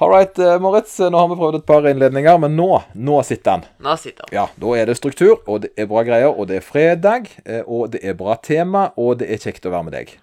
All 0.00 0.10
right, 0.10 0.38
eh, 0.38 0.60
Moritz. 0.60 0.98
Nå 0.98 1.18
har 1.18 1.28
vi 1.28 1.36
prøvd 1.40 1.56
et 1.58 1.66
par 1.66 1.86
innledninger, 1.90 2.38
men 2.38 2.54
nå, 2.54 2.68
nå 2.94 3.16
sitter 3.26 3.56
han. 3.56 3.64
Nå 3.82 3.96
sitter 3.98 4.28
han. 4.28 4.34
Ja, 4.36 4.44
da 4.54 4.74
er 4.78 4.86
det 4.86 4.94
struktur, 5.00 5.40
og 5.50 5.64
det 5.64 5.72
er 5.74 5.88
bra 5.90 6.04
greier, 6.06 6.30
og 6.30 6.46
det 6.46 6.60
er 6.60 6.66
fredag, 6.66 7.26
eh, 7.42 7.64
og 7.66 7.90
det 7.96 8.04
er 8.06 8.14
bra 8.14 8.38
tema, 8.38 8.92
og 8.94 9.18
det 9.18 9.26
er 9.34 9.42
kjekt 9.42 9.66
å 9.66 9.74
være 9.74 9.88
med 9.88 9.98
deg. 9.98 10.14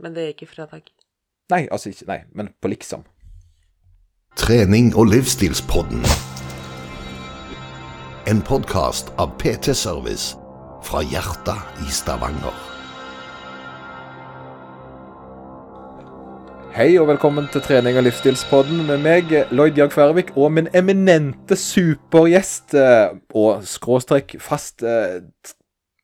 Men 0.00 0.16
det 0.16 0.24
er 0.24 0.32
ikke 0.32 0.48
fredag. 0.48 0.88
Nei, 1.52 1.66
altså 1.68 1.92
ikke 1.92 2.08
Nei, 2.08 2.20
men 2.32 2.54
på 2.56 2.72
liksom. 2.72 3.04
Trening 4.40 4.94
og 4.96 5.12
livsstilspodden. 5.12 6.00
En 8.32 8.40
podkast 8.40 9.12
av 9.20 9.36
PT 9.36 9.76
Service 9.76 10.38
fra 10.88 11.04
hjertet 11.04 11.84
i 11.84 11.92
Stavanger. 11.92 12.73
Hei 16.74 16.96
og 16.98 17.06
velkommen 17.06 17.44
til 17.54 17.62
trening- 17.62 17.94
og 17.94 18.02
livsstilspodden 18.02 18.80
med 18.88 18.98
meg, 18.98 19.28
Lloyd 19.54 19.76
Jørg 19.78 19.92
Færvik, 19.94 20.32
og 20.34 20.48
min 20.56 20.66
eminente 20.74 21.54
supergjest 21.54 22.74
eh, 22.74 23.12
og 23.30 23.62
skråstrek 23.62 24.34
fast 24.42 24.82
eh, 24.82 25.22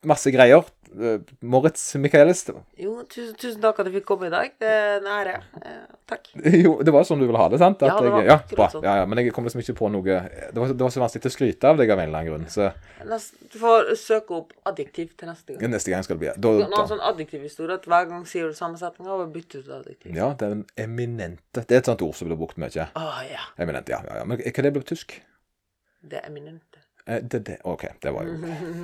masse 0.07 0.31
greier. 0.31 0.63
Eh, 0.99 1.21
Moritz 1.41 1.83
Michaelis. 2.01 2.43
Jo, 2.81 2.97
tusen, 3.11 3.35
tusen 3.39 3.61
takk 3.63 3.81
at 3.83 3.91
jeg 3.91 4.01
fikk 4.01 4.07
komme 4.09 4.29
i 4.29 4.33
dag. 4.33 4.53
Det 4.61 4.69
er 4.69 4.97
en 4.99 5.09
ære. 5.11 5.37
Eh, 5.61 5.81
takk. 6.11 6.31
Jo, 6.65 6.75
det 6.85 6.93
var 6.95 7.07
sånn 7.07 7.23
du 7.23 7.27
ville 7.29 7.41
ha 7.41 7.49
det, 7.53 7.61
sant? 7.63 7.83
Ja, 7.87 7.97
det 8.01 8.13
var 8.13 8.25
jeg, 8.25 8.31
ja, 8.33 8.39
bra. 8.53 8.69
sånn. 8.73 8.87
Ja, 8.87 8.97
ja, 9.01 9.07
men 9.09 9.21
jeg 9.23 9.35
kom 9.37 9.47
liksom 9.47 9.63
ikke 9.63 9.77
på 9.79 9.91
noe 9.93 10.03
Det 10.05 10.59
var, 10.59 10.73
det 10.75 10.83
var 10.83 10.93
så 10.93 11.03
vanskelig 11.03 11.25
til 11.25 11.33
å 11.33 11.37
skryte 11.37 11.71
av 11.71 11.81
deg 11.81 11.93
av 11.95 12.03
en 12.03 12.11
eller 12.11 12.21
annen 12.21 12.33
grunn, 12.33 12.49
så 12.53 12.71
Nest, 13.09 13.39
du 13.53 13.57
får 13.63 13.93
søke 14.01 14.37
opp 14.37 14.53
adjektiv 14.69 15.15
til 15.17 15.31
neste 15.31 15.55
gang. 15.55 15.73
neste 15.73 15.95
gang 15.95 16.05
skal 16.07 16.19
det 16.19 16.25
bli 16.25 16.33
da, 16.35 16.53
da. 16.75 16.85
sånn 16.91 17.05
adjektivhistorie 17.13 17.79
at 17.81 17.89
hver 17.89 18.11
gang 18.11 18.27
sier 18.29 18.51
du 18.51 18.59
samme 18.59 18.81
setning 18.81 19.09
og 19.11 19.25
bytter 19.35 19.65
ut 19.65 19.73
adjektiv. 19.81 20.13
Ja, 20.17 20.33
det 20.39 20.49
er 20.49 20.59
en 20.59 20.67
eminente 20.81 21.65
Det 21.65 21.79
er 21.79 21.85
et 21.85 21.91
sånt 21.91 22.05
ord 22.05 22.19
som 22.19 22.29
blir 22.29 22.39
brukt 22.41 22.61
mye. 22.61 22.91
Oh, 22.99 23.21
ja. 23.29 23.47
Eminente, 23.61 23.95
ja. 23.95 24.03
ja, 24.07 24.21
ja. 24.21 24.29
Men 24.29 24.43
hva 24.43 24.67
det 24.67 24.75
ble 24.75 24.85
på 24.85 24.93
tysk? 24.93 25.17
Det 26.01 26.21
er 26.21 26.29
eminente. 26.29 26.85
Eh, 27.11 27.21
Det, 27.27 27.41
det, 27.49 27.57
OK, 27.67 27.85
det 28.03 28.13
var 28.15 28.29
jo 28.29 28.37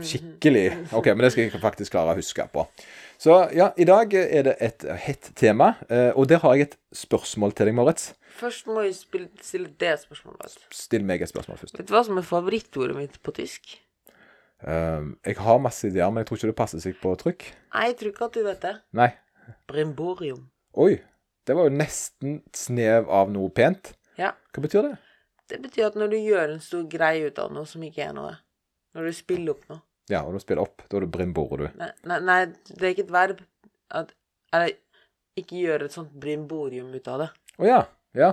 skikkelig 0.03 0.67
OK, 0.99 1.07
men 1.15 1.23
det 1.27 1.33
skal 1.33 1.47
jeg 1.47 1.63
faktisk 1.63 1.95
klare 1.95 2.15
å 2.15 2.19
huske 2.19 2.47
på. 2.53 2.67
Så 3.23 3.37
ja, 3.57 3.71
i 3.79 3.87
dag 3.89 4.13
er 4.19 4.43
det 4.51 4.57
et 4.61 4.85
hett 5.07 5.31
tema, 5.39 5.77
eh, 5.89 6.11
og 6.17 6.27
der 6.29 6.43
har 6.43 6.57
jeg 6.59 6.69
et 6.73 6.77
spørsmål 6.97 7.55
til 7.57 7.71
deg, 7.71 7.77
Moritz. 7.79 8.11
Først 8.37 8.67
må 8.69 8.83
jeg 8.85 8.99
stille 9.41 9.71
det 9.81 9.95
spørsmålet. 10.03 10.59
Still 10.75 11.07
meg 11.09 11.23
et 11.25 11.31
spørsmål 11.33 11.57
først. 11.63 11.79
Vet 11.79 11.89
du 11.89 11.95
hva 11.95 12.03
som 12.05 12.19
er 12.21 12.27
favorittordet 12.27 12.97
mitt 12.99 13.17
på 13.25 13.33
tysk? 13.39 13.79
Eh, 14.67 15.07
jeg 15.31 15.39
har 15.39 15.63
masse 15.63 15.87
ideer, 15.89 16.11
men 16.11 16.25
jeg 16.25 16.29
tror 16.33 16.41
ikke 16.43 16.51
det 16.53 16.59
passer 16.59 16.83
seg 16.83 16.99
på 17.01 17.15
trykk. 17.23 17.47
Nei, 17.77 17.87
jeg 17.93 17.97
tror 18.03 18.13
ikke 18.13 18.29
at 18.29 18.37
du 18.37 18.43
vet 18.45 18.61
det. 18.67 18.75
Nei. 18.97 19.11
Brimborium. 19.71 20.49
Oi. 20.75 20.97
Det 21.47 21.55
var 21.55 21.69
jo 21.69 21.77
nesten 21.79 22.41
snev 22.57 23.07
av 23.09 23.31
noe 23.31 23.53
pent. 23.55 23.93
Ja. 24.19 24.33
Hva 24.53 24.65
betyr 24.65 24.83
det? 24.89 24.97
Det 25.50 25.61
betyr 25.62 25.91
at 25.91 25.98
når 25.98 26.11
du 26.12 26.16
gjør 26.19 26.55
en 26.56 26.62
stor 26.62 26.86
greie 26.91 27.28
ut 27.28 27.39
av 27.39 27.52
noe 27.55 27.69
som 27.70 27.83
ikke 27.86 28.08
er 28.08 28.16
noe, 28.16 28.33
når 28.97 29.11
du 29.11 29.16
spiller 29.16 29.55
opp 29.55 29.69
noe 29.70 29.83
Ja, 30.11 30.22
og 30.22 30.34
du 30.34 30.41
spiller 30.42 30.62
opp. 30.62 30.83
Da 30.89 30.98
er 30.98 31.06
det 31.06 31.12
brimborer, 31.14 31.66
du. 31.66 31.78
Nei, 31.80 31.91
nei, 32.06 32.19
nei 32.22 32.41
det 32.48 32.83
er 32.83 32.92
ikke 32.94 33.06
et 33.06 33.14
verb 33.14 33.44
at 33.94 34.12
Eller 34.55 34.74
ikke 35.36 35.58
gjøre 35.61 35.89
et 35.89 35.94
sånt 35.94 36.12
brimborium 36.17 36.94
ut 36.94 37.08
av 37.12 37.22
det. 37.24 37.30
Å 37.61 37.67
ja. 37.69 37.80
Ja. 38.17 38.30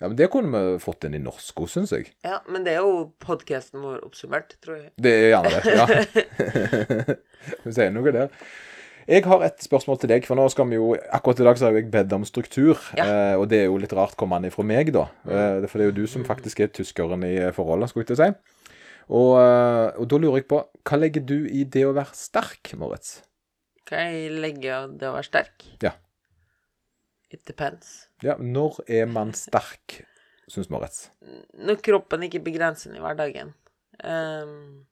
Ja, 0.00 0.08
men 0.08 0.16
Det 0.16 0.30
kunne 0.32 0.50
vi 0.54 0.78
fått 0.82 1.04
inn 1.06 1.14
i 1.14 1.22
norsk 1.22 1.60
òg, 1.62 1.68
syns 1.70 1.92
jeg. 1.94 2.10
Ja, 2.26 2.40
men 2.50 2.64
det 2.66 2.74
er 2.74 2.82
jo 2.82 3.10
podkasten 3.22 3.82
vår 3.84 4.00
oppsummert, 4.06 4.56
tror 4.64 4.78
jeg. 4.80 4.90
Det 4.96 5.12
er 5.12 5.28
gjerne 5.34 5.52
det. 5.54 5.74
ja. 5.76 7.16
Du 7.64 7.68
sier 7.76 7.92
noe 7.92 8.14
der. 8.14 8.32
Jeg 9.08 9.24
har 9.28 9.42
et 9.44 9.60
spørsmål 9.60 9.98
til 10.00 10.08
deg, 10.14 10.24
for 10.24 10.38
nå 10.38 10.46
skal 10.52 10.68
vi 10.70 10.78
jo 10.78 10.94
Akkurat 11.12 11.40
i 11.42 11.44
dag 11.44 11.58
så 11.60 11.66
har 11.68 11.74
jeg 11.76 11.90
bedt 11.92 12.12
om 12.16 12.24
struktur, 12.24 12.78
Ja. 12.96 13.04
eh, 13.04 13.34
og 13.36 13.48
det 13.50 13.58
er 13.60 13.64
jo 13.68 13.76
litt 13.76 13.92
rart 13.92 14.16
kommende 14.16 14.50
fra 14.50 14.64
meg, 14.64 14.92
da. 14.92 15.08
Eh, 15.28 15.66
for 15.68 15.78
det 15.78 15.84
er 15.86 15.90
jo 15.92 15.98
du 16.02 16.06
som 16.06 16.24
faktisk 16.24 16.60
er 16.60 16.68
tyskeren 16.72 17.22
i 17.24 17.34
forholdet, 17.52 17.90
skulle 17.90 18.06
jeg 18.06 18.14
til 18.14 18.16
å 18.16 18.24
si. 18.24 18.34
Og, 19.10 19.32
eh, 19.36 20.00
og 20.00 20.08
da 20.08 20.16
lurer 20.16 20.40
jeg 20.40 20.48
på, 20.48 20.62
hva 20.88 20.98
legger 20.98 21.26
du 21.26 21.36
i 21.46 21.64
det 21.64 21.84
å 21.84 21.92
være 21.92 22.14
sterk, 22.16 22.72
Moritz? 22.80 23.18
Kan 23.84 23.98
jeg 24.08 24.30
legge 24.40 24.64
i 24.72 24.96
det 24.96 25.08
å 25.10 25.12
være 25.18 25.28
sterk? 25.28 25.66
Ja. 25.82 25.92
It 27.30 27.44
depends. 27.44 28.06
Ja, 28.22 28.36
når 28.38 28.80
er 28.88 29.06
man 29.06 29.32
sterk, 29.36 30.04
syns 30.48 30.70
Moritz? 30.70 31.10
Når 31.58 31.82
kroppen 31.82 32.22
ikke 32.22 32.40
begrenser 32.44 32.88
den 32.92 33.00
i 33.02 33.04
hverdagen. 33.04 33.52
Um, 34.02 34.86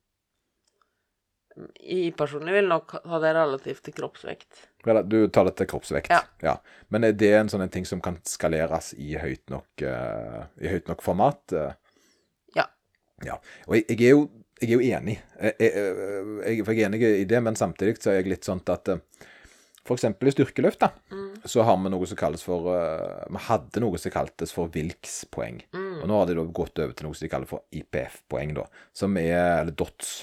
jeg 1.80 2.12
personlig 2.16 2.54
vil 2.56 2.68
nok 2.70 2.94
ha 3.08 3.18
det 3.22 3.32
relativt 3.36 3.82
til 3.86 3.96
kroppsvekt. 3.96 4.62
Du 5.08 5.18
tar 5.28 5.46
det 5.48 5.56
til 5.60 5.68
kroppsvekt. 5.70 6.12
Ja. 6.42 6.56
Men 6.92 7.06
er 7.06 7.16
det 7.16 7.32
en 7.38 7.50
sånn 7.52 7.64
en 7.66 7.72
ting 7.72 7.86
som 7.88 8.00
kan 8.04 8.18
skaleres 8.26 8.92
i 8.98 9.14
høyt 9.20 9.52
nok, 9.52 9.84
uh, 9.84 10.46
i 10.62 10.72
høyt 10.72 10.88
nok 10.90 11.04
format? 11.04 11.42
eh? 11.56 11.74
Ja. 12.58 12.66
Ja. 13.26 13.38
Og 13.68 13.78
jeg, 13.78 13.86
jeg, 13.92 14.00
er 14.08 14.16
jo, 14.16 14.24
jeg 14.62 14.70
er 14.70 14.74
jo 14.74 14.96
enig. 14.98 15.18
Jeg, 15.38 15.54
jeg, 15.60 16.64
jeg, 16.64 16.66
er 16.72 16.88
enig 16.88 17.04
i 17.20 17.28
det, 17.28 17.44
men 17.44 17.58
samtidig 17.58 18.00
så 18.00 18.14
er 18.14 18.22
jeg 18.22 18.32
litt 18.34 18.48
sånn 18.48 18.64
at 18.72 18.94
F.eks. 18.96 19.86
for 19.86 19.98
eksempel 19.98 20.30
i 20.30 20.34
styrkeløft, 20.34 20.82
da, 20.82 20.90
så 21.44 21.64
har 21.66 21.78
vi 21.82 21.90
noe 21.90 22.06
som 22.06 22.18
kalles 22.18 22.44
for 22.46 22.68
eh, 22.70 23.24
Vi 23.34 23.40
hadde 23.48 23.82
noe 23.82 23.98
som 23.98 24.14
kaltes 24.14 24.54
for 24.54 24.70
Wilks-poeng. 24.72 25.64
Og 25.74 26.04
nå 26.08 26.18
har 26.18 26.28
de 26.30 26.36
da 26.38 26.44
gått 26.48 26.78
over 26.78 26.94
til 26.94 27.08
noe 27.08 27.18
som 27.18 27.26
de 27.26 27.32
kaller 27.32 27.50
for 27.50 27.66
IPF-poeng, 27.74 28.54
da. 28.58 28.68
Som 28.94 29.18
er 29.20 29.60
Eller 29.60 29.74
DOTS. 29.74 30.14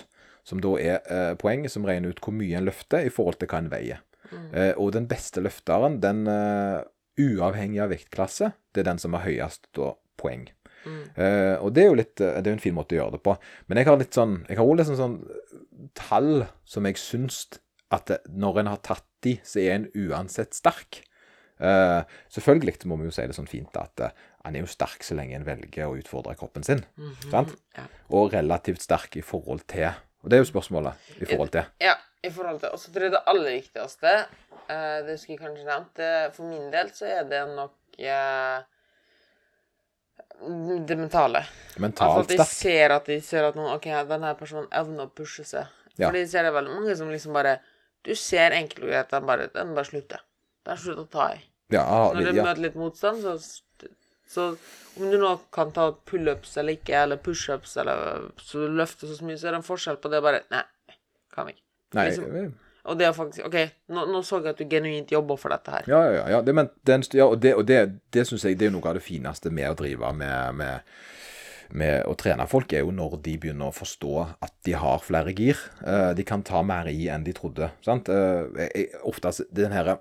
Som 0.50 0.62
da 0.66 0.76
er 0.82 1.00
eh, 1.06 1.34
poeng 1.40 1.68
som 1.70 1.86
regner 1.86 2.14
ut 2.14 2.22
hvor 2.26 2.34
mye 2.34 2.58
en 2.58 2.66
løfter 2.66 3.06
i 3.06 3.14
forhold 3.14 3.38
til 3.40 3.52
hva 3.52 3.62
en 3.62 3.72
veier. 3.72 4.04
Eh, 4.30 4.74
og 4.78 4.94
den 4.94 5.08
beste 5.10 5.42
løfteren, 5.42 6.00
den 6.04 6.26
eh, 6.30 6.82
uavhengig 7.20 7.82
av 7.84 7.94
vektklasse, 7.94 8.54
det 8.74 8.84
er 8.84 8.92
den 8.92 9.02
som 9.02 9.18
har 9.18 9.26
høyest 9.26 9.70
da, 9.78 9.94
poeng. 10.20 10.48
Eh, 10.88 11.56
og 11.60 11.74
det 11.76 11.84
er 11.84 11.90
jo 11.90 11.98
litt 12.00 12.22
eh, 12.24 12.38
Det 12.40 12.48
er 12.48 12.56
en 12.56 12.62
fin 12.64 12.76
måte 12.76 12.96
å 12.96 13.02
gjøre 13.02 13.18
det 13.18 13.24
på. 13.26 13.36
Men 13.68 13.82
jeg 13.82 13.90
har 13.90 13.98
litt 14.00 14.16
sånn 14.16 14.38
Jeg 14.48 14.56
har 14.56 14.64
også 14.64 14.78
litt 14.80 14.88
sånn, 14.88 15.02
sånn 15.02 15.90
tall 16.00 16.46
som 16.64 16.88
jeg 16.88 17.02
syns 17.02 17.42
at 17.92 18.08
det, 18.08 18.20
når 18.32 18.62
en 18.62 18.70
har 18.72 18.82
tatt 18.86 19.06
de, 19.26 19.36
så 19.44 19.60
er 19.60 19.74
en 19.74 19.88
uansett 19.98 20.54
sterk. 20.56 21.02
Eh, 21.60 22.02
selvfølgelig 22.32 22.88
må 22.88 23.00
vi 23.00 23.10
jo 23.10 23.14
si 23.16 23.26
det 23.28 23.36
sånn 23.36 23.50
fint 23.50 23.76
at 23.82 24.04
uh, 24.06 24.12
han 24.46 24.56
er 24.56 24.62
jo 24.64 24.70
sterk 24.70 25.02
så 25.04 25.18
lenge 25.18 25.36
en 25.36 25.48
velger 25.48 25.90
å 25.90 25.98
utfordre 25.98 26.38
kroppen 26.40 26.64
sin. 26.64 26.84
Sant? 27.32 27.56
Ja. 27.76 27.88
Og 28.16 28.36
relativt 28.36 28.86
sterk 28.86 29.18
i 29.20 29.26
forhold 29.26 29.66
til. 29.72 29.90
Og 30.24 30.30
det 30.32 30.38
er 30.38 30.44
jo 30.44 30.50
spørsmålet 30.50 31.12
i 31.20 31.28
forhold 31.30 31.54
til. 31.54 31.70
Ja, 31.84 31.94
i 32.24 32.32
forhold 32.34 32.60
til 32.60 32.74
Og 32.76 32.80
så 32.82 32.92
tror 32.92 33.08
jeg 33.08 33.14
det 33.16 33.22
aller 33.32 33.54
viktigste, 33.56 34.16
eh, 34.68 34.98
det 35.08 35.16
skulle 35.20 35.38
jeg 35.38 35.46
kanskje 35.46 35.70
nevnt, 35.70 36.04
for 36.36 36.50
min 36.50 36.68
del 36.74 36.92
så 36.96 37.08
er 37.08 37.30
det 37.30 37.46
nok 37.56 38.02
eh, 38.04 38.60
det 40.88 40.98
mentale. 40.98 41.44
Altså 41.44 41.82
Mentalt 41.84 42.32
at 42.32 42.38
de 42.38 42.46
ser 42.48 42.94
at 42.96 43.08
de 43.10 43.20
ser 43.24 43.48
at 43.50 43.58
noen 43.60 43.74
OK, 43.76 43.88
denne 44.08 44.32
personen 44.40 44.70
evner 44.76 45.10
å 45.10 45.14
pushe 45.16 45.44
seg. 45.48 45.68
Ja. 46.00 46.08
Fordi 46.08 46.24
de 46.24 46.32
ser 46.32 46.48
det 46.48 46.54
veldig 46.56 46.76
mange 46.78 46.96
som 46.96 47.10
liksom 47.12 47.36
bare 47.36 47.58
Du 48.08 48.14
ser 48.16 48.54
enkelt 48.56 48.86
og 48.86 48.92
greit, 48.94 49.10
den 49.12 49.26
bare, 49.28 49.48
den 49.52 49.74
bare 49.76 49.88
slutter. 49.90 50.22
Den 50.64 50.78
slutter 50.80 51.04
å 51.04 51.10
ta 51.12 51.26
i. 51.36 51.42
Ja, 51.74 51.84
Når 52.16 52.30
du 52.30 52.38
ja. 52.38 52.46
møter 52.46 52.62
litt 52.64 52.78
motstand, 52.80 53.20
så 53.20 53.34
Så 54.30 54.52
om 55.00 55.10
du 55.10 55.18
nå 55.18 55.32
kan 55.56 55.72
ta 55.74 55.90
pullups 56.10 56.58
eller 56.62 56.78
ikke, 56.78 56.94
eller 57.04 57.18
pushups, 57.24 57.76
eller 57.82 58.28
så 58.38 58.66
du 58.66 58.76
løfter 58.78 59.10
så 59.10 59.26
mye, 59.26 59.38
så 59.40 59.50
er 59.50 59.56
det 59.56 59.62
en 59.64 59.70
forskjell 59.70 59.98
på 60.02 60.12
det 60.14 60.20
bare 60.26 60.44
Nei, 60.54 60.64
kan 61.34 61.50
ikke. 61.50 61.64
Nei, 61.98 62.10
liksom- 62.12 62.52
Og 62.90 62.98
det 62.98 63.06
er 63.06 63.14
faktisk 63.14 63.46
OK, 63.46 63.58
nå, 63.94 64.06
nå 64.08 64.22
så 64.26 64.40
jeg 64.40 64.54
at 64.54 64.58
du 64.58 64.66
genuint 64.70 65.12
jobber 65.12 65.38
for 65.38 65.50
dette 65.54 65.72
her. 65.72 65.84
Ja, 65.88 66.00
ja, 66.14 66.28
ja. 66.30 66.42
Det, 66.42 66.54
men, 66.56 66.70
den, 66.88 67.04
ja 67.14 67.26
og 67.26 67.40
det, 67.42 67.54
og 67.56 67.66
det, 67.68 68.00
det 68.14 68.26
syns 68.26 68.46
jeg 68.48 68.58
det 68.58 68.70
er 68.70 68.72
noe 68.74 68.88
av 68.88 68.96
det 68.98 69.04
fineste 69.04 69.52
med 69.54 69.70
å 69.70 69.76
drive 69.78 70.12
med, 70.16 70.56
med, 70.56 70.80
med 71.70 72.06
å 72.10 72.16
trene 72.18 72.48
folk, 72.50 72.74
er 72.74 72.86
jo 72.86 72.94
når 72.96 73.20
de 73.26 73.36
begynner 73.38 73.70
å 73.70 73.76
forstå 73.76 74.14
at 74.42 74.54
de 74.66 74.74
har 74.80 75.04
flere 75.06 75.34
gir. 75.38 75.60
Eh, 75.86 76.14
de 76.18 76.24
kan 76.26 76.42
ta 76.42 76.64
mer 76.66 76.88
i 76.90 77.10
enn 77.12 77.26
de 77.28 77.34
trodde. 77.34 77.70
sant? 77.86 78.10
Jeg, 78.10 78.90
oftest 79.04 79.44
den 79.54 79.76
her 79.76 79.98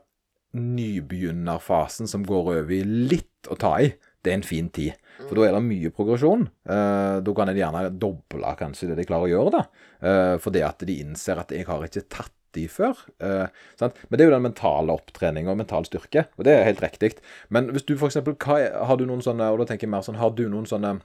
nybegynnerfasen 0.57 2.09
som 2.09 2.25
går 2.25 2.53
over 2.55 2.73
i 2.73 2.83
litt 2.85 3.51
å 3.51 3.57
ta 3.59 3.75
i, 3.85 3.91
det 4.25 4.33
er 4.33 4.39
en 4.39 4.47
fin 4.47 4.69
tid. 4.75 4.97
For 5.19 5.35
da 5.39 5.47
er 5.47 5.55
det 5.57 5.63
mye 5.67 5.91
progresjon. 5.95 6.47
Eh, 6.69 7.19
da 7.27 7.35
kan 7.35 7.51
en 7.51 7.59
gjerne 7.59 7.85
doble 8.03 8.55
kanskje 8.59 8.91
det 8.91 8.99
de 9.01 9.07
klarer 9.09 9.29
å 9.29 9.33
gjøre, 9.33 9.55
da. 9.55 9.63
Eh, 9.99 10.35
fordi 10.43 10.63
at 10.67 10.85
de 10.87 10.99
innser 11.03 11.41
at 11.43 11.55
jeg 11.55 11.67
har 11.69 11.87
ikke 11.87 12.07
tatt 12.07 12.35
de 12.57 12.67
før. 12.71 12.97
eh, 13.21 13.47
sant? 13.79 13.99
Men 14.09 14.19
det 14.19 14.25
er 14.25 14.31
jo 14.31 14.37
den 14.37 14.47
mentale 14.47 14.95
opptreninga 14.95 15.53
og 15.53 15.61
mental 15.61 15.85
styrke, 15.85 16.27
og 16.39 16.45
det 16.45 16.55
er 16.55 16.65
helt 16.65 16.83
riktig. 16.83 17.13
Men 17.51 17.71
hvis 17.75 17.87
du 17.87 17.95
er, 17.95 18.85
har 18.87 18.97
du 18.97 19.07
noen 19.07 19.23
sånne, 19.23 19.51
og 19.53 19.61
da 19.61 19.69
tenker 19.69 19.87
jeg 19.87 19.93
mer 19.93 20.07
sånn, 20.07 20.21
har 20.23 20.31
du 20.31 20.49
noen 20.49 20.67
sånne 20.67 20.99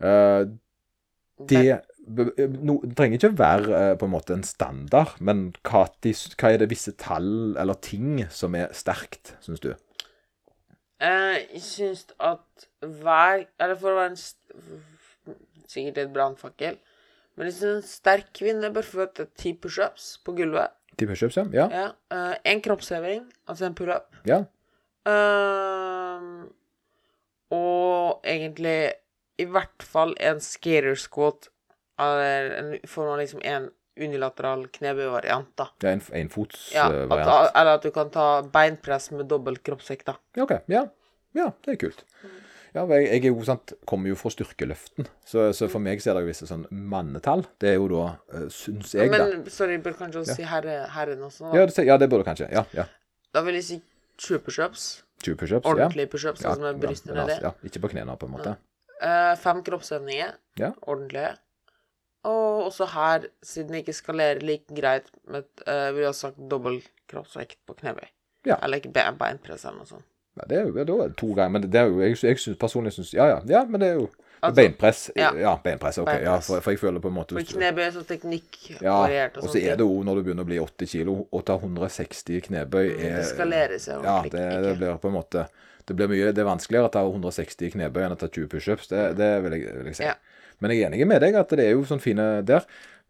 eh, 0.00 0.44
det, 1.48 1.80
no, 2.62 2.78
trenger 2.94 3.18
ikke 3.18 3.32
være 3.38 3.78
eh, 3.78 3.94
på 3.98 4.06
en 4.06 4.14
måte 4.14 4.36
en 4.36 4.46
standard, 4.46 5.16
men 5.20 5.48
hva, 5.66 5.86
hva 5.88 6.52
er 6.52 6.60
det 6.62 6.70
visse 6.70 6.94
tall 7.00 7.56
eller 7.58 7.80
ting 7.82 8.24
som 8.30 8.54
er 8.58 8.74
sterkt, 8.76 9.34
syns 9.44 9.64
du? 9.64 9.72
Eh, 11.02 11.36
jeg 11.56 11.62
syns 11.64 12.06
at 12.22 12.66
hver 12.80 13.46
Eller 13.60 13.74
for 13.80 13.90
å 13.90 13.98
være 13.98 14.12
en 14.14 14.20
Sikkert 15.68 15.98
et 15.98 16.12
brannfakkel. 16.14 16.76
Men 17.34 17.48
jeg 17.48 17.56
syns 17.56 17.78
en 17.80 17.88
sterk 17.88 18.28
kvinne 18.36 18.70
bør 18.70 18.86
få 18.86 19.06
ti 19.34 19.54
pushups 19.58 20.18
på 20.22 20.36
gulvet. 20.38 20.74
Ti 20.94 21.08
pushups, 21.10 21.38
ja? 21.40 21.46
Ja. 21.52 21.66
Ja. 21.72 21.86
eh, 22.14 22.36
en 22.52 22.60
kroppsheving, 22.62 23.24
altså 23.48 23.66
en 23.66 23.74
pullup. 23.74 24.14
ja. 24.28 24.44
Uh, 25.04 26.44
egentlig 28.24 28.92
i 29.38 29.44
hvert 29.44 29.82
fall 29.82 30.14
en 30.20 30.40
skater 30.40 30.94
squat, 30.98 31.48
eller 32.00 32.54
en 32.58 32.70
form 32.88 33.14
av 33.14 33.18
liksom 33.20 33.42
en 33.44 33.68
unilateral 34.00 34.66
knebøyvariant, 34.74 35.50
da. 35.58 35.68
Ja, 35.84 35.92
en, 35.94 36.02
en 36.18 36.30
fotsvariant. 36.32 37.10
Ja, 37.10 37.18
eh, 37.18 37.34
at, 37.34 37.52
eller 37.60 37.78
at 37.78 37.84
du 37.86 37.92
kan 37.94 38.10
ta 38.14 38.26
beinpress 38.54 39.10
med 39.14 39.28
dobbelt 39.30 39.62
kroppsvekt, 39.66 40.08
da. 40.10 40.16
Ja, 40.36 40.46
OK. 40.46 40.56
Ja. 40.72 40.86
ja, 41.38 41.50
det 41.66 41.76
er 41.76 41.80
kult. 41.84 42.02
Ja, 42.74 42.82
jeg, 42.90 43.06
jeg 43.06 43.30
jo, 43.30 43.38
sant, 43.46 43.76
kommer 43.86 44.10
jo 44.10 44.16
fra 44.18 44.32
styrkeløften, 44.34 45.06
så, 45.22 45.46
så 45.54 45.68
for 45.70 45.82
meg 45.82 46.02
så 46.02 46.10
er 46.10 46.18
det 46.18 46.24
jo 46.24 46.30
visse 46.32 46.48
sånn 46.50 46.64
mannetall. 46.74 47.44
Det 47.62 47.70
er 47.70 47.76
jo 47.78 47.86
da, 47.92 48.08
uh, 48.34 48.48
syns 48.50 48.96
jeg, 48.96 49.12
da. 49.12 49.28
Men 49.28 49.46
sorry, 49.54 49.78
bør 49.84 49.94
kanskje 50.00 50.24
også 50.24 50.38
si 50.40 50.48
herre, 50.50 50.80
herren 50.96 51.22
også, 51.22 51.46
da. 51.46 51.60
Ja 51.60 51.68
det, 51.70 51.86
ja, 51.86 51.98
det 52.02 52.10
burde 52.10 52.26
kanskje. 52.26 52.50
Ja. 52.50 52.64
ja. 52.74 52.88
Da 53.34 53.44
vil 53.46 53.60
jeg 53.60 53.68
si 53.68 53.78
20 54.18 54.42
pushups. 54.42 54.88
20 55.22 55.38
pushups. 55.38 55.62
Ja. 55.62 55.70
Ordentlige 55.70 56.10
pushups, 56.10 56.42
Ja, 56.42 56.50
altså 56.50 56.66
med 56.66 56.82
brystene 56.82 57.14
ja, 57.20 57.28
nedi. 57.28 57.38
ja, 57.46 57.54
ikke 57.70 57.84
på 57.86 57.94
knærne, 57.94 58.18
på 58.18 58.26
en 58.26 58.34
måte. 58.34 58.56
Eh, 59.04 59.32
fem 59.38 59.62
kroppsøvninger. 59.66 60.34
Ja. 60.58 60.74
Ordentlige. 60.82 61.36
Og 62.24 62.66
også 62.70 62.86
her, 62.94 63.28
siden 63.44 63.74
det 63.74 63.84
ikke 63.84 63.96
skalerer 63.96 64.40
like 64.44 64.72
greit 64.76 65.10
med 65.28 65.44
uh, 65.68 65.90
Vi 65.96 66.04
har 66.06 66.16
sagt 66.16 66.40
dobbel 66.50 66.80
kroppsvekt 67.10 67.58
på 67.68 67.76
knebøy. 67.82 68.06
Ja. 68.48 68.56
Eller 68.62 68.80
ikke 68.80 68.92
be- 68.92 69.10
beinpress 69.18 69.64
eller 69.64 69.82
noe 69.82 69.88
sånt. 69.88 70.06
Ja, 70.34 70.46
det 70.50 70.56
er 70.58 70.66
jo 70.66 70.74
det 70.74 70.90
er 70.90 71.12
to 71.14 71.28
ganger, 71.30 71.52
men 71.54 71.66
det 71.70 71.78
er 71.78 71.86
jo, 71.86 72.00
jeg, 72.02 72.16
jeg 72.24 72.38
synes, 72.42 72.58
personlig 72.58 72.90
syns 72.96 73.12
Ja, 73.14 73.28
ja, 73.30 73.36
ja, 73.46 73.60
men 73.64 73.80
det 73.80 73.92
er 73.92 74.00
jo 74.00 74.08
Altså, 74.44 74.56
Beinpress. 74.58 75.10
Ja, 75.16 75.30
ja. 75.38 75.52
beinpress. 75.64 75.98
Ok, 76.02 76.10
ja, 76.20 76.34
for, 76.42 76.60
for 76.60 76.74
jeg 76.74 76.80
føler 76.82 77.00
på 77.00 77.08
en 77.08 77.14
måte 77.16 77.36
For 77.38 77.46
knebøy 77.54 77.84
er 77.86 77.92
så 77.94 78.02
teknikk 78.04 78.58
Ja, 78.82 78.96
variert 78.98 79.38
og 79.38 79.46
og 79.46 79.54
så 79.54 79.60
er 79.62 79.78
det 79.80 79.86
jo 79.86 80.02
når 80.04 80.18
du 80.18 80.22
begynner 80.26 80.44
å 80.44 80.48
bli 80.50 80.58
80 80.60 80.90
kilo, 80.90 81.14
å 81.32 81.40
ta 81.46 81.56
160 81.56 82.42
knebøy 82.48 82.90
er 82.90 83.20
Det 83.22 83.28
skaleres 83.30 83.88
jo 83.88 84.00
Ja, 84.04 84.18
det, 84.26 84.44
det 84.66 84.74
blir 84.82 84.98
på 85.00 85.08
en 85.08 85.16
måte 85.16 85.46
Det 85.86 85.96
blir 85.96 86.10
mye 86.12 86.34
Det 86.34 86.42
er 86.44 86.50
vanskeligere 86.50 86.90
å 86.90 86.92
ta 86.92 87.04
160 87.06 87.72
knebøy 87.76 88.04
enn 88.04 88.16
å 88.16 88.20
ta 88.20 88.28
20 88.28 88.50
pushups. 88.52 88.90
Det, 88.92 89.06
det 89.16 89.30
vil, 89.46 89.56
jeg, 89.60 89.78
vil 89.80 89.90
jeg 89.92 89.98
si. 90.00 90.06
Ja. 90.10 90.18
Men 90.64 90.72
jeg 90.72 90.82
er 90.82 90.90
enig 90.90 91.06
med 91.08 91.20
deg 91.20 91.36
at 91.36 91.52
det 91.52 91.66
er 91.66 91.74
jo 91.76 91.84
sånn 91.88 92.02
fine 92.02 92.40
der. 92.48 92.64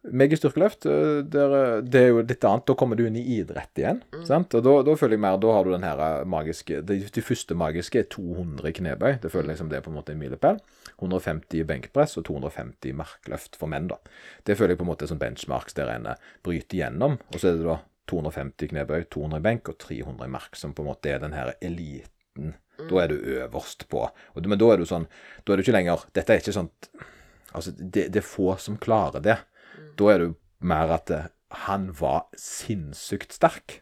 Meg 0.04 0.34
i 0.34 0.36
styrkeløft, 0.36 0.84
øh, 0.84 1.22
der, 1.32 1.52
øh, 1.56 1.84
det 1.88 2.00
er 2.00 2.10
jo 2.10 2.20
litt 2.20 2.44
annet. 2.44 2.66
Da 2.68 2.74
kommer 2.76 2.98
du 2.98 3.06
inn 3.06 3.16
i 3.16 3.22
idrett 3.38 3.80
igjen. 3.80 4.02
Mm. 4.12 4.24
sant? 4.28 4.52
Og 4.58 4.64
da, 4.66 4.74
da 4.84 4.96
føler 5.00 5.16
jeg 5.16 5.22
mer 5.24 5.38
Da 5.40 5.52
har 5.56 5.64
du 5.64 5.70
den 5.72 5.86
her 5.86 6.02
øh, 6.04 6.26
magiske 6.28 6.82
De, 6.84 6.98
de 7.08 7.24
første 7.24 7.56
magiske 7.56 8.02
er 8.02 8.10
200 8.12 8.74
knebøy. 8.80 9.14
Det 9.22 9.30
føler 9.32 9.54
jeg 9.54 9.62
som 9.62 9.70
det 9.70 9.78
er 9.78 9.86
på 9.86 9.92
en 9.92 9.96
måte 9.96 10.12
en 10.12 10.20
milepæl. 10.20 10.60
150 10.98 11.64
benkpress 11.70 12.18
og 12.20 12.26
250 12.28 12.90
i 12.90 12.92
markløft 12.98 13.56
for 13.56 13.72
menn, 13.72 13.88
da. 13.94 13.96
Det 14.44 14.58
føler 14.58 14.74
jeg 14.74 14.82
på 14.82 14.84
en 14.84 14.92
måte 14.92 15.08
er 15.08 15.14
sånn 15.14 15.22
benchmarks 15.22 15.78
der 15.78 15.94
en 15.94 16.10
bryter 16.44 16.82
gjennom. 16.82 17.16
Og 17.32 17.40
så 17.40 17.54
er 17.54 17.56
det 17.62 17.70
da 17.70 17.78
250 18.12 18.74
knebøy, 18.74 19.06
200 19.08 19.40
benk 19.46 19.72
og 19.72 19.80
300 19.80 20.28
i 20.28 20.34
mark, 20.36 20.60
som 20.60 20.76
på 20.76 20.84
en 20.84 20.90
måte 20.92 21.14
er 21.14 21.24
den 21.24 21.32
her 21.32 21.54
eliten. 21.64 22.52
Da 22.76 23.00
er 23.00 23.08
du 23.08 23.16
øverst 23.16 23.88
på. 23.88 24.04
Og, 24.34 24.46
men 24.50 24.60
da 24.60 24.68
er 24.72 24.80
du 24.82 24.88
sånn 24.88 25.04
Da 25.46 25.52
er 25.54 25.60
du 25.60 25.62
ikke 25.62 25.76
lenger 25.76 26.00
Dette 26.10 26.34
er 26.34 26.40
ikke 26.42 26.56
sånn 26.56 26.72
Altså, 27.54 27.72
det, 27.78 28.08
det 28.14 28.20
er 28.20 28.26
få 28.26 28.56
som 28.58 28.76
klarer 28.82 29.22
det. 29.24 29.38
Da 29.98 30.10
er 30.12 30.18
det 30.20 30.28
jo 30.28 30.34
mer 30.66 30.92
at 30.96 31.10
eh, 31.14 31.30
han 31.66 31.88
var 31.94 32.24
sinnssykt 32.40 33.32
sterk. 33.36 33.80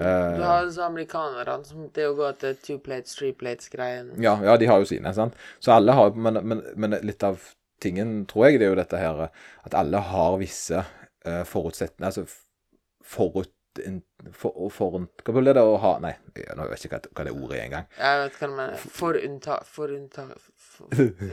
Eh, 0.00 0.36
Du 0.38 0.42
har 0.42 0.64
disse 0.66 0.82
amerikanerne 0.84 1.64
som 1.68 1.86
det 1.94 2.06
å 2.08 2.16
gå 2.18 2.32
til 2.40 2.56
two 2.64 2.78
plates, 2.82 3.14
three 3.18 3.32
plates-greien. 3.36 4.12
ja, 4.22 4.36
ja, 4.42 4.56
de 4.56 4.66
har 4.70 4.82
jo 4.82 4.88
sine, 4.90 5.12
sant. 5.14 5.36
Så 5.60 5.74
alle 5.76 5.92
har 5.94 6.14
men, 6.16 6.40
men, 6.46 6.62
men 6.74 6.98
litt 7.06 7.22
av 7.26 7.38
tingen, 7.80 8.24
tror 8.28 8.48
jeg, 8.50 8.58
det 8.60 8.66
er 8.68 8.74
jo 8.74 8.80
dette 8.80 8.98
her 9.00 9.22
eh, 9.28 9.46
at 9.64 9.74
alle 9.78 10.02
har 10.10 10.34
visse 10.42 10.82
uh, 10.82 11.42
forutsetninger 11.48 12.10
Altså 12.10 12.26
forut... 13.04 13.52
en- 13.86 14.02
For, 14.36 14.68
for, 14.74 14.98
hva 15.24 15.32
blir 15.32 15.54
det 15.56 15.62
å 15.64 15.76
ha 15.80 15.94
Nei, 16.02 16.10
jeg, 16.36 16.50
nå 16.58 16.66
vet 16.68 16.82
jeg 16.82 16.90
ikke 16.90 16.98
hva, 16.98 17.12
hva 17.16 17.24
det 17.24 17.32
ordet 17.32 17.56
er 17.56 17.62
engang. 17.68 17.86
Jeg 17.96 18.18
vet 18.20 18.34
hva 18.40 18.48
du 18.50 18.56
mener. 18.58 18.82
Forunntak 18.98 19.64
for, 19.64 19.94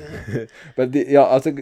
Men 0.78 0.92
de, 0.94 1.06
ja, 1.14 1.26
altså 1.26 1.54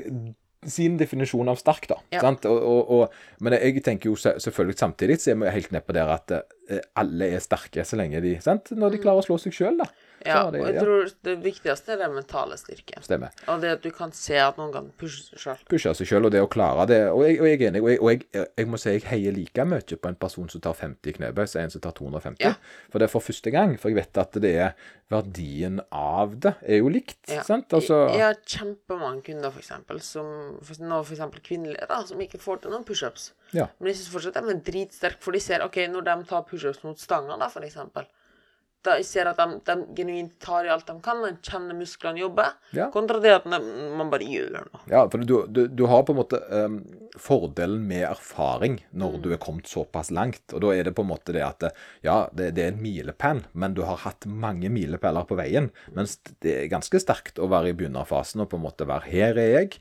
sin 0.65 0.97
definisjon 0.97 1.49
av 1.51 1.59
sterk, 1.61 1.87
da. 1.91 1.99
Ja. 2.15 2.21
Sant? 2.23 2.45
Og, 2.49 2.57
og, 2.57 2.91
og, 2.95 3.17
men 3.45 3.53
jeg 3.57 3.83
tenker 3.85 4.09
jo 4.09 4.15
selvfølgelig 4.17 4.77
samtidig 4.79 5.19
så 5.21 5.33
er 5.33 5.39
vi 5.43 5.53
helt 5.59 5.73
nede 5.75 5.85
på 5.85 5.95
der 5.95 6.09
at 6.09 6.33
eh, 6.33 6.81
alle 6.97 7.29
er 7.35 7.43
sterke 7.43 7.85
så 7.85 7.99
lenge 7.99 8.21
de 8.23 8.35
sant? 8.41 8.71
Når 8.73 8.95
de 8.95 9.01
klarer 9.03 9.21
å 9.21 9.27
slå 9.27 9.37
seg 9.41 9.55
sjøl, 9.55 9.77
da. 9.83 9.89
Ja, 10.25 10.51
det- 10.51 10.61
og 10.61 10.67
jeg 10.67 10.75
ja. 10.75 10.81
tror 10.81 11.11
det 11.27 11.35
viktigste 11.43 11.93
er 11.93 11.97
den 12.03 12.13
mentale 12.15 12.57
styrken. 12.57 13.03
Stemmer. 13.05 13.29
Og 13.47 13.61
det 13.61 13.69
at 13.77 13.81
du 13.83 13.91
kan 13.91 14.11
se 14.11 14.35
at 14.41 14.57
noen 14.57 14.71
kan 14.73 14.91
pushe 14.97 15.23
seg 15.27 15.39
sjøl. 15.43 15.63
Pushe 15.69 15.93
seg 15.95 16.07
sjøl 16.07 16.25
og 16.25 16.31
det 16.31 16.41
å 16.41 16.49
klare 16.49 16.87
det. 16.87 17.01
Og 17.11 17.23
jeg, 17.27 17.39
og 17.41 17.45
jeg 17.47 17.61
er 17.61 17.67
enig. 17.71 17.81
Og, 17.83 17.89
jeg, 17.89 18.01
og 18.01 18.09
jeg, 18.11 18.47
jeg 18.57 18.67
må 18.67 18.77
si 18.81 18.89
jeg 18.95 19.03
heier 19.11 19.31
like 19.35 19.65
mye 19.65 19.97
på 20.01 20.07
en 20.11 20.15
person 20.15 20.49
som 20.49 20.61
tar 20.61 20.73
50 20.73 21.13
knebøy, 21.19 21.45
som 21.47 21.61
en 21.61 21.69
som 21.69 21.81
tar 21.81 21.91
250. 21.93 22.41
Ja. 22.43 22.55
For 22.89 22.99
det 22.99 23.09
er 23.09 23.13
for 23.13 23.21
første 23.21 23.51
gang. 23.51 23.77
For 23.79 23.89
jeg 23.93 24.01
vet 24.01 24.17
at 24.17 24.31
det 24.41 24.55
er 24.55 24.73
verdien 25.11 25.79
av 25.93 26.33
det 26.41 26.55
er 26.65 26.79
jo 26.81 26.89
likt. 26.89 27.19
Ja. 27.29 27.43
Sant? 27.45 27.69
Altså, 27.77 28.07
Jeg 28.09 28.23
har 28.25 28.37
kjempemange 28.41 29.21
kunder, 29.27 29.51
for 29.53 29.61
eksempel, 29.61 30.01
som 30.01 30.57
for, 30.65 30.81
nå 30.81 31.01
for 31.05 31.13
eksempel 31.13 31.43
kvinnelige, 31.45 31.85
da, 31.91 31.99
som 32.09 32.17
ikke 32.23 32.41
får 32.41 32.63
til 32.63 32.73
noen 32.73 32.85
pushups. 32.87 33.31
ja. 33.53 33.67
Men 33.79 33.91
de 33.91 33.97
syns 33.99 34.09
fortsatt 34.09 34.33
de 34.39 34.49
er 34.55 34.61
dritsterke, 34.65 35.21
for 35.21 35.31
de 35.31 35.39
ser 35.39 35.61
OK, 35.65 35.77
når 35.93 36.07
de 36.07 36.15
tar 36.25 36.41
pushups 36.49 36.81
mot 36.83 36.97
stanga, 36.97 37.37
da, 37.37 37.49
for 37.53 37.61
eksempel 37.61 38.07
da 38.85 38.95
ser 39.05 39.27
at 39.31 39.37
de, 39.41 39.59
de 39.67 39.75
genuint 39.97 40.31
tar 40.43 40.67
i 40.67 40.71
alt 40.73 40.85
de 40.87 40.95
kan, 41.03 41.19
de 41.25 41.33
kjenner 41.45 41.75
musklene 41.77 42.21
jobber, 42.21 42.53
Ja. 42.77 42.87
kontra 42.93 43.19
det 43.23 43.33
at 43.39 43.47
de, 43.49 43.59
man 43.97 44.11
bare 44.13 44.27
gjør 44.29 44.53
noe. 44.69 44.81
Ja, 44.91 45.03
for 45.09 45.23
du, 45.25 45.35
du, 45.49 45.65
du 45.67 45.83
har 45.91 46.03
på 46.07 46.13
en 46.15 46.19
måte 46.21 46.39
um, 46.51 46.79
fordelen 47.19 47.83
med 47.89 48.03
erfaring 48.09 48.79
når 48.93 49.19
du 49.25 49.29
er 49.35 49.41
kommet 49.41 49.67
såpass 49.71 50.11
langt. 50.15 50.43
Og 50.53 50.61
da 50.65 50.73
er 50.75 50.87
det 50.89 50.95
på 50.97 51.05
en 51.05 51.11
måte 51.11 51.33
det 51.35 51.43
at 51.45 51.67
ja, 52.05 52.17
det, 52.35 52.51
det 52.57 52.65
er 52.65 52.73
en 52.73 52.81
milepæl, 52.83 53.43
men 53.53 53.73
du 53.77 53.83
har 53.87 54.01
hatt 54.05 54.25
mange 54.29 54.69
milepæler 54.73 55.25
på 55.29 55.37
veien. 55.39 55.71
Mens 55.95 56.17
det 56.45 56.55
er 56.63 56.71
ganske 56.73 56.99
sterkt 57.01 57.39
å 57.41 57.49
være 57.51 57.71
i 57.73 57.77
begynnerfasen 57.77 58.43
og 58.45 58.51
på 58.51 58.59
en 58.59 58.67
måte 58.67 58.87
være 58.89 59.09
her 59.11 59.39
er 59.41 59.51
jeg. 59.59 59.79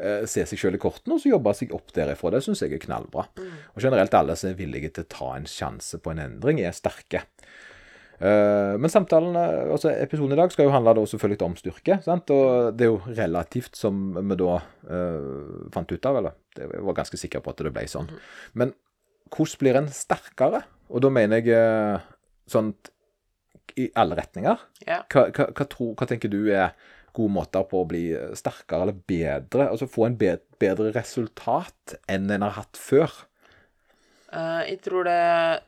eh, 0.00 0.24
Se 0.30 0.46
seg 0.48 0.58
selv 0.58 0.78
i 0.78 0.82
kortene 0.82 1.16
og 1.18 1.20
så 1.22 1.30
jobbe 1.34 1.52
seg 1.58 1.74
opp 1.76 1.92
derifra. 1.96 2.30
Det 2.32 2.40
syns 2.46 2.62
jeg 2.64 2.72
er 2.78 2.82
knallbra. 2.86 3.26
Og 3.74 3.82
generelt 3.84 4.14
alle 4.16 4.36
som 4.40 4.50
er 4.50 4.58
villige 4.58 4.90
til 4.96 5.04
å 5.04 5.12
ta 5.12 5.32
en 5.36 5.48
sjanse 5.50 6.00
på 6.00 6.14
en 6.14 6.22
endring, 6.24 6.62
er 6.64 6.72
sterke. 6.76 7.26
Eh, 8.20 8.74
men 8.76 8.92
samtalen, 8.92 9.36
eh, 9.36 9.70
altså 9.72 9.94
episoden 9.94 10.34
i 10.36 10.40
dag 10.40 10.52
skal 10.52 10.66
jo 10.66 10.74
handle 10.74 10.92
da 10.98 11.06
selvfølgelig 11.08 11.46
om 11.46 11.56
styrke. 11.56 11.96
sant? 12.04 12.30
Og 12.34 12.76
det 12.76 12.84
er 12.84 12.92
jo 12.92 13.00
relativt, 13.16 13.76
som 13.76 14.12
vi 14.12 14.36
da 14.36 14.58
uh, 14.60 15.70
fant 15.72 15.92
ut 15.92 16.08
av, 16.10 16.20
eller 16.20 16.36
jeg 16.58 16.84
var 16.84 16.98
ganske 17.00 17.20
sikker 17.20 17.40
på 17.40 17.54
at 17.54 17.64
det 17.64 17.72
ble 17.72 17.86
sånn. 17.88 18.10
Men 18.52 18.74
hvordan 19.32 19.62
blir 19.62 19.80
en 19.80 19.88
sterkere? 19.94 20.62
Og 20.90 21.00
da 21.00 21.12
mener 21.14 21.40
jeg 21.40 22.00
sånn 22.50 22.74
i 23.78 23.88
alle 23.96 24.18
retninger. 24.18 24.68
Ja. 24.84 25.00
Hva, 25.08 25.28
hva, 25.30 25.48
hva, 25.54 25.68
tror, 25.70 25.94
hva 25.96 26.08
tenker 26.10 26.32
du 26.32 26.50
er 26.50 26.74
gode 27.16 27.32
måter 27.32 27.64
på 27.70 27.80
å 27.80 27.88
bli 27.88 28.04
sterkere 28.36 28.84
eller 28.84 29.00
bedre? 29.08 29.70
Altså 29.70 29.88
få 29.88 30.10
en 30.10 30.18
bedre, 30.20 30.44
bedre 30.60 30.92
resultat 30.92 31.96
enn 32.10 32.28
en 32.34 32.44
har 32.44 32.58
hatt 32.58 32.76
før? 32.76 33.14
Uh, 34.34 34.66
jeg 34.66 34.82
tror 34.84 35.08
det 35.08 35.16
er 35.16 35.62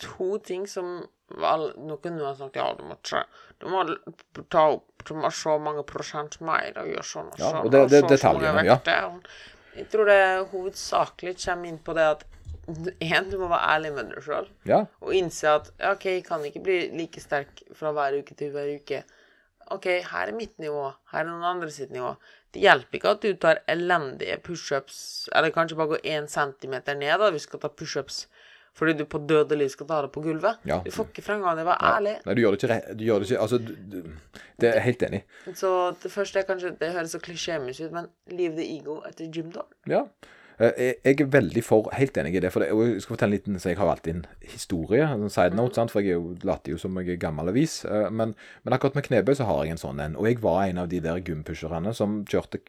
to 0.00 0.34
ting 0.44 0.66
som 0.68 1.04
vel, 1.30 1.72
kunne 2.02 2.22
jeg 2.22 2.36
sagt 2.38 2.56
ja, 2.56 2.66
du 2.78 2.84
må, 2.86 2.94
tre, 3.02 3.24
du 3.60 3.66
må 3.72 3.82
ta 4.52 4.68
opp 4.76 5.04
Du 5.06 5.14
må 5.14 5.30
så 5.30 5.56
mange 5.62 5.82
prosent 5.86 6.40
mer 6.40 6.72
og 6.80 6.86
gjøre 6.90 7.04
sånn 7.06 7.28
og 7.32 7.38
Ja, 7.38 7.50
sånn. 7.50 7.64
og 7.64 7.70
det- 7.70 7.82
så 7.82 7.90
det 7.90 8.02
og 8.02 8.08
så 8.10 8.14
detaljene, 8.16 8.64
ja. 8.66 8.78
Jeg 9.76 9.88
tror 9.92 10.06
det 10.06 10.48
hovedsakelig 10.50 11.36
kommer 11.44 11.68
inn 11.68 11.78
på 11.78 11.94
det 11.94 12.06
at 12.14 12.24
én, 13.00 13.28
du 13.30 13.36
må 13.38 13.46
være 13.48 13.68
ærlig 13.76 13.92
med 13.94 14.08
deg 14.10 14.22
sjøl. 14.24 14.48
Ja, 14.66 14.80
Og 15.00 15.12
innse 15.14 15.46
at 15.54 15.68
OK, 15.92 16.04
jeg 16.04 16.24
kan 16.26 16.42
ikke 16.42 16.62
bli 16.64 16.78
like 16.98 17.20
sterk 17.22 17.62
fra 17.78 17.92
hver 17.94 18.16
uke 18.18 18.34
til 18.34 18.50
hver 18.50 18.72
uke. 18.80 19.04
OK, 19.70 19.86
her 20.02 20.26
er 20.28 20.32
mitt 20.34 20.58
nivå, 20.58 20.88
her 21.12 21.20
er 21.20 21.28
noen 21.30 21.44
andre 21.44 21.70
sitt 21.70 21.90
nivå. 21.94 22.16
Det 22.54 22.62
hjelper 22.62 22.98
ikke 22.98 23.10
at 23.14 23.20
du 23.22 23.34
tar 23.34 23.60
elendige 23.68 24.38
pushups, 24.42 25.28
eller 25.34 25.50
kanskje 25.54 25.76
bare 25.78 25.92
går 25.94 26.04
én 26.16 26.26
centimeter 26.30 26.94
ned 26.98 27.18
da, 27.20 27.30
hvis 27.30 27.46
du 27.46 27.50
skal 27.52 27.60
ta 27.60 27.68
pushups 27.68 28.26
fordi 28.76 28.92
du 28.98 29.04
på 29.08 29.18
døde 29.26 29.56
liv 29.56 29.68
skal 29.72 29.86
ta 29.88 30.02
det 30.04 30.10
på 30.12 30.20
gulvet. 30.24 30.58
Ja. 30.68 30.78
Du 30.84 30.90
får 30.92 31.06
ikke 31.08 31.22
fremgang 31.24 31.50
av 31.54 31.56
det. 31.56 31.64
var 31.64 31.78
ærlig. 31.94 32.16
Nei, 32.26 32.34
du 32.36 32.42
gjør 32.44 32.56
det 32.56 32.62
ikke 32.68 32.96
Du 33.00 33.04
gjør 33.06 33.22
det 33.24 33.30
ikke 33.30 33.42
Altså, 33.46 33.58
du, 33.58 33.98
det 34.60 34.68
er 34.70 34.74
jeg 34.80 34.82
helt 34.90 35.02
enig. 35.08 35.22
i. 35.46 35.54
Så 35.56 35.70
det 36.02 36.12
første 36.12 36.38
er 36.42 36.48
kanskje 36.48 36.74
Det 36.80 36.92
høres 36.92 37.14
så 37.16 37.20
klisjémessig 37.24 37.86
ut, 37.88 37.92
men 37.96 38.08
leave 38.30 38.54
the 38.58 38.66
ego 38.78 39.00
etter 39.08 39.30
gym 39.32 39.48
door. 39.54 39.66
Ja. 39.88 40.02
Eh, 40.58 40.72
Jeg 40.76 40.94
jeg 41.04 41.20
er 41.20 41.26
veldig 41.32 41.62
for 41.64 41.90
Helt 41.92 42.16
enig 42.16 42.34
i 42.36 42.40
det. 42.40 42.52
For 42.52 42.60
det, 42.60 42.68
jeg 42.68 43.00
skal 43.02 43.16
fortelle 43.16 43.32
en 43.34 43.38
liten 43.38 43.58
Så 43.60 43.68
jeg 43.72 43.76
har 43.78 43.90
alltid 43.92 44.14
en 44.14 44.26
historie, 44.52 45.04
en 45.04 45.28
side 45.30 45.54
note, 45.56 45.74
sant? 45.74 45.90
for 45.90 46.00
jeg 46.00 46.10
er 46.16 46.20
jo, 46.20 46.36
later 46.44 46.72
jo 46.72 46.78
som 46.78 46.96
jeg 47.00 47.10
er 47.16 47.16
gammel 47.20 47.48
avis. 47.48 47.84
eh, 47.84 48.10
Men, 48.10 48.34
men 48.64 48.72
akkurat 48.76 48.94
med 48.94 49.04
knebøy 49.08 49.34
så 49.36 49.44
har 49.48 49.64
jeg 49.64 49.70
en 49.76 49.82
sånn 49.86 50.00
en. 50.00 50.16
Og 50.16 50.26
jeg 50.28 50.40
var 50.44 50.66
en 50.68 50.78
av 50.84 50.88
de 50.88 51.00
der 51.00 51.20
gympusherne 51.20 51.92
som 51.94 52.24
kjørte 52.24 52.60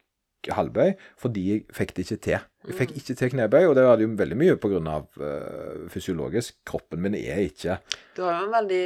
halvbøy 0.53 0.93
fordi 1.19 1.45
jeg 1.51 1.63
fikk 1.75 1.93
det 1.95 2.05
ikke 2.05 2.21
til. 2.27 2.45
Jeg 2.67 2.75
fikk 2.75 2.95
ikke 2.99 3.15
til 3.15 3.31
knebøy, 3.31 3.63
og 3.69 3.75
det 3.77 3.85
hadde 3.87 4.03
jo 4.03 4.11
veldig 4.19 4.37
mye 4.39 4.57
på 4.59 4.71
grunn 4.73 4.89
av 4.91 5.07
eh, 5.23 5.85
fysiologisk. 5.93 6.57
Kroppen 6.67 6.99
min 7.03 7.15
er 7.15 7.45
ikke 7.45 7.79
Du 8.17 8.23
har 8.25 8.41
jo 8.41 8.49
en 8.49 8.55
veldig 8.57 8.81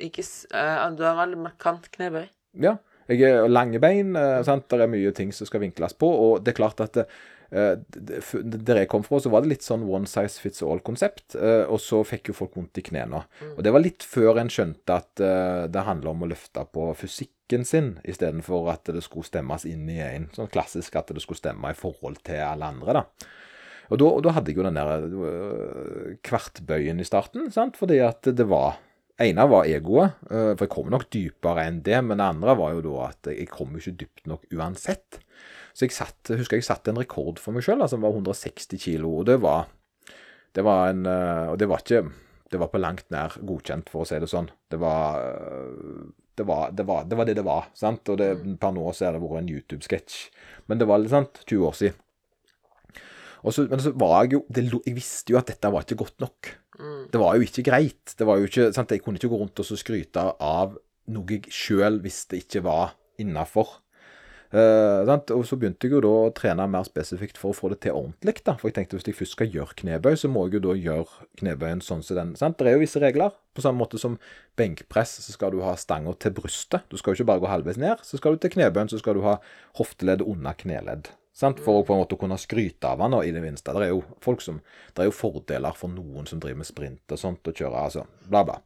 ikke, 0.00 0.24
eh, 0.54 0.90
Du 0.96 1.04
har 1.04 1.12
en 1.12 1.22
veldig 1.22 1.42
markant 1.44 1.90
knebøy. 1.92 2.26
Ja. 2.64 2.76
Jeg 3.04 3.20
er 3.28 3.48
lange 3.52 3.76
bein. 3.84 4.14
Uh, 4.16 4.40
sant? 4.46 4.64
Det 4.70 4.80
er 4.80 4.88
mye 4.88 5.12
ting 5.12 5.32
som 5.36 5.44
skal 5.44 5.60
vinkles 5.60 5.92
på. 6.00 6.08
Og 6.08 6.38
det 6.40 6.54
er 6.54 6.56
klart 6.56 6.80
at 6.80 6.96
uh, 6.96 7.74
det- 7.84 8.64
der 8.64 8.80
jeg 8.80 8.88
kom 8.88 9.04
fra, 9.04 9.20
så 9.20 9.28
var 9.30 9.44
det 9.44 9.50
litt 9.52 9.66
sånn 9.66 9.84
one 9.84 10.08
size 10.08 10.40
fits 10.40 10.62
all-konsept. 10.64 11.36
og 11.68 11.78
så 11.78 12.00
fikk 12.02 12.28
jo 12.32 12.34
folk 12.34 12.56
vondt 12.56 12.80
i 12.80 12.86
knærne. 12.88 13.20
Og 13.58 13.62
det 13.62 13.72
var 13.72 13.84
litt 13.84 14.02
før 14.02 14.40
en 14.40 14.48
skjønte 14.48 14.88
at 14.96 15.20
det 15.70 15.84
handler 15.84 16.10
om 16.10 16.24
å 16.24 16.30
løfte 16.32 16.64
på 16.72 16.88
fysikk 16.96 17.33
teknikken 17.44 17.64
sin, 17.64 17.98
istedenfor 18.04 18.72
at 18.72 18.88
det 18.88 19.02
skulle 19.04 19.26
stemmes 19.26 19.64
inn 19.64 19.88
i 19.88 20.00
en 20.00 20.30
sånn 20.32 20.48
klassisk 20.48 20.96
at 20.96 21.12
det 21.12 21.22
skulle 21.22 21.38
stemme 21.38 21.70
i 21.70 21.76
forhold 21.76 22.22
til 22.24 22.40
alle 22.40 22.64
andre. 22.64 22.92
da. 22.92 23.04
Og 23.90 23.98
da, 23.98 24.04
og 24.04 24.22
da 24.24 24.32
hadde 24.32 24.50
jeg 24.50 24.56
jo 24.56 24.64
den 24.64 24.78
der 24.78 25.04
øh, 25.04 26.16
kvartbøyen 26.22 27.00
i 27.00 27.04
starten, 27.04 27.50
sant? 27.52 27.76
fordi 27.76 27.98
at 28.00 28.22
det 28.24 28.48
var 28.48 28.78
ene 29.20 29.44
var 29.46 29.66
egoet, 29.66 30.16
øh, 30.30 30.56
for 30.56 30.64
jeg 30.64 30.70
kom 30.70 30.88
nok 30.90 31.10
dypere 31.12 31.66
enn 31.68 31.82
det, 31.84 32.02
men 32.02 32.18
det 32.18 32.24
andre 32.24 32.56
var 32.56 32.72
jo 32.72 32.80
da 32.80 33.10
at 33.10 33.28
jeg 33.28 33.48
kom 33.48 33.76
ikke 33.76 33.98
dypt 34.00 34.26
nok 34.26 34.46
uansett. 34.54 35.20
Så 35.74 35.84
jeg 35.84 35.92
satt, 35.92 36.32
husker 36.32 36.56
jeg 36.56 36.64
satte 36.64 36.90
en 36.90 36.98
rekord 36.98 37.38
for 37.38 37.52
meg 37.52 37.62
sjøl, 37.66 37.82
altså 37.82 37.98
som 37.98 38.06
var 38.06 38.16
160 38.16 38.80
kilo, 38.80 39.18
og 39.20 39.28
det 39.28 39.40
var, 39.42 39.68
det 40.54 40.64
var 40.64 40.88
en 40.88 41.06
øh, 41.06 41.52
Og 41.52 41.58
det 41.58 41.68
var 41.68 41.82
ikke 41.82 42.08
Det 42.50 42.60
var 42.60 42.68
på 42.70 42.78
langt 42.78 43.10
nær 43.10 43.34
godkjent, 43.42 43.88
for 43.90 44.04
å 44.04 44.06
si 44.06 44.18
det 44.20 44.28
sånn. 44.30 44.46
Det 44.70 44.78
var 44.78 45.18
det 46.38 46.46
var 46.48 46.72
det, 46.74 46.86
var, 46.88 47.04
det, 47.08 47.18
var 47.18 47.28
det 47.28 47.36
det 47.38 47.46
var. 47.46 47.68
sant? 47.78 48.08
Og 48.10 48.18
det, 48.20 48.30
per 48.60 48.74
nå 48.74 48.86
så 48.92 49.08
har 49.08 49.16
det 49.16 49.22
vært 49.22 49.42
en 49.42 49.52
YouTube-sketsj. 49.54 50.18
Men 50.70 50.80
det 50.80 50.88
var 50.90 51.02
litt 51.02 51.14
sant, 51.14 51.42
20 51.46 51.68
år 51.68 51.78
siden. 51.78 52.00
Så, 53.44 53.66
men 53.68 53.80
så 53.84 53.92
var 54.00 54.22
jeg 54.24 54.38
jo 54.38 54.44
det, 54.48 54.62
Jeg 54.86 54.96
visste 54.96 55.34
jo 55.34 55.36
at 55.36 55.50
dette 55.50 55.68
var 55.68 55.84
ikke 55.84 56.00
godt 56.00 56.22
nok. 56.24 56.54
Det 57.12 57.20
var 57.20 57.36
jo 57.36 57.44
ikke 57.44 57.64
greit. 57.66 58.14
Det 58.18 58.26
var 58.26 58.40
jo 58.40 58.48
ikke, 58.48 58.70
sant? 58.74 58.90
Jeg 58.90 59.04
kunne 59.04 59.20
ikke 59.20 59.30
gå 59.30 59.40
rundt 59.42 59.60
og 59.60 59.68
så 59.68 59.76
skryte 59.78 60.24
av 60.42 60.78
noe 61.12 61.36
jeg 61.36 61.52
sjøl 61.52 62.00
visste 62.02 62.40
ikke 62.40 62.64
var 62.64 62.94
innafor. 63.20 63.83
Sant? 64.54 65.32
og 65.34 65.42
så 65.48 65.58
begynte 65.58 65.88
jeg 65.88 65.96
jo 65.96 66.02
da 66.04 66.12
å 66.26 66.32
trene 66.36 66.66
mer 66.70 66.86
spesifikt 66.86 67.40
for 67.40 67.50
å 67.50 67.56
få 67.58 67.72
det 67.72 67.80
til 67.84 67.96
ordentlig. 67.96 68.36
da. 68.46 68.54
For 68.60 68.70
jeg 68.70 68.76
tenkte 68.78 68.98
hvis 68.98 69.08
jeg 69.08 69.18
først 69.18 69.36
skal 69.38 69.50
gjøre 69.50 69.78
knebøy, 69.82 70.14
så 70.20 70.30
må 70.30 70.46
jeg 70.46 70.58
jo 70.58 70.68
da 70.68 70.76
gjøre 70.78 71.26
knebøyen 71.40 71.82
sånn 71.84 72.04
som 72.06 72.20
den. 72.20 72.36
sant? 72.38 72.58
Det 72.58 72.70
er 72.70 72.78
jo 72.78 72.84
visse 72.84 73.02
regler. 73.02 73.34
På 73.54 73.64
samme 73.64 73.82
måte 73.82 73.98
som 73.98 74.18
benkpress, 74.58 75.18
så 75.26 75.34
skal 75.34 75.54
du 75.54 75.62
ha 75.62 75.74
stanga 75.78 76.14
til 76.18 76.34
brystet. 76.38 76.86
Du 76.90 76.96
skal 76.98 77.12
jo 77.14 77.22
ikke 77.22 77.30
bare 77.32 77.44
gå 77.44 77.50
halvveis 77.50 77.80
ned. 77.80 78.02
Så 78.06 78.18
skal 78.20 78.34
du 78.34 78.42
til 78.42 78.54
knebøyen, 78.54 78.90
så 78.90 79.02
skal 79.02 79.18
du 79.18 79.26
ha 79.26 79.38
hofteleddet 79.78 80.26
under 80.26 80.56
kneledd. 80.58 81.10
Sant? 81.34 81.58
For 81.58 81.80
å 81.80 81.86
på 81.86 81.96
en 81.96 82.04
måte 82.04 82.14
kunne 82.18 82.36
skryte 82.38 82.86
av 82.86 83.00
han 83.02 83.16
i 83.18 83.32
det 83.34 83.42
minste. 83.42 83.72
Det 83.74 83.88
er 83.88 83.90
jo 83.90 84.04
folk 84.22 84.42
som, 84.44 84.60
det 84.94 85.02
er 85.02 85.08
jo 85.08 85.14
fordeler 85.16 85.74
for 85.74 85.90
noen 85.90 86.28
som 86.30 86.38
driver 86.42 86.60
med 86.60 86.68
sprint 86.68 87.14
og 87.14 87.18
sånt, 87.18 87.50
og 87.50 87.58
kjører 87.58 87.78
altså 87.80 88.04
bla, 88.28 88.44
bla. 88.46 88.60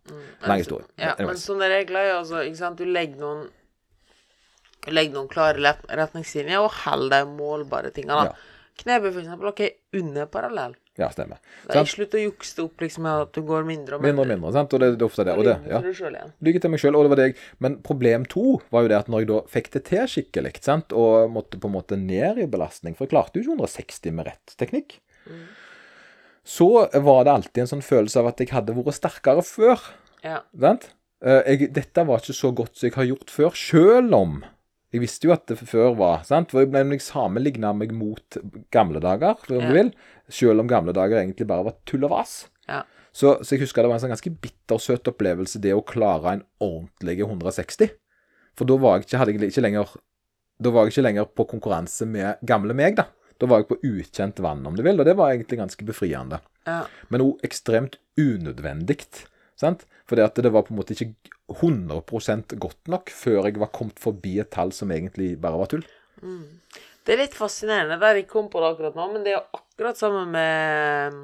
Lang 0.45 0.61
historie. 0.61 0.85
Ja, 1.01 1.15
men 1.17 1.41
sånne 1.41 1.71
regler 1.73 2.03
er 2.03 2.11
jo 2.13 2.19
altså 2.21 2.43
Ikke 2.45 2.61
sant, 2.61 2.83
du 2.83 2.85
legger 2.85 3.23
noen 3.23 3.47
Du 4.87 4.93
legger 4.95 5.19
noen 5.19 5.31
klare 5.33 5.75
retningslinjer 5.99 6.63
og 6.63 6.71
hold 6.85 7.11
de 7.13 7.23
målbare 7.29 7.91
tingene. 7.95 8.29
Ja. 8.31 8.37
Knebøy, 8.79 9.09
for 9.11 9.21
eksempel. 9.25 9.49
OK, 9.51 9.65
under 9.99 10.29
parallell. 10.31 10.77
Ja, 10.99 11.09
stemmer. 11.15 11.39
Da 11.69 11.79
jeg 11.79 11.91
Slutt 11.93 12.15
å 12.15 12.21
jukse 12.21 12.57
det 12.57 12.63
opp 12.65 12.83
liksom 12.83 13.05
med 13.07 13.25
at 13.25 13.35
du 13.35 13.43
går 13.47 13.67
mindre 13.67 13.99
og 13.99 14.03
Mindre 14.03 14.25
og 14.25 14.31
mindre, 14.33 14.51
sant? 14.55 14.73
Og 14.75 14.81
det, 14.83 14.89
det 14.99 15.05
er 15.05 15.07
ofte 15.07 15.27
det. 15.27 15.35
Og 15.39 15.47
det, 15.47 15.55
ja. 15.71 15.79
Lykke 16.47 16.63
til 16.63 16.73
meg 16.73 16.83
sjøl, 16.83 16.97
og 16.99 17.07
det 17.07 17.13
var 17.13 17.21
deg. 17.23 17.43
Men 17.63 17.77
problem 17.87 18.27
to 18.31 18.57
var 18.75 18.83
jo 18.87 18.91
det 18.91 18.99
at 18.99 19.11
når 19.11 19.23
jeg 19.23 19.31
da 19.31 19.39
fikk 19.55 19.71
det 19.77 19.83
til 19.91 20.11
skikkelig, 20.11 20.53
sant, 20.67 20.95
og 20.95 21.31
måtte 21.35 21.61
på 21.63 21.71
en 21.71 21.77
måte 21.77 21.99
ned 21.99 22.41
i 22.43 22.49
belastning 22.51 22.97
For 22.99 23.07
jeg 23.07 23.15
klarte 23.15 23.39
jo 23.39 23.47
ikke 23.47 23.59
160 23.61 24.15
med 24.19 24.31
rett 24.31 24.55
teknikk. 24.59 24.99
Så 26.49 26.69
var 27.05 27.25
det 27.27 27.35
alltid 27.35 27.63
en 27.63 27.73
sånn 27.77 27.85
følelse 27.85 28.23
av 28.23 28.31
at 28.31 28.39
jeg 28.43 28.51
hadde 28.55 28.75
vært 28.79 28.97
sterkere 28.97 29.45
før. 29.47 29.83
Ja. 30.25 30.41
Sant? 30.59 30.89
Eh, 31.23 31.43
Jeg, 31.53 31.73
dette 31.77 32.05
var 32.09 32.23
ikke 32.23 32.37
så 32.39 32.51
godt 32.57 32.79
som 32.79 32.89
jeg 32.89 32.97
har 32.97 33.11
gjort 33.11 33.31
før, 33.35 33.55
sjøl 33.59 34.15
om 34.17 34.39
jeg 34.93 35.03
visste 35.03 35.29
jo 35.29 35.33
at 35.35 35.47
det 35.51 35.59
før 35.61 35.95
var 35.99 36.23
sant? 36.25 36.51
For 36.51 36.63
jeg 36.65 36.71
ble 36.73 36.99
sammenligna 37.03 37.75
meg 37.77 37.93
mot 37.93 38.39
gamle 38.73 39.01
dager, 39.05 39.37
om 39.51 39.61
Ja. 39.61 39.67
du 39.69 39.75
vil. 39.75 39.91
Selv 40.29 40.61
om 40.61 40.69
gamle 40.69 40.93
dager 40.97 41.19
egentlig 41.21 41.47
bare 41.47 41.65
var 41.65 41.77
tull 41.85 42.05
og 42.05 42.11
vas. 42.11 42.49
Ja. 42.69 42.83
Så, 43.13 43.39
så 43.43 43.57
jeg 43.57 43.61
husker 43.65 43.83
det 43.83 43.89
var 43.91 43.99
en 43.99 44.05
sånn 44.07 44.13
ganske 44.15 44.33
bittersøt 44.41 45.09
opplevelse, 45.11 45.61
det 45.61 45.73
å 45.75 45.85
klare 45.85 46.33
en 46.39 46.45
ordentlig 46.61 47.19
160. 47.25 47.91
For 48.57 48.65
da 48.69 48.77
var 48.77 48.99
jeg 48.99 49.07
ikke, 49.09 49.27
jeg 49.43 49.51
ikke 49.53 49.63
lenger 49.65 49.97
Da 50.61 50.71
var 50.75 50.85
jeg 50.87 50.93
ikke 50.97 51.05
lenger 51.07 51.25
på 51.39 51.45
konkurranse 51.47 52.07
med 52.07 52.41
gamle 52.45 52.75
meg, 52.75 52.97
da. 52.97 53.05
Da 53.39 53.47
var 53.47 53.61
jeg 53.61 53.69
på 53.69 53.77
ukjent 53.87 54.41
vann, 54.43 54.65
om 54.67 54.75
du 54.75 54.83
vil, 54.83 54.99
og 54.99 55.07
det 55.07 55.15
var 55.17 55.31
egentlig 55.31 55.59
ganske 55.61 55.85
befriende. 55.87 56.41
Ja. 56.67 56.81
Men 57.11 57.23
òg 57.23 57.45
ekstremt 57.47 57.95
unødvendig. 58.19 59.05
Sant? 59.59 59.85
Fordi 60.09 60.25
at 60.25 60.39
det 60.39 60.53
var 60.55 60.65
på 60.67 60.73
en 60.75 60.79
måte 60.81 60.95
ikke 60.95 61.11
100 61.51 62.59
godt 62.61 62.93
nok 62.93 63.11
før 63.11 63.49
jeg 63.49 63.59
var 63.59 63.73
kommet 63.75 63.99
forbi 64.01 64.39
et 64.43 64.53
tall 64.55 64.71
som 64.77 64.93
egentlig 64.95 65.33
bare 65.43 65.59
var 65.59 65.73
tull. 65.73 65.85
Det 67.05 67.15
er 67.15 67.23
litt 67.23 67.37
fascinerende 67.37 67.99
der 68.01 68.21
jeg 68.21 68.29
kom 68.31 68.49
på 68.53 68.63
det 68.63 68.73
akkurat 68.75 68.97
nå, 68.99 69.11
men 69.15 69.27
det 69.27 69.35
er 69.35 69.39
jo 69.41 69.61
akkurat 69.61 70.01
samme 70.01 70.25
med 70.31 71.21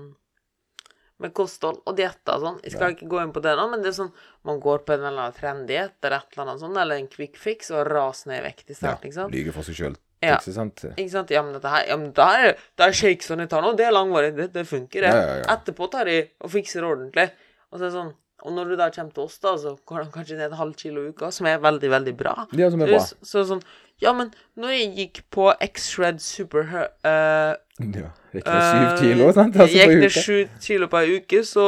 med 1.22 1.30
kosthold 1.36 1.78
og 1.86 1.94
dietter 1.96 2.34
og 2.34 2.42
sånn. 2.42 2.56
Jeg 2.66 2.74
skal 2.74 2.94
ikke 2.94 3.06
gå 3.08 3.20
inn 3.22 3.32
på 3.34 3.42
det 3.44 3.52
nå, 3.56 3.68
men 3.70 3.84
det 3.84 3.92
er 3.92 3.98
sånn 4.00 4.10
man 4.48 4.58
går 4.62 4.82
på 4.84 4.96
en 4.96 5.04
eller 5.04 5.28
annen 5.28 5.36
trenddiett 5.36 5.94
eller 6.02 6.18
et 6.18 6.34
eller 6.34 6.42
annet 6.44 6.64
sånt, 6.64 6.80
eller 6.82 7.00
en 7.00 7.06
quick 7.12 7.38
fix 7.40 7.70
og 7.70 7.86
raser 7.86 8.32
ned 8.32 8.42
i 8.42 8.46
vekt 8.48 8.72
i 8.72 8.76
Ja, 8.76 8.96
ikke 8.98 9.14
sant? 9.14 9.36
Lyger 9.36 9.54
for 9.54 9.68
seg 9.68 9.78
sjøl. 9.78 9.94
Ja. 10.24 10.40
Sant? 10.40 10.84
Ikke 10.96 11.12
sant? 11.12 11.30
Ja, 11.32 11.44
men 11.44 11.54
dette 11.56 11.70
her, 11.70 11.86
ja, 11.86 11.96
men 12.00 12.10
det 12.16 12.26
her 12.26 12.48
er, 12.48 12.60
det 12.78 12.86
er 12.86 12.96
shakesene 12.96 13.44
jeg 13.44 13.52
tar 13.52 13.64
nå, 13.64 13.74
det 13.78 13.86
er 13.86 13.94
langvarig, 13.94 14.34
det, 14.36 14.50
det 14.56 14.66
funker, 14.68 15.04
det. 15.04 15.12
Ja, 15.12 15.24
ja, 15.28 15.38
ja. 15.42 15.48
Etterpå 15.54 15.88
tar 15.92 16.08
de 16.10 16.18
og 16.40 16.52
fikser 16.52 16.86
ordentlig. 16.88 17.28
Og 17.70 17.78
så 17.78 17.82
er 17.82 17.86
det 17.86 17.94
sånn, 17.98 18.12
og 18.44 18.52
når 18.52 18.70
du 18.70 18.76
da 18.76 18.90
kommer 18.92 19.14
til 19.16 19.24
oss 19.24 19.38
da, 19.40 19.54
så 19.60 19.72
går 19.88 20.04
de 20.04 20.10
kanskje 20.14 20.36
ned 20.36 20.50
et 20.52 20.58
halvt 20.58 20.82
kilo 20.84 21.04
i 21.06 21.12
uka, 21.14 21.30
som 21.32 21.46
er 21.48 21.62
veldig, 21.64 21.90
veldig 21.94 22.14
bra. 22.18 22.34
Ja, 22.58 22.68
som 22.70 22.82
er 22.84 22.92
bra. 22.92 23.00
Så, 23.00 23.16
så 23.24 23.44
sånn, 23.48 23.62
ja, 24.02 24.12
men 24.16 24.30
når 24.60 24.74
jeg 24.76 24.90
gikk 24.98 25.22
på 25.32 25.48
X-Shred 25.64 26.20
Super 26.20 26.68
uh, 26.68 27.54
Ja. 27.80 28.10
Gikk 28.34 28.46
ned 28.50 28.64
syv 28.68 28.86
kilo, 29.00 29.28
sant? 29.36 29.56
Altså, 29.56 29.78
gikk 29.80 29.94
ned 29.96 30.08
uke. 30.10 30.24
sju 30.26 30.38
kilo 30.66 30.88
på 30.92 31.00
ei 31.04 31.18
uke, 31.20 31.44
så 31.48 31.66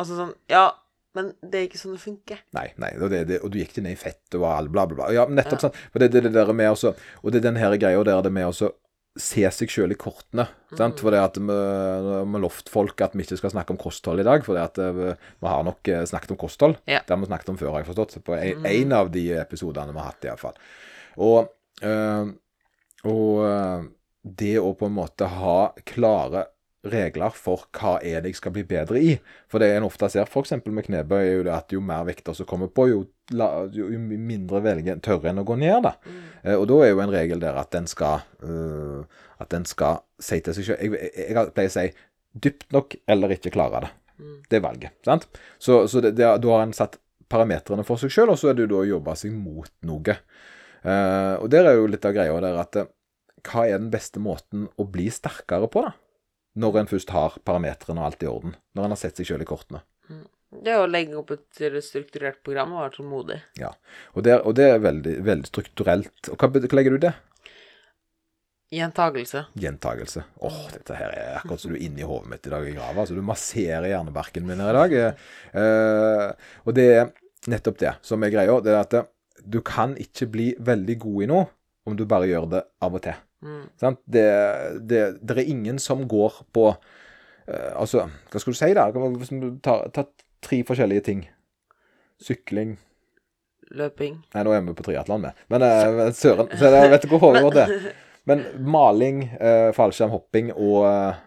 Altså 0.00 0.16
sånn 0.16 0.34
Ja, 0.48 0.66
men 1.14 1.32
det 1.42 1.58
er 1.58 1.64
ikke 1.68 1.78
sånn 1.80 1.96
det 1.96 2.00
funker. 2.02 2.38
Nei, 2.56 2.68
nei, 2.80 2.90
og, 2.98 3.10
det, 3.12 3.24
det, 3.28 3.40
og 3.44 3.50
du 3.52 3.58
gikk 3.60 3.74
det 3.76 3.82
ned 3.84 3.96
i 3.96 4.00
fett 4.00 4.36
og 4.38 4.46
all 4.48 4.68
bla, 4.72 4.86
bla, 4.88 4.96
bla. 5.02 5.08
Ja, 5.14 5.26
nettopp 5.28 5.58
Ja. 5.58 5.68
sånn. 5.68 5.80
For 5.92 6.02
det, 6.02 6.10
det, 6.14 6.22
det 6.28 6.32
der 6.36 6.52
med 6.56 6.70
også, 6.72 6.94
og 7.22 7.32
det 7.34 7.42
er 7.42 7.48
den 7.50 7.58
her 7.60 7.74
greia 7.82 8.02
der 8.06 8.22
det 8.26 8.32
med 8.32 8.46
også 8.50 8.70
se 9.22 9.44
seg 9.54 9.72
sjøl 9.72 9.94
i 9.94 9.98
kortene. 10.00 10.46
Mm. 10.72 10.94
For 10.98 11.14
det 11.14 11.22
at 11.22 11.38
vi 11.38 11.56
har 11.56 12.42
lovt 12.42 12.70
folk 12.72 13.00
at 13.04 13.16
vi 13.16 13.24
ikke 13.24 13.38
skal 13.40 13.54
snakke 13.54 13.74
om 13.74 13.80
kosthold 13.80 14.22
i 14.22 14.26
dag, 14.26 14.44
for 14.46 14.58
det 14.58 14.66
at 14.66 14.80
eh, 14.82 14.92
vi, 14.96 15.08
vi 15.14 15.50
har 15.52 15.64
nok 15.66 15.90
eh, 15.92 16.04
snakket 16.08 16.34
om 16.34 16.40
kosthold. 16.40 16.78
Ja. 16.90 17.02
Det 17.04 17.14
har 17.14 17.22
vi 17.22 17.30
snakket 17.30 17.52
om 17.54 17.58
før, 17.60 17.72
har 17.74 17.84
jeg 17.84 17.90
forstått. 17.92 18.18
På 18.26 18.36
en, 18.38 18.66
en 18.70 18.94
av 18.96 19.10
de 19.14 19.24
episodene 19.40 19.94
vi 19.94 20.02
har 20.02 20.12
hatt, 20.12 20.28
iallfall. 20.28 20.60
Og, 21.20 21.52
øh, 21.86 22.32
og 23.10 23.90
det 24.20 24.56
å 24.60 24.72
på 24.76 24.88
en 24.90 24.96
måte 24.98 25.28
ha 25.32 25.58
klare 25.88 26.44
regler 26.86 27.34
for 27.36 27.66
hva 27.76 27.98
er 28.00 28.22
det 28.22 28.32
jeg 28.32 28.38
skal 28.38 28.54
bli 28.54 28.64
bedre 28.68 29.00
i. 29.02 29.14
For 29.50 29.60
det 29.60 29.70
en 29.74 29.86
ofte 29.88 30.08
ser 30.12 30.28
f.eks. 30.28 30.54
med 30.64 30.86
knebøy, 30.86 31.20
er 31.20 31.34
jo 31.34 31.46
det 31.46 31.54
at 31.56 31.74
jo 31.74 31.82
mer 31.84 32.06
vekter 32.08 32.36
som 32.36 32.48
kommer 32.48 32.70
på, 32.72 32.86
jo, 32.88 33.02
la, 33.36 33.50
jo 33.74 33.88
mindre 34.00 34.62
velger, 34.64 35.00
tørre 35.04 35.32
en 35.32 35.42
å 35.42 35.46
gå 35.48 35.58
ned. 35.60 35.84
da. 35.88 35.94
Eh, 36.42 36.56
og 36.56 36.66
da 36.70 36.80
er 36.84 36.94
jo 36.94 37.02
en 37.04 37.12
regel 37.12 37.42
der 37.42 37.58
at 37.60 37.72
den 37.76 37.88
skal 37.90 38.24
uh, 38.44 39.04
at 39.40 39.52
den 39.52 39.66
skal 39.68 40.02
si 40.20 40.40
til 40.44 40.56
seg 40.56 40.66
selv 40.68 40.84
Jeg, 40.84 41.12
jeg, 41.16 41.52
pleier 41.56 41.72
å 41.72 41.76
si 41.76 41.86
dypt 42.40 42.68
nok 42.74 42.96
eller 43.10 43.34
ikke 43.34 43.52
klare 43.54 43.84
det. 43.86 43.92
Det 44.50 44.58
er 44.58 44.64
valget. 44.64 44.96
sant? 45.04 45.26
Så, 45.58 45.86
så 45.88 46.02
det, 46.04 46.12
det, 46.18 46.26
da 46.42 46.52
har 46.52 46.66
en 46.66 46.76
satt 46.76 46.98
parametrene 47.30 47.84
for 47.86 48.00
seg 48.00 48.12
sjøl, 48.12 48.32
og 48.34 48.38
så 48.40 48.50
er 48.50 48.58
det 48.58 48.68
da 48.70 48.80
å 48.82 48.88
jobbe 48.88 49.14
seg 49.18 49.32
mot 49.34 49.70
noe. 49.88 50.16
Eh, 50.80 51.34
og 51.40 51.48
der 51.52 51.68
er 51.68 51.78
jo 51.78 51.88
litt 51.90 52.06
av 52.08 52.14
greia 52.16 52.36
der 52.42 52.60
at 52.60 52.78
eh, 52.80 52.90
hva 53.48 53.64
er 53.66 53.80
den 53.80 53.90
beste 53.92 54.20
måten 54.22 54.68
å 54.76 54.86
bli 54.88 55.08
sterkere 55.12 55.70
på, 55.72 55.84
da? 55.86 55.94
Når 56.58 56.80
en 56.80 56.90
først 56.90 57.12
har 57.14 57.38
parametrene 57.46 58.02
og 58.02 58.10
alt 58.10 58.24
i 58.24 58.28
orden. 58.30 58.56
Når 58.74 58.86
en 58.86 58.94
har 58.96 59.00
sett 59.00 59.20
seg 59.20 59.28
sjøl 59.28 59.44
i 59.44 59.48
kortene. 59.48 59.84
Det 60.50 60.72
er 60.72 60.82
å 60.82 60.90
legge 60.90 61.14
opp 61.14 61.30
et 61.30 61.60
strukturert 61.86 62.40
program 62.42 62.72
og 62.74 62.82
være 62.82 62.94
tålmodig. 62.96 63.36
Ja. 63.60 63.70
Og 64.18 64.24
det, 64.26 64.40
og 64.42 64.56
det 64.58 64.66
er 64.66 64.82
veldig, 64.82 65.12
veldig 65.28 65.50
strukturelt. 65.50 66.32
Og 66.32 66.42
hva, 66.42 66.50
hva 66.50 66.78
legger 66.80 66.96
du 66.96 66.98
i 66.98 67.04
det? 67.06 67.12
Gjentagelse. 68.74 69.44
Gjentagelse. 69.58 70.24
Åh, 70.46 70.58
dette 70.74 70.98
her 70.98 71.14
er 71.14 71.38
akkurat 71.40 71.62
som 71.62 71.72
du 71.72 71.78
er 71.78 71.86
inni 71.86 72.06
hodet 72.06 72.30
mitt 72.30 72.44
i 72.46 72.52
dag 72.52 72.66
i 72.66 72.74
grava. 72.74 73.02
Altså, 73.02 73.16
du 73.18 73.24
masserer 73.26 73.88
hjernebarken 73.90 74.46
min 74.46 74.62
her 74.62 74.74
i 74.74 74.78
dag. 74.78 75.24
Eh, 75.62 76.52
og 76.66 76.76
det 76.78 76.86
er 76.98 77.08
nettopp 77.50 77.80
det 77.82 77.96
som 78.06 78.22
er 78.22 78.34
greia. 78.34 78.60
Det 78.62 78.74
er 78.74 78.82
at 78.82 79.00
du 79.42 79.58
kan 79.66 79.96
ikke 79.98 80.30
bli 80.30 80.52
veldig 80.58 80.98
god 81.02 81.24
i 81.24 81.30
noe 81.30 81.48
om 81.88 81.96
du 81.98 82.06
bare 82.06 82.28
gjør 82.30 82.46
det 82.52 82.62
av 82.82 82.94
og 82.94 83.02
til. 83.06 83.18
Mm. 83.40 83.64
Sant? 83.80 84.00
Det, 84.04 84.26
det, 84.88 85.00
det 85.24 85.36
er 85.36 85.48
ingen 85.48 85.78
som 85.80 86.04
går 86.08 86.42
på 86.52 86.66
uh, 86.74 87.70
Altså, 87.72 88.04
hva 88.30 88.42
skal 88.42 88.52
du 88.52 88.58
si 88.58 88.70
da? 88.76 88.84
Hvis 88.92 89.32
du 89.32 89.48
tar, 89.64 89.88
tar 89.96 90.10
tre 90.44 90.60
forskjellige 90.68 91.06
ting. 91.08 91.24
Sykling 92.20 92.76
Løping. 93.70 94.16
Nei, 94.34 94.42
nå 94.42 94.52
er 94.52 94.64
vi 94.66 94.72
på 94.74 94.84
triatlon 94.84 95.22
med. 95.22 95.42
Men 95.52 95.62
uh, 95.62 96.06
søren. 96.16 96.50
Så 96.58 96.72
jeg 96.74 96.90
vet 96.90 97.04
ikke 97.06 97.16
hvor 97.16 97.28
hodet 97.28 97.44
vårt 97.46 97.60
er. 97.62 97.74
Men 98.28 98.42
maling, 98.66 99.22
uh, 99.38 99.70
fallskjermhopping 99.74 100.50
og 100.52 100.80
uh, 100.84 101.20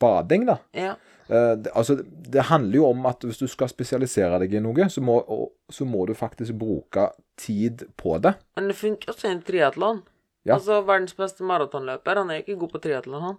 bading, 0.00 0.48
da. 0.50 0.58
Ja. 0.76 0.96
Eh, 1.28 1.56
det, 1.60 1.70
altså, 1.74 1.98
det 2.32 2.42
handler 2.48 2.76
jo 2.76 2.86
om 2.88 3.06
at 3.06 3.24
hvis 3.24 3.38
du 3.38 3.46
skal 3.46 3.68
spesialisere 3.68 4.40
deg 4.40 4.54
i 4.56 4.62
noe, 4.64 4.88
så 4.88 5.02
må, 5.04 5.18
og, 5.20 5.50
så 5.70 5.84
må 5.84 6.06
du 6.08 6.14
faktisk 6.16 6.56
bruke 6.56 7.10
tid 7.38 7.84
på 8.00 8.16
det. 8.24 8.34
Men 8.56 8.70
det 8.72 8.78
funker 8.78 9.12
også 9.12 9.28
i 9.28 9.34
en 9.36 9.42
triatlon. 9.44 10.00
Ja. 10.46 10.54
Altså, 10.54 10.80
verdens 10.86 11.14
beste 11.18 11.42
maratonløper, 11.44 12.16
han 12.22 12.30
er 12.30 12.42
ikke 12.44 12.58
god 12.60 12.70
på 12.76 12.80
triatlon, 12.86 13.22
han. 13.22 13.38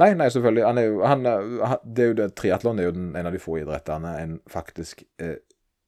Nei, 0.00 0.10
nei, 0.18 0.26
selvfølgelig. 0.34 0.64
Han 0.66 0.78
er 0.78 0.84
jo, 0.88 1.02
han, 1.06 1.24
han- 1.24 1.82
det 1.94 2.02
er 2.04 2.08
jo 2.10 2.14
det, 2.18 2.34
triatlon 2.34 2.78
er 2.80 2.88
jo 2.88 2.94
den, 2.96 3.12
en 3.16 3.26
av 3.26 3.32
de 3.32 3.38
få 3.38 3.60
idrettene 3.62 4.16
en 4.20 4.40
faktisk 4.50 5.04
eh, 5.22 5.36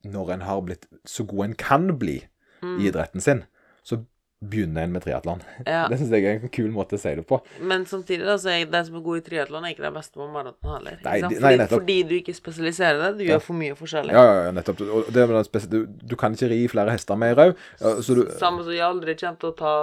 Når 0.07 0.29
en 0.37 0.41
har 0.47 0.61
blitt 0.63 0.85
så 1.05 1.25
god 1.27 1.45
en 1.49 1.55
kan 1.59 1.89
bli, 1.99 2.21
i 2.63 2.87
idretten 2.87 3.19
sin, 3.21 3.43
så 3.83 3.97
begynner 4.39 4.83
en 4.85 4.91
med 4.93 5.01
triatlon. 5.03 5.41
Ja. 5.67 5.87
Det 5.91 5.97
syns 5.99 6.09
jeg 6.15 6.23
er 6.25 6.39
en 6.39 6.49
kul 6.53 6.71
måte 6.71 6.95
å 6.95 7.01
si 7.01 7.11
det 7.19 7.25
på. 7.27 7.41
Men 7.59 7.83
samtidig, 7.89 8.23
da, 8.25 8.37
så 8.39 8.49
er 8.53 8.65
de 8.71 8.81
som 8.87 8.95
er 8.95 9.03
gode 9.03 9.19
i 9.19 9.25
triatlon, 9.27 9.65
er 9.67 9.75
ikke 9.75 9.83
de 9.83 9.91
beste 9.97 10.13
på 10.15 10.29
maraton 10.31 10.71
heller. 10.77 10.97
Nei, 11.03 11.17
de- 11.25 11.41
nei, 11.43 11.53
fordi, 11.57 11.67
fordi 11.73 11.97
du 12.07 12.15
ikke 12.21 12.35
spesialiserer 12.37 13.01
deg. 13.03 13.17
Du 13.19 13.23
gjør 13.27 13.43
for 13.43 13.59
mye 13.59 13.75
forskjellig. 13.75 14.13
Ja, 14.15 14.23
ja, 14.23 14.41
ja, 14.47 14.51
nettopp. 14.55 15.67
Du, 15.67 15.85
du 16.13 16.15
kan 16.15 16.37
ikke 16.37 16.49
ri 16.53 16.63
flere 16.71 16.93
hester 16.95 17.19
med 17.19 17.33
ei 17.33 17.39
rau, 17.41 17.53
ja, 17.81 17.95
Samme 18.39 18.63
som 18.63 18.71
jeg 18.71 18.85
aldri 18.87 19.17
kommer 19.19 19.41
til 19.43 19.51
å 19.51 19.57
ta 19.59 19.75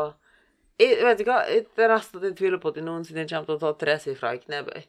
jeg, 0.81 1.03
Vet 1.05 1.21
ikke 1.23 1.35
hva, 1.35 1.43
det 1.49 1.85
er 1.87 1.93
nesten 1.95 2.21
at 2.21 2.31
jeg 2.31 2.39
tviler 2.39 2.63
på 2.63 2.73
at 2.73 2.81
jeg 2.81 2.87
noensinne 2.87 3.27
kommer 3.31 3.51
til 3.51 3.59
å 3.59 3.61
ta 3.63 3.75
tresifra 3.85 4.35
i 4.35 4.41
knebøy. 4.43 4.81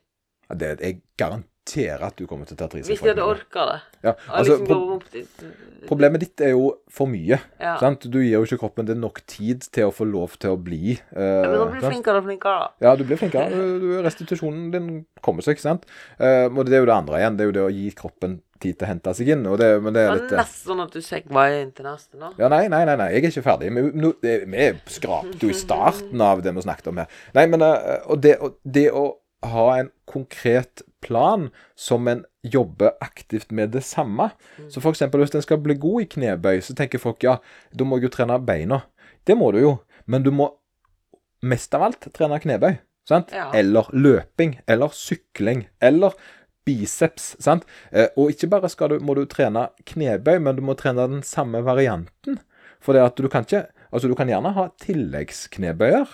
ja, 0.49 0.57
det, 0.61 0.71
Jeg 0.81 1.01
garanterer 1.17 2.05
at 2.07 2.17
du 2.17 2.25
kommer 2.29 2.49
til 2.49 2.57
å 2.57 2.59
ta 2.61 2.69
Hvis 2.73 2.89
jeg 2.89 3.13
hadde 3.13 3.25
orka 3.25 3.65
det. 3.69 3.77
Ja, 4.07 4.13
altså, 4.29 4.57
liksom 4.57 4.67
pro 4.69 4.99
til 5.11 5.53
Problemet 5.85 6.23
ditt 6.23 6.41
er 6.41 6.55
jo 6.55 6.71
for 6.89 7.09
mye. 7.09 7.37
Ja. 7.61 7.75
Sant? 7.81 8.07
Du 8.09 8.17
gir 8.17 8.39
jo 8.39 8.45
ikke 8.47 8.59
kroppen 8.63 8.87
din 8.89 9.01
nok 9.03 9.21
tid 9.29 9.67
til 9.69 9.89
å 9.89 9.93
få 9.93 10.07
lov 10.09 10.37
til 10.41 10.55
å 10.55 10.57
bli 10.57 10.95
uh, 10.97 11.21
Ja, 11.21 11.49
Men 11.49 11.59
nå 11.59 11.67
blir 11.69 11.83
du 11.83 11.89
flinkere 11.89 12.21
og 12.21 12.29
flinkere. 12.29 12.71
Ja, 12.81 12.95
du 12.97 13.05
blir 13.05 13.21
flinkere. 13.21 13.65
Restitusjonen 14.05 14.71
din 14.73 14.89
kommer 15.25 15.45
seg, 15.45 15.57
ikke 15.57 15.67
sant. 15.67 15.85
Uh, 16.17 16.49
og 16.49 16.65
det 16.65 16.79
er 16.79 16.85
jo 16.85 16.89
det 16.89 16.97
andre 16.97 17.21
igjen. 17.21 17.37
Det 17.37 17.45
er 17.45 17.51
jo 17.51 17.57
det 17.59 17.65
å 17.67 17.73
gi 17.73 17.87
kroppen 17.97 18.39
tid 18.65 18.75
til 18.79 18.87
å 18.87 18.91
hente 18.91 19.13
seg 19.17 19.29
inn. 19.35 19.45
Og 19.49 19.57
det, 19.61 19.69
men 19.85 19.93
det 19.95 20.03
er 20.09 20.15
litt 20.19 20.33
nesten 20.35 20.71
sånn 20.73 20.83
at 20.87 20.95
du 20.97 21.01
segva 21.05 21.45
inn 21.61 21.71
til 21.77 21.85
neste 21.87 22.17
nå. 22.19 22.33
Ja, 22.41 22.49
nei, 22.51 22.63
nei, 22.73 22.81
nei, 22.89 22.95
nei, 22.99 23.11
jeg 23.15 23.23
er 23.23 23.31
ikke 23.31 23.45
ferdig. 23.45 23.69
Vi, 23.77 24.13
det- 24.25 24.39
vi 24.51 24.71
skrapte 24.97 25.39
jo 25.45 25.53
i 25.53 25.57
starten 25.61 26.21
av 26.25 26.41
det 26.45 26.53
vi 26.57 26.65
snakket 26.65 26.89
om 26.91 27.03
her. 27.03 27.21
Nei, 27.37 27.45
men 27.53 27.63
eh, 27.63 28.01
Og 28.09 28.19
det, 28.25 28.35
og 28.41 28.57
det 28.65 28.89
å 28.91 29.05
ha 29.45 29.65
en 29.77 29.91
konkret 30.09 30.81
plan 31.05 31.51
som 31.77 32.07
en 32.09 32.23
jobber 32.41 32.95
aktivt 33.03 33.51
med 33.53 33.69
det 33.75 33.83
samme. 33.85 34.31
Så 34.73 34.81
for 34.81 34.89
eksempel 34.95 35.21
hvis 35.21 35.35
en 35.37 35.43
skal 35.45 35.59
bli 35.61 35.75
god 35.77 36.01
i 36.01 36.07
knebøy, 36.15 36.61
så 36.65 36.73
tenker 36.77 37.01
folk 37.03 37.21
ja, 37.27 37.35
da 37.73 37.85
må 37.85 37.99
jeg 37.99 38.07
jo 38.09 38.13
trene 38.15 38.39
beina. 38.41 38.79
Det 39.25 39.35
må 39.37 39.51
du 39.53 39.59
jo, 39.61 39.75
men 40.09 40.25
du 40.25 40.31
må 40.33 40.47
mest 41.45 41.73
av 41.77 41.83
alt 41.89 42.07
trene 42.15 42.39
knebøy. 42.41 42.79
Sant? 43.05 43.29
Ja. 43.37 43.51
Eller 43.53 43.85
løping, 43.93 44.55
eller 44.65 44.89
sykling, 44.97 45.67
eller 45.77 46.15
biceps. 46.65 47.33
Sant? 47.43 47.65
Eh, 47.91 48.09
og 48.17 48.33
ikke 48.33 48.49
bare 48.51 48.71
du, 48.89 48.99
må 48.99 49.15
du 49.17 49.25
trene 49.29 49.69
knebøy, 49.85 50.37
men 50.39 50.57
du 50.57 50.63
må 50.65 50.75
trene 50.79 51.07
den 51.11 51.23
samme 51.23 51.63
varianten. 51.65 52.39
For 52.83 52.93
det 52.93 53.05
at 53.05 53.17
du 53.17 53.29
kan 53.29 53.47
ikke 53.47 53.67
Altså, 53.95 54.09
du 54.11 54.15
kan 54.17 54.27
gjerne 54.27 54.49
ha 54.51 54.65
tilleggsknebøyer, 54.83 56.09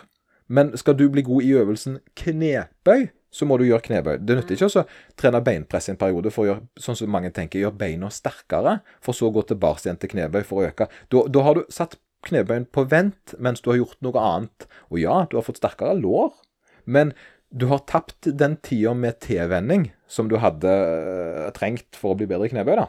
men 0.53 0.67
skal 0.77 0.93
du 0.99 1.07
bli 1.09 1.23
god 1.25 1.41
i 1.41 1.53
øvelsen 1.57 1.95
knebøy, 2.19 3.07
så 3.31 3.47
må 3.47 3.55
du 3.57 3.63
gjøre 3.65 3.85
knebøy. 3.87 4.19
Det 4.21 4.35
nytter 4.37 4.53
ikke 4.53 4.81
å 4.81 4.83
trene 5.17 5.41
beinpress 5.41 5.87
i 5.87 5.93
en 5.95 5.97
periode 5.97 6.29
for 6.35 6.43
å 6.43 6.49
gjøre 6.49 6.83
sånn 6.83 6.99
som 6.99 7.09
mange 7.09 7.31
tenker, 7.33 7.63
gjøre 7.63 7.79
beina 7.79 8.11
sterkere, 8.13 8.75
for 9.01 9.17
så 9.17 9.31
å 9.31 9.33
gå 9.33 9.45
tilbake 9.49 9.87
igjen 9.87 9.97
til 10.01 10.11
knebøy 10.13 10.43
for 10.45 10.61
å 10.61 10.67
øke. 10.69 10.89
Da, 11.09 11.23
da 11.31 11.45
har 11.47 11.57
du 11.57 11.63
satt 11.73 11.97
knebøyen 12.27 12.67
på 12.69 12.85
vent 12.91 13.33
mens 13.41 13.63
du 13.63 13.71
har 13.71 13.79
gjort 13.79 14.01
noe 14.05 14.25
annet. 14.27 14.67
Og 14.91 15.01
ja, 15.01 15.23
du 15.31 15.39
har 15.39 15.47
fått 15.47 15.61
sterkere 15.63 15.95
lår, 15.97 16.35
men 16.85 17.15
du 17.51 17.67
har 17.67 17.83
tapt 17.87 18.29
den 18.39 18.55
tida 18.63 18.93
med 18.95 19.19
tilvenning 19.23 19.89
som 20.07 20.29
du 20.31 20.37
hadde 20.39 20.71
eh, 20.71 21.47
trengt 21.55 21.99
for 21.99 22.13
å 22.13 22.19
bli 22.19 22.27
bedre 22.29 22.47
i 22.47 22.53
knebøy, 22.53 22.75
da. 22.79 22.87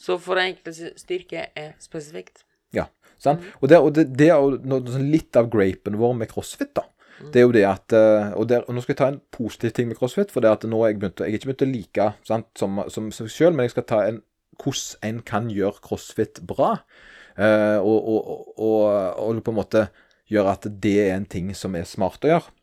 Så 0.00 0.18
for 0.20 0.40
enkelte 0.40 0.92
styrke 1.00 1.48
er 1.56 1.74
spesifikt. 1.82 2.44
Ja, 2.76 2.88
sant? 3.20 3.44
Og, 3.60 3.68
det, 3.72 3.80
og 3.80 3.92
det, 3.96 4.08
det 4.16 4.30
er 4.32 4.40
jo 4.40 4.80
sånn 4.92 5.10
litt 5.12 5.36
av 5.36 5.50
grapen 5.52 5.98
vår 6.00 6.16
med 6.22 6.32
crossfit, 6.32 6.72
da. 6.76 6.86
Det 7.32 7.40
er 7.40 7.46
jo 7.46 7.52
det 7.54 7.64
at 7.64 7.94
eh, 7.96 8.32
og, 8.36 8.44
der, 8.52 8.64
og 8.68 8.76
nå 8.76 8.84
skal 8.84 8.92
jeg 8.92 9.00
ta 9.00 9.10
en 9.12 9.22
positiv 9.32 9.72
ting 9.76 9.88
med 9.88 10.00
crossfit, 10.00 10.32
for 10.32 10.44
det 10.44 10.52
at 10.52 10.66
nå 10.68 10.82
er 10.82 10.92
jeg 10.92 10.98
begynt 11.00 11.22
Jeg 11.24 11.32
er 11.32 11.38
ikke 11.38 11.50
begynt 11.50 11.64
å 11.64 11.70
like 11.70 12.08
sant, 12.28 12.50
som, 12.60 12.82
som 12.92 13.12
seg 13.12 13.30
sjøl, 13.32 13.56
men 13.56 13.68
jeg 13.68 13.76
skal 13.76 13.88
ta 13.92 14.02
en 14.08 14.22
hvordan 14.56 15.04
en 15.04 15.22
kan 15.28 15.48
gjøre 15.52 15.82
crossfit 15.84 16.40
bra. 16.48 16.78
og, 17.36 17.96
og, 18.08 18.20
og, 18.32 18.46
og, 18.56 18.84
og 19.20 19.40
på 19.44 19.52
en 19.52 19.58
måte 19.58 19.82
gjøre 20.32 20.54
at 20.56 20.68
det 20.80 20.94
er 21.02 21.10
en 21.18 21.26
ting 21.28 21.50
som 21.52 21.76
er 21.76 21.84
smart 21.84 22.24
å 22.24 22.30
gjøre. 22.30 22.55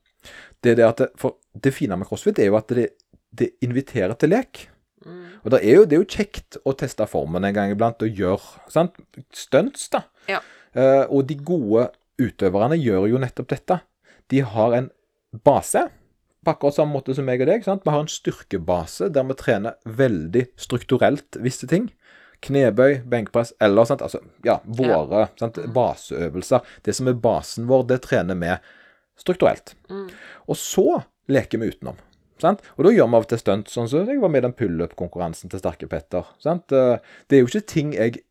Det 0.64 0.74
er 0.74 0.80
det 0.80 0.86
at 0.88 1.02
det, 1.04 1.10
For 1.20 1.38
det 1.54 1.74
fine 1.76 1.98
med 2.00 2.08
crossfit 2.10 2.40
er 2.40 2.50
jo 2.50 2.58
at 2.58 2.72
det, 2.74 2.88
det 3.36 3.54
inviterer 3.66 4.16
til 4.20 4.34
lek. 4.34 4.68
Og 5.44 5.52
det 5.52 5.60
er, 5.60 5.74
jo, 5.76 5.88
det 5.88 5.98
er 5.98 6.04
jo 6.04 6.12
kjekt 6.16 6.58
å 6.64 6.74
teste 6.80 7.06
formen 7.12 7.44
en 7.44 7.56
gang 7.56 7.74
iblant 7.74 8.04
og 8.04 8.20
gjøre 8.20 8.70
sant? 8.72 8.96
stunts, 9.36 9.90
da. 9.92 10.06
Ja. 10.32 10.40
Uh, 10.74 11.04
og 11.12 11.28
de 11.30 11.36
gode 11.38 11.90
utøverne 12.22 12.78
gjør 12.80 13.10
jo 13.12 13.20
nettopp 13.22 13.52
dette. 13.52 13.82
De 14.32 14.44
har 14.48 14.78
en 14.78 14.88
base, 15.44 15.84
på 16.44 16.52
akkurat 16.52 16.76
samme 16.76 16.96
måte 16.96 17.16
som 17.16 17.28
meg 17.28 17.44
og 17.44 17.48
deg. 17.48 17.64
Sant? 17.64 17.84
Vi 17.86 17.92
har 17.92 18.04
en 18.04 18.12
styrkebase 18.12 19.10
der 19.16 19.28
vi 19.30 19.36
trener 19.40 19.78
veldig 20.00 20.46
strukturelt 20.60 21.40
visse 21.44 21.68
ting. 21.72 21.90
Knebøy, 22.44 23.04
benkpress 23.08 23.54
eller 23.64 23.88
sant? 23.88 24.04
Altså, 24.04 24.20
ja, 24.44 24.58
våre 24.68 25.30
sant? 25.40 25.60
baseøvelser. 25.76 26.66
Det 26.84 26.96
som 26.96 27.08
er 27.08 27.20
basen 27.24 27.70
vår, 27.70 27.86
det 27.92 28.02
trener 28.08 28.40
vi 28.40 28.52
strukturelt. 29.20 29.76
Og 30.48 30.58
så 30.60 31.04
leker 31.32 31.62
vi 31.62 31.72
utenom. 31.74 31.98
Sant? 32.42 32.64
Og 32.76 32.88
da 32.88 32.92
gjør 32.92 33.08
vi 33.08 33.18
av 33.20 33.26
og 33.26 33.30
til 33.32 33.40
stunt, 33.40 33.70
sånn 33.72 33.88
som 33.90 34.08
jeg 34.10 34.20
var 34.20 34.32
med 34.34 34.44
i 34.44 34.48
den 34.48 34.56
pullup-konkurransen 34.58 35.52
til 35.52 35.62
Sterke 35.62 35.88
Petter. 35.88 36.26
Sant? 36.44 36.72
Eh, 36.76 36.98
Det 37.30 37.38
er 37.38 37.44
jo 37.44 37.52
ikke 37.52 37.68
ting 37.68 37.94
jeg 37.94 38.24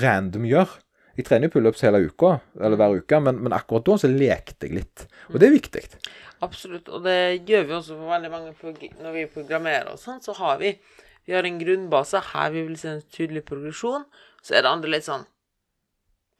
random 0.00 0.48
gjør. 0.48 0.72
Jeg 1.18 1.26
trener 1.26 1.48
jo 1.48 1.54
pullups 1.58 1.82
hele 1.84 2.00
uka, 2.06 2.40
eller 2.58 2.80
hver 2.80 2.96
uke, 3.02 3.20
men, 3.20 3.42
men 3.44 3.52
akkurat 3.52 3.84
da 3.84 3.98
så 4.00 4.08
lekte 4.08 4.66
jeg 4.66 4.78
litt. 4.80 5.06
Og 5.30 5.38
det 5.38 5.50
er 5.50 5.54
viktig. 5.54 5.84
Absolutt. 6.42 6.88
Og 6.88 7.04
det 7.04 7.44
gjør 7.46 7.66
vi 7.68 7.76
også 7.76 7.98
for 7.98 8.14
veldig 8.14 8.30
mange 8.32 8.54
når 9.04 9.12
vi 9.18 9.26
programmerer 9.34 9.92
og 9.92 10.00
sånn, 10.00 10.22
så 10.24 10.34
har 10.40 10.58
vi 10.62 10.74
vi 11.28 11.34
har 11.36 11.46
en 11.46 11.60
grunnbase. 11.60 12.18
Her 12.32 12.50
vi 12.50 12.62
vil 12.66 12.78
se 12.80 12.88
en 12.90 13.02
tydelig 13.12 13.44
progresjon. 13.46 14.06
Så 14.42 14.56
er 14.56 14.64
det 14.64 14.72
andre 14.72 14.90
litt 14.96 15.06
sånn 15.06 15.26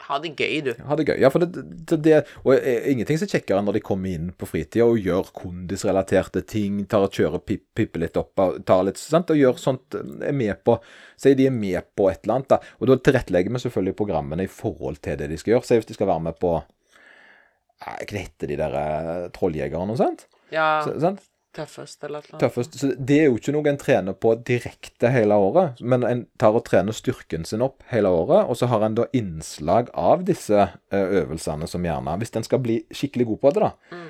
Ha 0.07 0.17
det 0.23 0.31
gøy, 0.39 0.55
du. 0.65 0.71
Ha 0.89 0.97
det 0.97 1.05
gøy. 1.11 1.19
Ja, 1.21 1.29
for 1.33 1.45
det, 1.45 1.63
det, 1.87 1.99
det 2.07 2.15
Og 2.41 2.55
er 2.57 2.87
ingenting 2.91 3.19
så 3.21 3.29
kjekkere 3.29 3.61
enn 3.61 3.69
når 3.69 3.77
de 3.77 3.83
kommer 3.85 4.11
inn 4.11 4.31
på 4.33 4.49
fritida 4.49 4.87
og 4.89 4.99
gjør 4.99 5.29
kondisrelaterte 5.37 6.43
ting, 6.49 6.81
tar 6.91 7.05
og 7.05 7.13
kjører 7.15 7.43
pip, 7.45 7.67
pipper 7.77 8.05
litt 8.05 8.17
opp, 8.21 8.33
og 8.41 8.63
tar 8.67 8.87
litt 8.89 9.01
sant, 9.01 9.31
og 9.31 9.39
gjør 9.39 9.61
sånt, 9.61 9.97
er 9.97 10.37
med 10.37 10.63
på 10.65 10.79
Sier 11.21 11.37
de 11.37 11.51
er 11.51 11.53
med 11.53 11.85
på 11.99 12.07
et 12.09 12.23
eller 12.25 12.39
annet, 12.39 12.49
da. 12.49 12.59
Og 12.81 12.89
da 12.89 12.97
tilrettelegger 12.97 13.53
vi 13.53 13.61
selvfølgelig 13.61 13.97
programmene 13.99 14.47
i 14.47 14.51
forhold 14.51 15.03
til 15.05 15.19
det 15.21 15.29
de 15.29 15.37
skal 15.41 15.53
gjøre. 15.57 15.67
Si 15.69 15.77
hvis 15.77 15.91
de 15.91 15.97
skal 15.99 16.09
være 16.09 16.25
med 16.31 16.39
på 16.41 16.55
eh, 16.57 17.99
Hva 18.09 18.23
heter 18.23 18.49
de 18.49 18.57
der 18.63 18.79
eh, 18.81 19.27
trolljegerne 19.37 19.93
og 19.97 20.01
sånt? 20.01 20.25
Ja, 20.55 20.81
Så, 20.87 20.97
sant? 21.03 21.21
Tøffest 21.57 22.05
eller 22.07 22.25
noe. 22.31 22.41
Tøffest. 22.41 22.77
Så 22.79 22.93
det 22.95 23.17
er 23.21 23.29
jo 23.29 23.39
ikke 23.41 23.55
noe 23.55 23.71
en 23.71 23.81
trener 23.81 24.17
på 24.17 24.35
direkte 24.47 25.11
hele 25.13 25.35
året, 25.35 25.81
men 25.81 26.05
en 26.07 26.23
tar 26.41 26.57
og 26.59 26.65
trener 26.69 26.97
styrken 26.97 27.47
sin 27.49 27.65
opp 27.67 27.83
hele 27.91 28.13
året, 28.15 28.47
og 28.47 28.59
så 28.59 28.69
har 28.71 28.85
en 28.87 28.99
da 28.99 29.09
innslag 29.17 29.91
av 29.99 30.25
disse 30.29 30.59
eh, 30.61 31.17
øvelsene 31.23 31.69
som 31.71 31.85
gjerne 31.85 32.19
Hvis 32.21 32.37
en 32.39 32.47
skal 32.47 32.63
bli 32.63 32.81
skikkelig 32.95 33.27
god 33.33 33.41
på 33.43 33.55
det, 33.57 33.65
da. 33.67 33.97
Mm. 33.97 34.07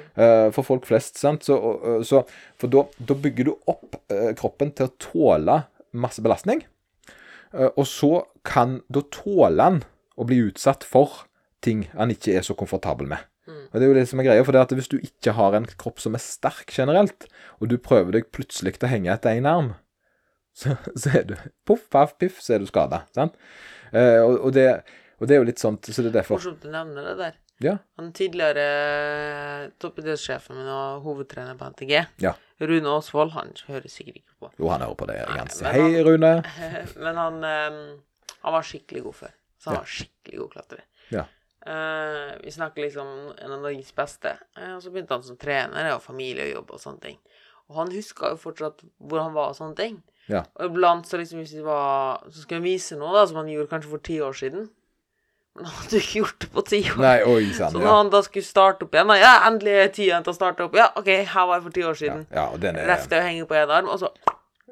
For 0.53 0.67
folk 0.67 0.89
flest, 0.89 1.17
sant. 1.21 1.47
Så, 1.47 1.55
så, 2.05 2.25
for 2.59 2.73
da, 2.73 2.83
da 2.99 3.15
bygger 3.15 3.47
du 3.49 3.53
opp 3.71 3.97
eh, 4.13 4.33
kroppen 4.37 4.75
til 4.75 4.89
å 4.91 4.95
tåle 5.01 5.61
masse 5.93 6.23
belastning. 6.23 6.65
Eh, 7.55 7.71
Og 7.77 7.87
så 7.87 8.27
kan 8.45 8.81
Da 8.89 9.03
tåler 9.13 9.63
han 9.63 9.83
å 10.17 10.27
bli 10.29 10.43
utsatt 10.51 10.85
for 10.85 11.27
ting 11.65 11.87
han 11.95 12.13
ikke 12.13 12.37
er 12.39 12.45
så 12.45 12.57
komfortabel 12.57 13.09
med. 13.09 13.30
Og 13.71 13.75
det 13.79 13.83
er 13.87 13.91
jo 13.91 13.99
det 13.99 14.07
som 14.11 14.21
er 14.23 14.27
greia, 14.31 14.45
for 14.47 14.53
det 14.57 14.61
at 14.65 14.73
Hvis 14.79 14.89
du 14.91 14.97
ikke 14.99 15.33
har 15.37 15.55
en 15.59 15.67
kropp 15.81 16.01
som 16.03 16.15
er 16.19 16.23
sterk 16.25 16.71
generelt, 16.75 17.27
og 17.61 17.69
du 17.71 17.77
prøver 17.79 18.13
deg 18.19 18.31
plutselig 18.35 18.77
til 18.79 18.89
å 18.89 18.93
henge 18.93 19.13
etter 19.13 19.37
én 19.39 19.47
arm, 19.51 19.75
så, 20.57 20.77
så 20.99 21.13
er 21.21 21.29
du 21.31 21.37
poff, 21.69 21.87
paff, 21.93 22.17
piff, 22.19 22.41
så 22.43 22.55
er 22.57 22.65
du 22.65 22.67
skada. 22.71 23.05
Eh, 23.17 24.21
og, 24.23 24.37
og, 24.47 24.51
det, 24.57 24.67
og 25.21 25.29
det 25.29 25.37
er 25.37 25.41
jo 25.43 25.49
litt 25.49 25.63
sånt, 25.63 25.87
så 25.87 26.03
det 26.03 26.11
er 26.13 26.19
derfor 26.21 26.39
Morsomt 26.39 26.63
du 26.65 26.71
nevner 26.73 27.07
det 27.13 27.17
der. 27.21 27.39
Ja. 27.61 27.75
Han 28.01 28.13
tidligere 28.17 28.63
eh, 28.65 29.65
toppidrettssjefen 29.83 30.57
min 30.57 30.69
og 30.73 31.03
hovedtrener 31.05 31.59
på 31.61 31.67
NTG, 31.75 31.93
ja. 32.25 32.33
Rune 32.61 32.89
Aasvold, 32.93 33.35
han 33.37 33.53
hører 33.69 33.89
sikkert 33.93 34.21
ikke 34.23 34.37
på. 34.41 34.49
Jo, 34.61 34.69
han 34.73 34.81
hører 34.85 34.97
på 35.01 35.07
det. 35.09 35.19
Men 35.29 35.51
hei, 35.69 35.83
han- 35.83 36.07
Rune. 36.09 36.33
Men 37.05 37.21
han, 37.21 37.37
eh, 37.45 37.77
han 38.43 38.57
var 38.57 38.65
skikkelig 38.69 39.03
god 39.07 39.19
før. 39.23 39.35
Så 39.61 39.71
han 39.71 39.77
Ja. 39.77 39.81
var 39.85 39.93
skikkelig 39.93 40.41
god 40.43 40.51
klatrer. 40.57 40.83
Ja. 41.13 41.25
Eh, 41.67 42.39
vi 42.45 42.51
snakker 42.55 42.83
liksom 42.87 43.09
en 43.37 43.53
av 43.53 43.61
Norges 43.61 43.93
beste. 43.97 44.33
Uh, 44.57 44.77
og 44.79 44.83
så 44.83 44.91
begynte 44.91 45.13
han 45.13 45.23
som 45.27 45.37
trener 45.37 45.91
og 45.95 46.03
familiejobb 46.03 46.71
og 46.73 46.81
sånne 46.81 47.01
ting. 47.05 47.19
Og 47.69 47.77
han 47.77 47.93
huska 47.93 48.31
jo 48.33 48.39
fortsatt 48.41 48.81
hvor 48.99 49.21
han 49.21 49.35
var 49.37 49.53
og 49.53 49.59
sånne 49.59 49.77
ting. 49.77 49.99
Ja. 50.31 50.45
Og 50.57 50.71
iblant 50.71 51.07
så 51.09 51.19
liksom 51.19 51.41
hvis 51.41 51.53
vi 51.57 51.63
var 51.65 52.21
Så 52.31 52.43
skulle 52.45 52.61
han 52.61 52.67
vise 52.69 52.95
noe 52.99 53.11
da 53.17 53.25
som 53.27 53.41
han 53.41 53.49
gjorde 53.51 53.71
kanskje 53.73 53.91
for 53.91 53.99
ti 54.07 54.19
år 54.23 54.37
siden. 54.39 54.69
Men 55.59 55.67
han 55.67 55.75
hadde 55.83 55.99
ikke 55.99 56.21
gjort 56.21 56.39
det 56.45 56.51
på 56.55 56.63
ti 56.71 56.81
år. 56.93 56.99
Nei, 57.03 57.15
oi 57.27 57.47
sann. 57.57 57.73
Så 57.75 57.79
når 57.81 57.87
Ja. 57.89 57.95
han 57.97 58.11
da 58.11 58.21
skulle 58.23 58.47
starte 58.47 58.87
opp 58.87 58.95
igjen 58.95 59.09
da, 59.11 59.17
Ja, 59.19 59.33
endelig 59.51 59.73
er 59.85 59.89
tida 59.89 60.21
til 60.23 60.33
å 60.33 60.37
starte 60.37 60.65
opp. 60.65 60.75
Ja, 60.79 60.89
OK, 60.97 61.09
her 61.27 61.47
var 61.47 61.57
jeg 61.59 61.63
for 61.69 61.71
ti 61.77 61.83
år 61.83 61.97
siden. 61.99 62.27
ja, 62.31 62.47
og 62.49 62.61
den 62.63 62.77
er, 62.79 62.87
Refte 62.87 63.19
å 63.19 63.25
henge 63.27 63.47
på 63.51 63.55
en 63.59 63.71
arm, 63.71 63.89
og 63.89 63.99
så 63.99 64.09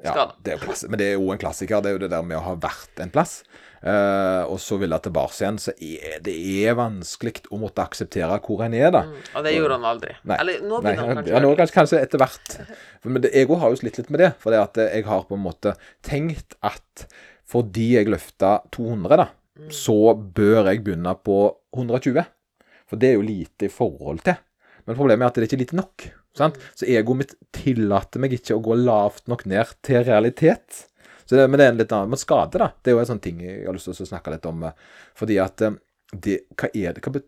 ja, 0.01 0.13
skada. 0.13 0.33
det 0.41 0.53
er 0.53 0.57
jo 0.57 0.65
klasse, 0.65 0.89
men 0.89 0.97
det 0.97 1.07
er 1.11 1.17
jo 1.19 1.31
en 1.31 1.37
klassiker. 1.37 1.81
Det 1.83 1.91
er 1.91 1.97
jo 1.99 2.03
det 2.05 2.09
der 2.15 2.21
med 2.23 2.37
å 2.39 2.41
ha 2.47 2.55
vært 2.55 2.99
en 3.03 3.11
plass, 3.11 3.43
eh, 3.81 4.43
og 4.49 4.59
så 4.63 4.77
ville 4.81 4.99
tilbake 5.03 5.35
igjen. 5.39 5.59
Så 5.61 5.73
er 5.75 6.19
det 6.25 6.35
er 6.65 6.77
vanskelig 6.79 7.45
å 7.53 7.59
måtte 7.61 7.85
akseptere 7.85 8.39
hvor 8.45 8.65
en 8.65 8.77
er, 8.77 8.89
da. 8.95 9.05
Og 9.35 9.45
det 9.45 9.55
gjorde 9.55 9.79
han 9.79 9.89
aldri. 9.91 10.15
Nei. 10.29 10.39
Eller 10.43 10.61
nå 10.65 10.81
begynner 10.83 11.05
han 11.05 11.19
kanskje 11.21 11.35
ja, 11.35 11.41
nå 11.43 11.55
kanskje, 11.59 11.77
kanskje 11.79 12.03
etter 12.03 12.23
hvert. 12.23 12.55
Men 13.07 13.25
det, 13.25 13.33
jeg 13.35 13.49
òg 13.49 13.63
har 13.63 13.73
jo 13.73 13.81
slitt 13.81 14.01
litt 14.01 14.13
med 14.13 14.23
det. 14.25 14.31
For 14.43 14.55
jeg 14.55 15.05
har 15.07 15.27
på 15.29 15.37
en 15.37 15.45
måte 15.45 15.75
tenkt 16.05 16.57
at 16.65 17.07
fordi 17.49 17.95
jeg 17.95 18.09
løfta 18.11 18.59
200, 18.75 19.23
da, 19.23 19.29
så 19.73 20.13
bør 20.13 20.69
jeg 20.69 20.83
begynne 20.85 21.15
på 21.25 21.39
120. 21.75 22.21
For 22.89 23.01
det 23.01 23.11
er 23.11 23.17
jo 23.17 23.25
lite 23.25 23.67
i 23.67 23.73
forhold 23.73 24.21
til. 24.25 24.37
Men 24.85 24.97
problemet 24.97 25.25
er 25.25 25.29
at 25.29 25.37
det 25.37 25.43
er 25.43 25.49
ikke 25.49 25.63
lite 25.63 25.77
nok. 25.77 26.05
Sant? 26.37 26.59
Så 26.77 26.87
egoet 26.89 27.19
mitt 27.19 27.33
tillater 27.55 28.21
meg 28.21 28.33
ikke 28.37 28.57
å 28.57 28.63
gå 28.63 28.77
lavt 28.79 29.27
nok 29.29 29.45
ned 29.49 29.73
til 29.85 30.05
realitet. 30.07 30.85
Så 31.29 31.37
det, 31.37 31.43
men 31.45 31.61
det 31.61 31.65
er 31.67 31.73
en 31.75 31.77
litt 31.77 31.91
annen 31.93 32.09
Men 32.09 32.17
skade, 32.17 32.57
da. 32.57 32.71
Det 32.81 32.89
er 32.89 32.95
jo 32.97 33.01
en 33.03 33.09
sånn 33.11 33.19
ting 33.21 33.41
jeg 33.43 33.67
har 33.67 33.75
lyst 33.77 33.85
til 33.91 33.93
å 34.01 34.07
snakke 34.09 34.31
litt 34.33 34.47
om. 34.49 34.63
eh, 34.65 34.95
Fordi 35.19 35.35
at 35.43 35.61
eh, 35.67 35.75
det, 36.25 36.39
Hva 36.57 36.69
er 36.73 36.95
det 36.97 37.03
hva 37.05 37.13
be, 37.13 37.21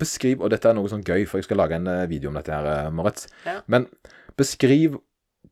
Beskriv 0.00 0.40
Og 0.44 0.50
dette 0.52 0.68
er 0.70 0.76
noe 0.78 0.88
sånn 0.88 1.04
gøy, 1.04 1.26
for 1.28 1.38
jeg 1.40 1.44
skal 1.48 1.60
lage 1.60 1.76
en 1.76 1.86
eh, 1.92 2.06
video 2.08 2.30
om 2.32 2.38
dette 2.40 2.52
her, 2.54 2.88
Moritz. 2.94 3.28
Ja. 3.44 3.58
Men 3.68 3.86
beskriv 4.40 4.96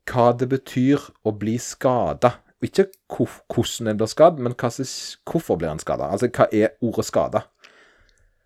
hva 0.07 0.31
det 0.39 0.47
betyr 0.49 1.01
å 1.27 1.33
bli 1.35 1.57
skada. 1.61 2.35
Ikke 2.63 2.87
hvordan 3.11 3.91
en 3.91 3.97
blir 3.99 4.09
skadd, 4.09 4.39
men 4.41 4.55
hvorfor 4.57 5.57
blir 5.59 5.69
en 5.69 5.81
skada. 5.83 6.07
Altså, 6.13 6.29
hva 6.33 6.47
er 6.55 6.73
ordet 6.81 7.05
skada? 7.05 7.43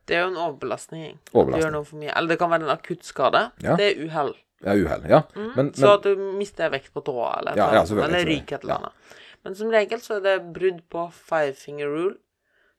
Det 0.10 0.17
er 0.17 0.23
jo 0.25 0.32
en 0.34 0.39
overbelastning. 0.41 1.19
Du 1.30 1.38
Overbelastning. 1.38 1.62
gjør 1.63 1.75
noe 1.77 1.88
for 1.88 2.01
mye. 2.01 2.12
Eller 2.17 2.34
det 2.34 2.39
kan 2.41 2.49
være 2.51 2.65
en 2.65 2.73
akutt 2.73 3.06
skade. 3.08 3.43
Ja. 3.63 3.75
Det 3.80 3.86
er 3.91 4.01
uhell. 4.08 4.34
Ja, 4.63 4.76
uhell. 4.78 5.06
Ja. 5.10 5.21
Men, 5.36 5.52
men 5.56 5.74
Så 5.74 5.95
at 5.97 6.04
du 6.06 6.15
mister 6.38 6.69
vekt 6.74 6.91
på 6.93 7.02
tåa, 7.06 7.34
eller, 7.39 7.58
Ja, 7.58 7.69
ja, 7.74 7.84
eller 8.06 8.26
ryker 8.26 8.60
et 8.60 8.63
eller 8.63 8.78
annet. 8.82 9.13
Men 9.43 9.56
som 9.58 9.71
regel 9.74 10.02
så 10.04 10.19
er 10.19 10.26
det 10.26 10.36
brudd 10.54 10.84
på 10.93 11.08
five 11.17 11.54
finger 11.58 11.89
rule, 11.89 12.17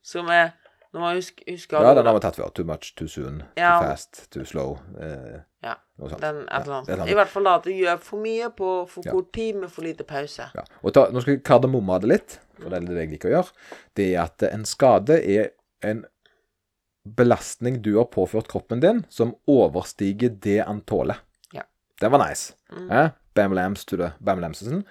som 0.02 0.28
er 0.30 0.52
Nå 0.92 1.00
må 1.00 1.08
jeg 1.08 1.22
huske, 1.22 1.44
huske 1.48 1.78
ja, 1.80 1.94
den 1.96 2.04
har 2.04 2.12
vi 2.12 2.20
tatt 2.20 2.36
før. 2.36 2.50
Too 2.52 2.66
much, 2.68 2.90
too 3.00 3.06
soon, 3.08 3.38
too 3.56 3.76
fast, 3.80 4.26
too 4.30 4.44
slow. 4.44 4.74
Eh, 5.00 5.38
Ja, 5.64 5.78
noe 5.96 6.10
sånt. 6.10 6.20
den, 6.20 6.42
et 6.42 6.66
eller 6.66 6.82
annet. 6.82 7.08
I 7.08 7.14
hvert 7.16 7.30
fall 7.32 7.46
da 7.48 7.54
at 7.56 7.64
du 7.64 7.70
gjør 7.72 7.96
for 8.04 8.20
mye 8.20 8.50
på 8.52 8.72
for 8.92 9.08
kort 9.08 9.30
tid 9.32 9.56
med 9.62 9.72
for 9.72 9.86
lite 9.88 10.04
pause. 10.04 10.50
Ja. 10.52 10.64
Og 10.82 10.92
ta, 10.92 11.06
nå 11.08 11.22
skal 11.24 11.38
jeg 11.38 11.42
kardemomme 11.48 11.96
det 12.04 12.10
litt, 12.12 12.36
for 12.60 12.68
det 12.68 12.82
er 12.82 12.88
det 12.90 12.98
jeg 13.06 13.10
liker 13.14 13.30
å 13.30 13.34
gjøre. 13.38 13.56
Det 13.96 14.10
er 14.10 14.20
at 14.26 14.44
en 14.50 14.68
skade 14.68 15.16
er 15.16 15.48
en 15.80 16.04
belastning 17.08 17.80
du 17.82 17.94
har 17.96 18.10
påført 18.12 18.48
kroppen 18.52 18.80
din, 18.84 19.04
som 19.08 19.32
overstiger 19.48 20.36
det 20.44 20.60
han 20.66 20.82
tåler. 20.86 21.24
Det 22.02 22.10
var 22.10 22.22
nice. 22.26 22.54
Eh? 22.90 23.10
Bam 23.38 23.54
lams 23.56 23.84
to 23.88 23.96
the 24.00 24.10
bam 24.20 24.40
lamsesen. 24.42 24.82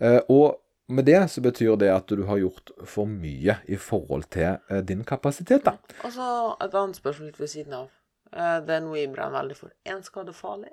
Eh, 0.00 0.18
og 0.32 0.56
med 0.88 1.04
det 1.08 1.20
så 1.32 1.42
betyr 1.42 1.76
det 1.80 1.88
at 1.92 2.06
du 2.08 2.24
har 2.28 2.38
gjort 2.40 2.70
for 2.86 3.06
mye 3.10 3.56
i 3.68 3.76
forhold 3.76 4.28
til 4.34 4.56
eh, 4.70 4.80
din 4.86 5.04
kapasitet, 5.04 5.64
da. 5.66 5.76
Og 6.06 6.12
så 6.14 6.26
et 6.62 6.74
annet 6.78 6.98
spørsmål 6.98 7.30
litt 7.32 7.40
ved 7.42 7.50
siden 7.52 7.74
av. 7.74 7.88
Eh, 8.32 8.60
Det 8.66 8.76
er 8.76 8.84
noe 8.84 8.98
jeg 9.00 9.12
brenner 9.14 9.40
veldig 9.42 9.56
for. 9.58 9.72
Er 9.84 9.96
en 9.98 10.04
skade 10.06 10.32
farlig? 10.36 10.70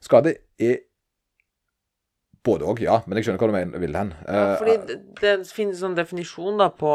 Skade 0.00 0.34
er 0.62 0.80
både 2.44 2.66
òg, 2.66 2.80
ja. 2.82 3.00
Men 3.06 3.18
jeg 3.20 3.28
skjønner 3.28 3.42
hva 3.52 3.64
du 3.72 3.78
vil 3.84 3.96
hen. 3.98 4.14
Ja, 4.26 4.40
Eh, 4.52 4.56
fordi 4.58 4.76
det, 4.88 4.96
det 5.20 5.34
finnes 5.54 5.82
en 5.86 5.94
definisjon 5.98 6.58
da 6.58 6.68
på 6.74 6.94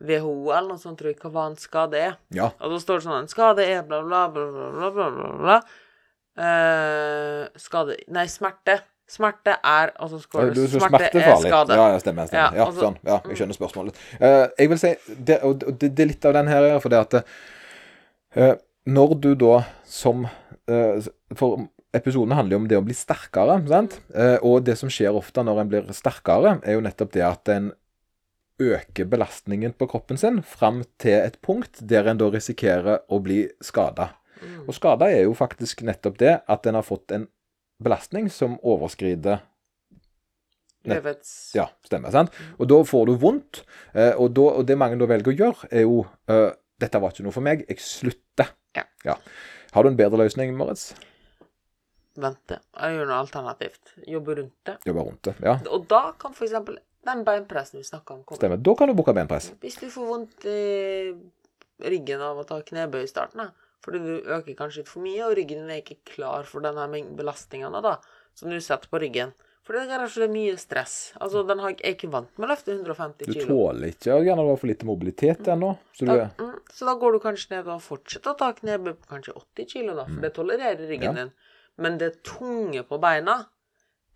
WHO 0.00 0.50
eller 0.54 0.68
noe 0.74 0.80
sånt, 0.80 0.98
tror 1.00 1.10
jeg, 1.12 1.18
hva 1.26 1.46
en 1.50 1.56
skade 1.60 1.98
er. 1.98 2.14
ja. 2.32 2.50
Og 2.60 2.70
da 2.72 2.78
står 2.80 3.00
det 3.00 3.04
sånn 3.08 3.18
En 3.24 3.28
skade 3.28 3.64
er 3.66 3.82
bla, 3.84 4.02
bla, 4.06 4.28
bla, 4.32 4.46
bla, 4.52 4.70
bla, 4.72 4.90
bla, 5.10 5.32
bla, 5.42 5.58
Eh, 6.38 7.48
skade 7.60 7.96
Nei, 8.14 8.26
smerte. 8.30 8.80
Smerte 9.10 9.56
er 9.66 9.90
altså 9.98 10.20
så 10.22 10.44
du, 10.54 10.54
Du 10.54 10.68
så 10.70 10.84
smerte 10.84 11.18
er 11.18 11.34
skade. 11.42 11.74
Ja, 11.74 11.88
ja, 11.90 11.98
stemmer. 11.98 12.28
stemmer. 12.30 12.52
Ja, 12.54 12.60
Ja, 12.60 12.66
altså- 12.68 12.84
sånn. 12.84 12.98
Ja, 13.02 13.18
jeg 13.26 13.40
skjønner 13.40 13.58
spørsmålet. 13.58 13.98
Uh, 14.20 14.46
jeg 14.58 14.68
vil 14.70 14.78
si, 14.78 14.94
det, 15.18 15.40
og 15.42 15.58
det, 15.58 15.94
det 15.96 16.04
er 16.04 16.10
litt 16.12 16.24
av 16.24 16.36
den 16.38 16.46
her, 16.46 16.78
for 16.78 16.88
det 16.94 17.00
at 17.00 17.14
uh, 18.36 18.54
Når 18.86 19.20
du 19.20 19.34
da 19.34 19.64
som 19.84 20.28
For 21.34 21.66
episoden 21.92 22.32
handler 22.38 22.54
jo 22.54 22.60
om 22.62 22.68
det 22.68 22.78
å 22.78 22.84
bli 22.86 22.94
sterkere, 22.94 23.56
sant? 23.66 23.96
Og 24.46 24.62
det 24.62 24.76
som 24.78 24.88
skjer 24.88 25.10
ofte 25.18 25.42
når 25.42 25.60
en 25.60 25.68
blir 25.72 25.88
sterkere, 25.90 26.60
er 26.62 26.76
jo 26.76 26.80
nettopp 26.80 27.10
det 27.12 27.24
at 27.26 27.48
en 27.48 27.72
øker 28.60 29.08
belastningen 29.10 29.72
på 29.74 29.88
kroppen 29.90 30.16
sin 30.20 30.38
fram 30.46 30.84
til 31.02 31.16
et 31.18 31.40
punkt 31.42 31.80
der 31.82 32.06
en 32.06 32.20
da 32.20 32.28
risikerer 32.30 33.02
å 33.10 33.18
bli 33.24 33.48
skada. 33.64 34.12
Mm. 34.42 34.64
Og 34.68 34.74
skada 34.74 35.08
er 35.10 35.22
jo 35.24 35.34
faktisk 35.36 35.82
nettopp 35.86 36.18
det 36.18 36.34
at 36.48 36.66
en 36.66 36.74
har 36.78 36.86
fått 36.86 37.12
en 37.16 37.28
belastning 37.82 38.28
som 38.32 38.58
overskrider 38.62 39.40
Nett- 40.84 41.52
ja, 41.54 41.66
stemmer. 41.84 42.10
sant? 42.10 42.30
Og 42.58 42.68
da 42.68 42.78
får 42.88 43.06
du 43.06 43.16
vondt. 43.20 43.64
eh, 43.94 44.14
Og, 44.16 44.32
da, 44.32 44.40
og 44.56 44.66
det 44.66 44.78
mange 44.78 44.96
da 44.98 45.04
velger 45.06 45.32
å 45.32 45.36
gjøre, 45.36 45.68
er 45.70 45.82
jo 45.84 46.06
uh, 46.30 46.50
Dette 46.80 47.00
var 47.00 47.12
ikke 47.12 47.24
noe 47.26 47.32
for 47.36 47.44
meg. 47.44 47.66
Jeg 47.68 47.76
slutter. 47.84 48.54
Ja. 49.04 49.16
Har 49.74 49.82
du 49.84 49.90
en 49.90 49.96
bedre 49.96 50.16
løsning, 50.16 50.54
Moritz? 50.56 50.94
Vente. 52.16 52.56
Jeg 52.80 52.96
gjør 52.96 53.06
noe 53.10 53.18
alternativt. 53.20 53.92
Jobbe 54.08 54.36
rundt 54.38 54.54
det. 54.64 54.78
Jobbe 54.88 55.04
rundt 55.04 55.22
det. 55.28 55.34
Ja, 55.44 55.58
Og 55.70 55.84
da 55.90 56.12
kan 56.18 56.32
eksempel 56.32 56.78
den 57.04 57.22
beinpressen 57.24 57.78
vi 57.80 57.84
snakka 57.84 58.14
om, 58.14 58.24
komme. 58.24 58.38
stemmer. 58.40 58.56
Da 58.56 58.74
kan 58.74 58.88
du 58.88 58.94
booke 58.96 59.12
benpress. 59.16 59.50
Hvis 59.60 59.76
du 59.80 59.90
får 59.92 60.08
vondt 60.08 60.44
i 60.48 61.12
ryggen 61.84 62.20
av 62.24 62.40
å 62.40 62.46
ta 62.48 62.60
knebøy 62.62 63.02
i 63.04 63.08
starten, 63.12 63.44
da, 63.44 63.50
fordi 63.84 64.00
du 64.04 64.14
øker 64.36 64.54
kanskje 64.58 64.82
litt 64.82 64.90
for 64.92 65.02
mye, 65.04 65.22
og 65.28 65.36
ryggen 65.38 65.62
din 65.62 65.70
er 65.70 65.80
ikke 65.84 66.00
klar 66.14 66.44
for 66.48 66.60
denne 66.64 66.88
belastningene 67.16 67.80
da, 67.84 67.94
som 68.36 68.50
du 68.52 68.58
setter 68.60 68.90
på 68.92 69.00
ryggen. 69.00 69.32
For 69.64 69.76
det 69.76 69.82
er 69.84 70.00
kanskje 70.00 70.26
mye 70.32 70.56
stress. 70.58 71.12
Altså, 71.20 71.42
den 71.46 71.60
har, 71.62 71.74
er 71.78 71.92
ikke 71.94 72.08
vant 72.10 72.30
med 72.40 72.48
å 72.48 72.50
løfte 72.50 72.72
150 72.74 73.28
kg. 73.28 73.34
Du 73.36 73.46
tåler 73.46 73.92
ikke 73.92 74.16
å 74.16 74.22
gjerne 74.24 74.42
å 74.42 74.48
har 74.50 74.58
for 74.58 74.70
lite 74.72 74.88
mobilitet 74.88 75.46
ennå. 75.52 75.74
Så 75.94 76.08
du 76.08 76.14
mm, 76.16 76.56
så 76.74 76.88
da 76.88 76.94
går 76.98 77.12
du 77.12 77.20
kanskje 77.22 77.52
ned 77.54 77.68
og 77.70 77.82
fortsetter 77.84 78.32
å 78.32 78.38
ta 78.40 78.48
knebøy 78.56 78.94
på 78.96 79.10
kanskje 79.12 79.36
80 79.36 79.68
kg, 79.74 79.92
da, 80.00 80.06
for 80.08 80.20
det 80.24 80.32
tolererer 80.38 80.84
ryggen 80.88 81.12
Mm. 81.12 81.16
Ja. 81.16 81.24
din. 81.24 81.32
Men 81.80 81.98
det 82.00 82.10
tunge 82.26 82.82
på 82.88 82.98
beina, 83.00 83.36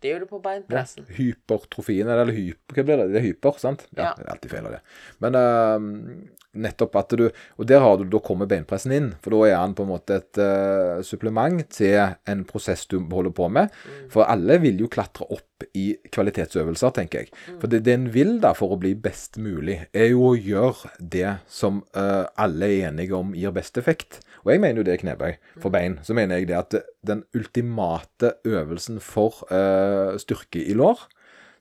det 0.01 0.11
gjør 0.11 0.25
du 0.25 0.27
på 0.33 0.41
ja, 0.41 0.45
beinpressen. 0.49 1.05
Hypertrofien, 1.17 2.09
eller 2.11 2.33
hyper, 2.35 2.75
hva 2.75 2.83
blir 2.89 2.99
det? 3.01 3.07
Det 3.13 3.21
er 3.21 3.25
hyper, 3.29 3.55
sant? 3.61 3.87
Ja, 3.95 4.03
Ja. 4.09 4.13
det 4.17 4.25
er 4.25 4.31
alltid 4.35 4.51
feil 4.51 4.65
av 4.69 4.75
det. 4.75 4.81
Men 5.23 5.35
eh, 5.39 6.44
nettopp 6.55 6.95
at 6.99 7.15
du 7.17 7.25
Og 7.27 7.67
der 7.67 7.81
har 7.83 7.97
du, 7.97 8.05
da 8.09 8.19
kommer 8.23 8.47
beinpressen 8.49 8.93
inn, 8.95 9.09
for 9.23 9.35
da 9.35 9.49
er 9.49 9.57
han 9.59 9.75
på 9.75 9.85
en 9.85 9.91
måte 9.91 10.19
et 10.19 10.39
uh, 10.41 11.01
supplement 11.05 11.61
til 11.71 11.97
en 12.29 12.43
prosess 12.47 12.85
du 12.91 12.97
holder 13.11 13.33
på 13.35 13.47
med. 13.51 13.73
For 14.11 14.27
alle 14.27 14.59
vil 14.63 14.79
jo 14.83 14.89
klatre 14.91 15.27
opp 15.31 15.65
i 15.77 15.85
kvalitetsøvelser, 16.11 16.93
tenker 16.95 17.23
jeg. 17.23 17.31
For 17.61 17.71
det, 17.71 17.83
det 17.87 17.95
en 17.95 18.07
vil 18.13 18.37
da 18.43 18.53
for 18.57 18.75
å 18.75 18.79
bli 18.79 18.93
best 18.99 19.39
mulig, 19.41 19.79
er 19.95 20.11
jo 20.11 20.31
å 20.31 20.35
gjøre 20.35 20.93
det 20.99 21.37
som 21.51 21.81
uh, 21.97 22.27
alle 22.35 22.69
er 22.71 22.89
enige 22.91 23.15
om 23.17 23.35
gir 23.37 23.55
best 23.55 23.79
effekt. 23.81 24.21
Og 24.45 24.53
jeg 24.53 24.61
mener 24.61 24.81
jo 24.81 24.87
det 24.87 24.95
er 24.97 25.01
knebøy 25.01 25.33
for 25.63 25.73
bein. 25.73 25.99
Så 26.05 26.13
mener 26.17 26.39
jeg 26.39 26.51
det 26.51 26.59
at 26.59 26.79
den 27.07 27.23
ultimate 27.37 28.35
øvelsen 28.45 29.01
for 29.03 29.45
uh, 29.49 30.13
styrke 30.21 30.61
i 30.61 30.75
lår, 30.77 31.07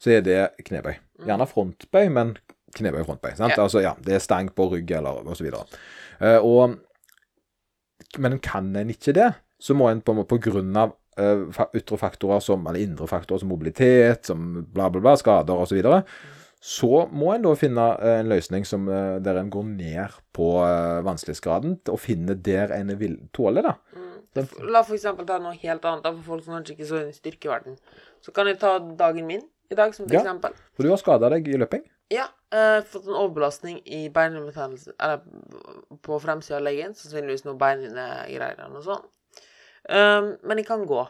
så 0.03 0.19
er 0.19 0.25
det 0.27 0.41
knebøy. 0.67 0.99
Gjerne 1.25 1.47
frontbøy, 1.49 2.11
men 2.13 2.35
knebøy 2.77 3.05
frontbøy. 3.07 3.33
Sant? 3.39 3.55
Ja. 3.57 3.63
Altså, 3.65 3.83
ja, 3.85 3.95
det 4.05 4.17
er 4.17 4.23
stang 4.25 4.51
på 4.55 4.69
rygg 4.73 4.91
eller 4.99 5.25
så 5.35 5.47
videre. 5.47 5.65
Eh, 6.21 6.39
og, 6.39 6.77
men 8.19 8.39
kan 8.45 8.71
en 8.77 8.93
ikke 8.95 9.15
det, 9.17 9.33
så 9.63 9.77
må 9.79 9.89
en 9.91 10.03
på, 10.05 10.17
på 10.29 10.41
grunn 10.51 10.77
av 10.77 10.95
ytre 11.79 11.97
faktorer 12.01 12.41
som, 12.43 12.65
eller 12.67 12.83
indre 12.83 13.07
faktorer 13.07 13.45
som 13.45 13.53
mobilitet, 13.53 14.27
som 14.27 14.65
bla, 14.75 14.89
bla, 14.91 15.01
bla, 15.01 15.13
skader 15.21 15.55
osv., 15.55 15.71
så, 15.71 15.79
videre, 15.79 16.01
så 16.65 17.05
må 17.13 17.35
en 17.35 17.45
da 17.45 17.53
finne 17.61 17.85
eh, 18.01 18.19
en 18.23 18.33
løsning 18.33 18.67
som, 18.67 18.89
der 19.23 19.39
en 19.39 19.53
går 19.53 19.69
ned 19.77 20.19
på 20.35 20.49
vanskelighetsgraden 21.07 21.79
og 21.93 22.01
finner 22.03 22.35
der 22.35 22.75
en 22.75 22.91
vil 22.99 23.19
tåle 23.37 23.63
da. 23.63 23.77
Sant? 24.35 24.55
La 24.67 24.83
for 24.83 24.97
eksempel 24.97 25.27
ta 25.29 25.39
noe 25.39 25.55
helt 25.55 25.85
annet, 25.87 26.05
da, 26.05 26.11
for 26.17 26.35
folk 26.35 26.45
som 26.47 26.57
kanskje 26.57 26.75
ikke 26.75 26.89
så 26.89 27.03
i 27.07 27.15
styrkeverden. 27.15 27.77
Så 28.25 28.35
kan 28.35 28.49
jeg 28.51 28.59
ta 28.63 28.79
dagen 28.99 29.29
min 29.29 29.45
i 29.71 29.77
dag 29.79 29.95
som 29.95 30.07
et 30.07 30.13
Ja. 30.13 30.21
eksempel. 30.25 30.57
For 30.75 30.83
du 30.83 30.91
har 30.91 30.99
skada 30.99 31.31
deg 31.31 31.47
i 31.49 31.59
løping. 31.61 31.85
Ja, 32.13 32.27
uh, 32.55 32.83
fått 32.85 33.07
en 33.09 33.17
overbelastning 33.17 33.79
i 33.89 34.05
beinhinnebetennelse 34.13 34.93
Eller 35.01 35.23
på 36.05 36.19
fremsida 36.21 36.59
av 36.59 36.67
leggen, 36.67 36.93
sannsynligvis 36.99 37.47
noe 37.47 37.57
beinhinnegreier 37.61 38.61
og 38.67 38.75
noe 38.75 38.85
sånt. 38.85 39.09
Um, 39.89 40.35
men 40.45 40.61
jeg 40.61 40.69
kan 40.69 40.85
gå. 40.89 41.03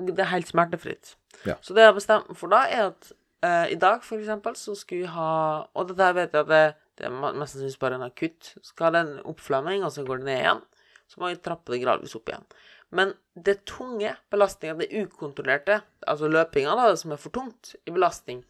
Det 0.00 0.16
er 0.20 0.30
helt 0.32 0.48
smertefritt. 0.48 1.16
Ja. 1.48 1.58
Så 1.60 1.76
det 1.76 1.84
jeg 1.84 1.92
har 1.92 1.96
bestemt 1.96 2.30
meg 2.30 2.38
for 2.40 2.52
da, 2.52 2.62
er 2.68 2.90
at 2.90 3.10
uh, 3.44 3.66
i 3.72 3.78
dag, 3.80 4.04
for 4.04 4.20
eksempel, 4.20 4.56
så 4.56 4.76
skulle 4.78 5.06
jeg 5.06 5.14
ha 5.16 5.32
Og 5.76 5.90
dette 5.90 6.12
vet 6.16 6.36
jeg 6.36 6.46
at 6.46 6.52
det, 6.52 6.62
det 7.00 7.08
er 7.08 7.16
mest 7.16 7.56
sannsynlig 7.56 7.80
bare 7.82 8.00
en 8.00 8.06
akutt. 8.08 8.54
Skal 8.64 8.96
det 8.96 9.04
en 9.06 9.18
oppflamming, 9.32 9.84
og 9.84 9.92
så 9.94 10.04
går 10.06 10.22
det 10.22 10.30
ned 10.30 10.40
igjen. 10.40 10.62
Så 11.08 11.20
må 11.20 11.32
jeg 11.32 11.42
trappe 11.44 11.74
det 11.74 11.82
gradvis 11.82 12.16
opp 12.16 12.30
igjen. 12.32 12.46
Men 12.92 13.14
det 13.32 13.62
tunge 13.68 14.14
belastninga, 14.32 14.76
det 14.80 14.90
ukontrollerte, 14.92 15.80
altså 16.08 16.28
løpinga, 16.28 16.74
da, 16.76 16.90
det 16.92 17.00
som 17.00 17.14
er 17.14 17.20
for 17.20 17.32
tungt 17.32 17.72
i 17.88 17.92
belastning, 17.92 18.42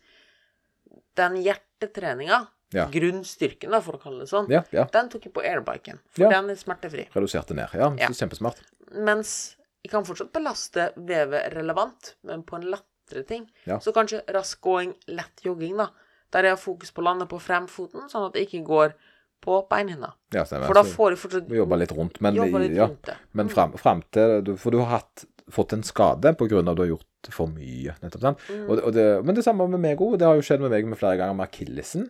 den 1.16 1.36
hjertetreninga, 1.44 2.46
Ja. 2.72 2.86
grunnstyrken, 2.88 3.70
da, 3.70 3.80
for 3.80 3.92
å 3.98 4.00
kalle 4.00 4.20
det 4.20 4.28
sånn, 4.30 4.48
Ja, 4.48 4.62
ja. 4.72 4.84
den 4.84 5.08
tok 5.10 5.24
jeg 5.26 5.32
på 5.34 5.42
airbiken. 5.44 5.98
For 6.08 6.22
Ja. 6.22 6.30
den 6.30 6.50
er 6.50 6.54
smertefri. 6.56 7.08
Reduserte 7.12 7.54
ned. 7.54 7.68
Ja, 7.74 7.90
Ja. 7.98 8.08
kjempesmart. 8.08 8.56
Mens 8.94 9.56
jeg 9.84 9.90
kan 9.90 10.04
fortsatt 10.04 10.32
belaste 10.32 10.92
vevet 10.96 11.52
relevant, 11.54 12.14
men 12.24 12.42
på 12.42 12.56
en 12.56 12.62
lettere 12.70 13.26
ting. 13.26 13.50
Så 13.66 13.92
kanskje 13.92 14.22
rask 14.28 14.60
gåing, 14.60 14.94
lett 15.08 15.42
jogging, 15.44 15.76
da. 15.76 15.88
Der 16.32 16.42
jeg 16.44 16.50
har 16.52 16.56
fokus 16.56 16.90
på 16.90 17.02
å 17.02 17.04
lande 17.04 17.26
på 17.28 17.38
fremfoten, 17.38 18.08
sånn 18.08 18.28
at 18.28 18.34
jeg 18.34 18.48
ikke 18.48 18.64
går 18.66 18.94
på 19.42 19.68
beinhinna. 19.68 20.14
Ja. 20.32 20.44
For 20.44 20.72
da 20.72 20.82
får 20.82 21.10
jeg 21.10 21.18
fortsatt 21.18 21.48
vi 21.48 21.56
jobber 21.58 21.76
litt 21.76 21.90
rundt. 21.92 22.20
Men, 22.20 22.34
jobba 22.34 22.58
litt 22.62 22.76
ja, 22.76 22.86
rundt 22.86 23.02
det. 23.02 23.16
men 23.34 23.48
fram, 23.48 23.72
fram 23.72 24.02
til 24.10 24.56
For 24.56 24.70
du 24.70 24.78
har 24.78 25.00
hatt, 25.00 25.24
fått 25.50 25.72
en 25.74 25.82
skade 25.82 26.32
på 26.38 26.46
av 26.50 26.68
at 26.68 26.76
du 26.76 26.82
har 26.82 26.88
gjort 26.96 27.06
for 27.30 27.50
mye. 27.52 27.94
nettopp, 28.02 28.22
sant? 28.24 28.46
Mm. 28.50 28.68
Og, 28.68 28.78
og 28.88 28.94
det, 28.96 29.08
men 29.22 29.38
det 29.38 29.44
samme 29.46 29.68
med 29.70 29.82
meg 29.82 30.00
òg. 30.02 30.18
Det 30.18 30.26
har 30.26 30.38
jo 30.38 30.46
skjedd 30.46 30.64
med 30.64 30.74
meg 30.74 30.88
med 30.90 30.98
flere 30.98 31.20
ganger 31.20 31.38
med 31.38 31.46
akillesen. 31.46 32.08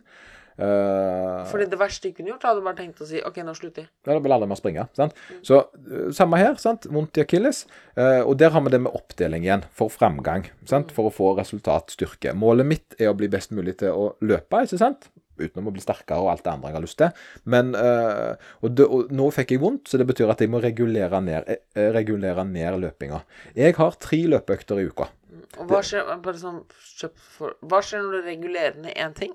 Uh, 0.53 1.41
Fordi 1.49 1.65
det 1.65 1.79
verste 1.81 2.09
jeg 2.09 2.17
kunne 2.17 2.29
gjort, 2.29 2.43
hadde 2.45 2.61
bare 2.61 2.77
tenkt 2.77 3.01
å 3.01 3.07
si 3.09 3.21
OK, 3.25 3.39
nå 3.45 3.55
slutter 3.57 3.85
jeg. 3.85 3.89
Ja, 4.05 4.11
da 4.11 4.19
vil 4.21 4.35
alle 4.35 4.49
med 4.49 4.57
å 4.57 4.59
springe. 4.59 4.85
Sant? 4.97 5.17
Så 5.45 5.63
eh, 5.63 6.11
samme 6.13 6.37
her. 6.37 6.53
sant? 6.61 6.85
Vondt 6.93 7.17
i 7.17 7.23
akilles. 7.25 7.63
Uh, 7.97 8.21
og 8.21 8.35
der 8.41 8.53
har 8.53 8.61
vi 8.65 8.73
det 8.75 8.83
med 8.85 8.93
oppdeling 8.93 9.47
igjen, 9.47 9.65
for 9.73 9.93
framgang. 9.93 10.45
sant? 10.69 10.93
For 10.93 11.09
å 11.09 11.13
få 11.13 11.33
resultatstyrke. 11.39 12.35
Målet 12.37 12.69
mitt 12.69 12.99
er 12.99 13.09
å 13.09 13.17
bli 13.17 13.31
best 13.33 13.53
mulig 13.55 13.79
til 13.81 13.97
å 13.97 14.11
løpe, 14.21 14.65
ikke 14.67 14.81
sant? 14.81 15.09
Utenom 15.39 15.71
å 15.71 15.73
bli 15.75 15.83
sterkere 15.83 16.21
og 16.21 16.31
alt 16.33 16.43
det 16.45 16.53
andre 16.53 16.71
jeg 16.71 16.77
har 16.77 16.85
lyst 16.85 16.99
til. 17.01 17.25
Men, 17.49 17.73
øh, 17.77 18.35
og, 18.61 18.69
det, 18.77 18.87
og 18.87 19.13
nå 19.15 19.29
fikk 19.33 19.55
jeg 19.55 19.63
vondt, 19.63 19.89
så 19.89 19.99
det 20.01 20.07
betyr 20.09 20.33
at 20.33 20.43
jeg 20.43 20.51
må 20.53 20.61
regulere 20.63 21.21
ned, 21.23 21.49
eh, 21.49 21.89
regulere 21.95 22.45
ned 22.47 22.79
løpinga. 22.83 23.23
Jeg 23.57 23.77
har 23.79 23.99
tre 24.01 24.23
løpeøkter 24.35 24.81
i 24.81 24.87
uka. 24.89 25.09
Og 25.61 25.69
hva 25.69 25.83
skjer, 25.85 26.07
bare 26.23 26.39
sånn, 26.39 26.61
for, 27.35 27.57
hva 27.69 27.81
skjer 27.85 28.05
når 28.05 28.15
du 28.15 28.29
regulerer 28.29 28.77
ned 28.81 28.97
én 28.97 29.17
ting? 29.17 29.33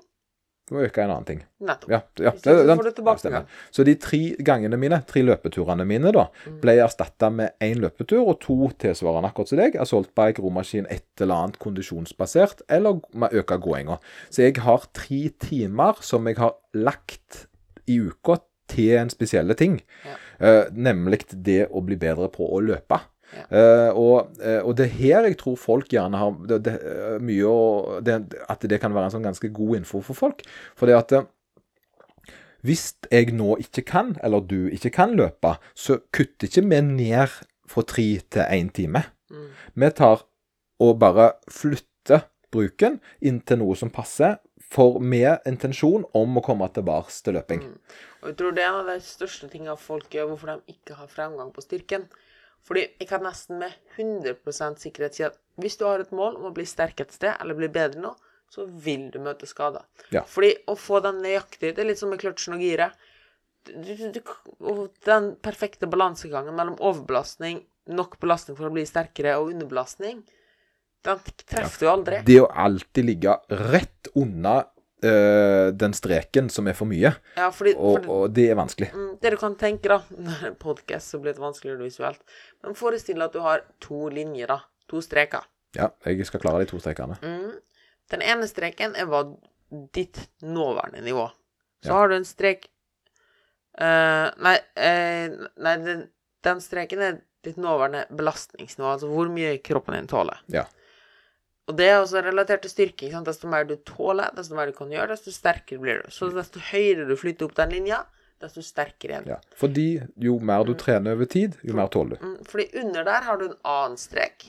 Må 0.71 0.83
øke 0.85 1.01
en 1.01 1.09
annen 1.09 1.25
ting. 1.25 1.39
Nettopp. 1.65 1.89
Ja, 1.89 1.99
ja, 2.19 2.31
det. 2.31 2.41
så 2.43 2.65
den- 2.67 2.77
får 2.77 2.83
du 2.83 2.91
tilbake 3.01 3.31
ja, 3.31 3.41
Så 3.71 3.83
de 3.85 3.95
tre 3.95 4.35
gangene 4.45 4.77
mine, 4.77 5.03
tre 5.07 5.21
løpeturene 5.23 5.85
mine, 5.85 6.11
da, 6.13 6.27
Mm. 6.45 6.59
ble 6.61 6.75
erstatta 6.83 7.29
med 7.31 7.51
én 7.61 7.79
løpetur 7.79 8.27
og 8.27 8.39
to 8.39 8.69
tilsvarende, 8.77 9.31
akkurat 9.31 9.47
som 9.49 9.57
deg. 9.57 9.75
Assaultbike, 9.75 10.39
romaskin, 10.39 10.85
et 10.89 11.05
eller 11.19 11.35
annet 11.35 11.59
kondisjonsbasert, 11.59 12.61
eller 12.69 13.01
med 13.13 13.29
øka 13.33 13.57
gåinga. 13.59 13.97
Så 14.29 14.43
jeg 14.43 14.57
har 14.63 14.85
tre 14.93 15.29
timer 15.39 15.95
som 16.01 16.25
jeg 16.27 16.37
har 16.37 16.53
lagt 16.75 17.47
i 17.87 17.99
uka 17.99 18.37
til 18.67 18.97
en 18.99 19.09
spesielle 19.09 19.55
ting. 19.55 19.81
Ja. 20.05 20.15
Uh, 20.39 20.69
nemlig 20.71 21.25
det 21.43 21.67
å 21.71 21.81
bli 21.83 21.95
bedre 21.95 22.29
på 22.29 22.45
å 22.49 22.61
løpe. 22.61 22.99
Ja. 23.29 23.43
Eh, 23.59 23.89
og, 23.93 24.31
eh, 24.41 24.59
og 24.63 24.73
det 24.77 24.87
er 24.87 24.95
her 24.97 25.27
jeg 25.27 25.37
tror 25.41 25.57
folk 25.59 25.91
gjerne 25.93 26.17
har 26.17 26.37
det, 26.49 26.61
det, 26.65 26.73
er 26.81 27.19
mye 27.21 27.45
å, 27.45 27.99
det, 28.01 28.15
At 28.49 28.65
det 28.65 28.79
kan 28.81 28.95
være 28.95 29.09
en 29.09 29.15
sånn 29.17 29.27
ganske 29.27 29.51
god 29.53 29.81
info 29.81 30.01
for 30.05 30.17
folk. 30.17 30.41
For 30.79 30.89
det 30.89 30.97
at 30.97 31.13
eh, 31.17 31.27
hvis 32.65 32.89
jeg 33.07 33.31
nå 33.37 33.53
ikke 33.63 33.85
kan, 33.87 34.15
eller 34.25 34.43
du 34.43 34.67
ikke 34.73 34.91
kan 34.97 35.15
løpe, 35.15 35.55
så 35.77 36.01
kutter 36.11 36.49
ikke 36.49 36.65
vi 36.65 36.81
ned 36.83 37.37
fra 37.69 37.85
tre 37.87 38.09
til 38.19 38.43
én 38.43 38.73
time. 38.75 39.05
Mm. 39.31 39.47
Vi 39.79 39.91
tar 39.95 40.25
og 40.79 40.99
bare 40.99 41.31
flytter 41.51 42.25
bruken 42.51 42.99
inn 43.21 43.39
til 43.45 43.61
noe 43.61 43.77
som 43.79 43.91
passer, 43.93 44.39
for 44.69 44.99
med 45.01 45.45
intensjon 45.49 46.03
om 46.13 46.37
å 46.37 46.43
komme 46.45 46.67
tilbake 46.73 47.13
til 47.25 47.37
løping. 47.39 47.63
Mm. 47.65 47.77
Og 48.21 48.31
jeg 48.31 48.37
tror 48.41 48.55
det 48.57 48.65
er 48.67 48.81
den 48.89 49.01
største 49.03 49.47
tinga 49.49 49.75
folk 49.79 50.11
gjør, 50.13 50.33
hvorfor 50.33 50.51
de 50.51 50.75
ikke 50.75 50.97
har 50.99 51.09
fremgang 51.09 51.53
på 51.55 51.63
styrken. 51.63 52.05
Fordi 52.67 52.85
jeg 52.99 53.07
kan 53.09 53.23
nesten 53.25 53.61
med 53.61 53.75
100 53.95 54.79
sikkerhet 54.79 55.17
si 55.17 55.25
at 55.25 55.37
hvis 55.59 55.77
du 55.79 55.85
har 55.87 56.03
et 56.03 56.11
mål 56.15 56.37
om 56.39 56.49
å 56.49 56.55
bli 56.55 56.65
sterk 56.67 57.01
et 57.03 57.13
sted, 57.15 57.33
eller 57.39 57.57
bli 57.57 57.69
bedre 57.71 58.01
nå, 58.03 58.13
så 58.49 58.65
vil 58.65 59.09
du 59.13 59.19
møte 59.21 59.47
skader. 59.49 59.85
Ja. 60.13 60.23
Fordi 60.25 60.53
å 60.69 60.75
få 60.79 61.01
den 61.05 61.19
nøyaktig 61.21 61.75
Det 61.75 61.83
er 61.83 61.89
litt 61.91 62.01
som 62.01 62.09
med 62.09 62.21
kløtsjen 62.21 62.57
og 62.57 62.63
giret. 62.63 62.95
Den 65.05 65.33
perfekte 65.43 65.89
balansegangen 65.91 66.55
mellom 66.57 66.79
overbelastning, 66.79 67.61
nok 67.91 68.17
belastning 68.21 68.57
for 68.57 68.69
å 68.69 68.73
bli 68.73 68.85
sterkere, 68.89 69.35
og 69.37 69.51
underbelastning, 69.53 70.23
den 71.05 71.21
treffer 71.45 71.85
du 71.85 71.91
aldri. 71.91 72.21
Det 72.25 72.39
å 72.41 72.49
alltid 72.49 73.05
ligge 73.07 73.35
rett 73.69 74.09
under 74.19 74.67
eh, 75.03 75.69
den 75.71 75.93
streken 75.93 76.49
som 76.49 76.67
er 76.67 76.73
for 76.77 76.85
mye, 76.89 77.11
Ja, 77.37 77.49
fordi, 77.51 77.73
og, 77.77 77.99
fordi 78.01 78.09
og 78.15 78.33
det 78.35 78.47
er 78.51 78.55
vanskelig. 78.59 78.89
Mm, 78.93 79.17
Det 79.21 79.31
du 79.31 79.37
kan 79.37 79.55
tenke, 79.55 79.89
da 79.89 79.99
podcast, 80.59 81.09
så 81.13 81.19
blir 81.21 81.33
det 81.33 81.41
vanskeligere 81.43 81.83
visuelt. 81.85 82.19
Men 82.63 82.75
forestill 82.75 83.15
deg 83.19 83.29
at 83.29 83.33
du 83.33 83.39
har 83.45 83.63
to 83.79 84.07
linjer, 84.09 84.47
da. 84.47 84.59
To 84.89 85.01
streker. 85.05 85.45
Ja, 85.77 85.91
jeg 86.05 86.25
skal 86.25 86.39
klare 86.41 86.63
de 86.63 86.69
to 86.71 86.79
strekene. 86.81 87.19
Mm. 87.21 87.51
Den 88.09 88.21
ene 88.25 88.47
streken 88.49 88.95
er 88.97 89.05
hva 89.05 89.23
ditt 89.93 90.17
nåværende 90.41 91.01
nivå. 91.05 91.27
Så 91.83 91.91
Ja. 91.91 91.93
har 91.93 92.07
du 92.09 92.15
en 92.15 92.25
strek 92.25 92.65
eh, 93.79 94.29
Nei, 94.41 94.57
eh, 94.75 95.29
nei 95.57 95.75
den, 95.85 96.07
den 96.43 96.61
streken 96.63 97.01
er 97.05 97.19
ditt 97.45 97.55
nåværende 97.61 98.05
belastningsnivå, 98.11 98.89
altså 98.95 99.07
hvor 99.07 99.29
mye 99.31 99.57
kroppen 99.63 99.95
din 99.95 100.07
tåler. 100.11 100.41
Ja. 100.51 100.65
Og 101.69 101.75
det 101.77 101.85
er 101.85 101.99
også 102.01 102.23
relatert 102.25 102.63
til 102.65 102.71
styrke. 102.73 103.05
ikke 103.05 103.13
sant? 103.19 103.27
Desto 103.29 103.49
mer 103.51 103.67
du 103.69 103.75
tåler, 103.85 104.31
desto 104.35 104.57
mer 104.57 104.71
du 104.71 104.77
kan 104.77 104.89
gjøre, 104.89 105.11
desto 105.13 105.33
sterkere 105.33 105.81
blir 105.83 106.01
du. 106.01 106.13
Så 106.13 106.31
desto 106.33 106.61
høyere 106.71 107.05
du 107.05 107.13
flytter 107.19 107.45
opp 107.45 107.53
den 107.59 107.75
linja, 107.75 107.99
desto 108.41 108.63
sterkere 108.65 109.19
igjen. 109.19 109.27
Ja. 109.35 109.37
Fordi 109.59 109.89
jo 110.25 110.39
mer 110.41 110.65
du 110.65 110.73
trener 110.79 111.13
over 111.17 111.29
tid, 111.29 111.59
jo 111.61 111.75
mer 111.77 111.91
tåler 111.93 112.17
du. 112.17 112.25
Mm, 112.25 112.39
fordi 112.49 112.65
under 112.81 113.05
der 113.05 113.27
har 113.27 113.37
du 113.37 113.51
en 113.51 113.59
annen 113.61 113.99
strek, 114.01 114.47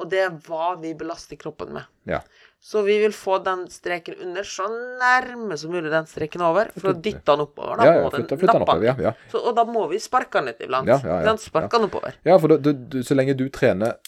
og 0.00 0.08
det 0.10 0.24
er 0.24 0.32
hva 0.48 0.72
vi 0.80 0.94
belaster 0.98 1.36
kroppen 1.38 1.76
med. 1.76 1.90
Ja. 2.08 2.22
Så 2.64 2.80
vi 2.86 2.96
vil 3.02 3.12
få 3.12 3.36
den 3.44 3.66
streken 3.68 4.16
under 4.24 4.46
så 4.48 4.70
nærme 4.72 5.58
som 5.60 5.74
mulig 5.74 5.90
den 5.92 6.06
streken 6.08 6.40
over, 6.46 6.70
for 6.78 6.94
å 6.94 6.96
dytte 6.96 7.26
den 7.28 7.44
oppover. 7.44 7.76
Da, 7.76 7.90
Ja, 7.90 7.98
ja, 8.00 8.08
flytte, 8.14 8.38
flytte 8.40 8.56
den 8.56 8.64
oppover. 8.64 8.86
Ja, 8.88 8.94
ja. 9.10 9.12
Så, 9.28 9.42
og 9.44 9.52
da 9.58 9.66
må 9.68 9.84
vi 9.92 10.00
sparke 10.00 10.40
den 10.40 10.48
litt 10.48 10.64
iblant. 10.64 10.88
Ja, 10.88 10.96
ja, 11.04 11.18
ja, 11.20 11.28
Den 11.28 11.42
sparker 11.42 11.76
den 11.76 11.90
oppover. 11.90 12.16
ja 12.24 12.38
for 12.40 12.56
du, 12.56 12.72
du, 12.72 13.02
så 13.04 13.18
lenge 13.18 13.36
du 13.36 13.44
trener 13.52 13.98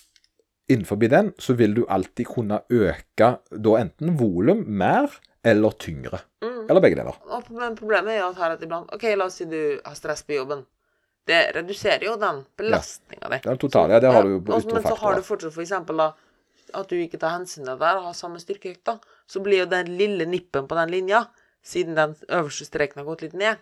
innenfor 0.69 0.97
den, 1.09 1.33
så 1.39 1.55
vil 1.55 1.75
du 1.75 1.85
alltid 1.89 2.27
kunne 2.27 2.61
øke 2.71 3.39
da 3.51 3.75
enten 3.81 4.17
volum 4.19 4.65
mer 4.67 5.11
eller 5.47 5.71
tyngre. 5.79 6.21
Mm. 6.43 6.67
Eller 6.69 6.81
begge 6.83 6.97
deler. 6.99 7.19
Men 7.51 7.77
problemet 7.79 8.17
er 8.17 8.19
jo 8.25 8.31
at 8.33 8.41
her 8.41 8.57
at 8.57 8.63
iblant 8.67 8.91
OK, 8.95 9.05
la 9.17 9.29
oss 9.29 9.39
si 9.39 9.47
du 9.47 9.81
har 9.85 9.95
stress 9.95 10.25
på 10.27 10.35
jobben. 10.35 10.65
Det 11.27 11.41
reduserer 11.57 12.05
jo 12.07 12.17
den 12.19 12.45
belastninga 12.59 13.31
di. 13.31 13.41
Ja, 13.45 13.53
er 13.53 13.57
totale, 13.63 13.97
ja, 13.97 14.01
Det 14.01 14.13
har 14.13 14.23
du 14.23 14.29
jo 14.31 14.37
og- 14.39 14.63
ytre 14.63 14.75
Men 14.75 14.83
så 14.83 14.97
har 14.97 15.15
du 15.15 15.23
fortsatt 15.23 15.53
for 15.53 15.63
eksempel 15.63 15.97
da 15.97 16.13
at 16.75 16.89
du 16.89 16.97
ikke 16.97 17.19
tar 17.19 17.39
hensyn 17.39 17.65
til 17.65 17.71
det 17.73 17.79
der 17.79 17.97
og 17.97 18.05
har 18.11 18.13
samme 18.15 18.39
styrkeøkta. 18.43 18.99
Så 19.27 19.43
blir 19.43 19.59
jo 19.59 19.67
den 19.67 19.87
lille 19.99 20.27
nippen 20.27 20.67
på 20.67 20.75
den 20.75 20.91
linja, 20.91 21.27
siden 21.63 21.95
den 21.95 22.15
øverste 22.29 22.67
streken 22.67 22.99
har 23.03 23.05
gått 23.05 23.23
litt 23.23 23.35
ned, 23.35 23.57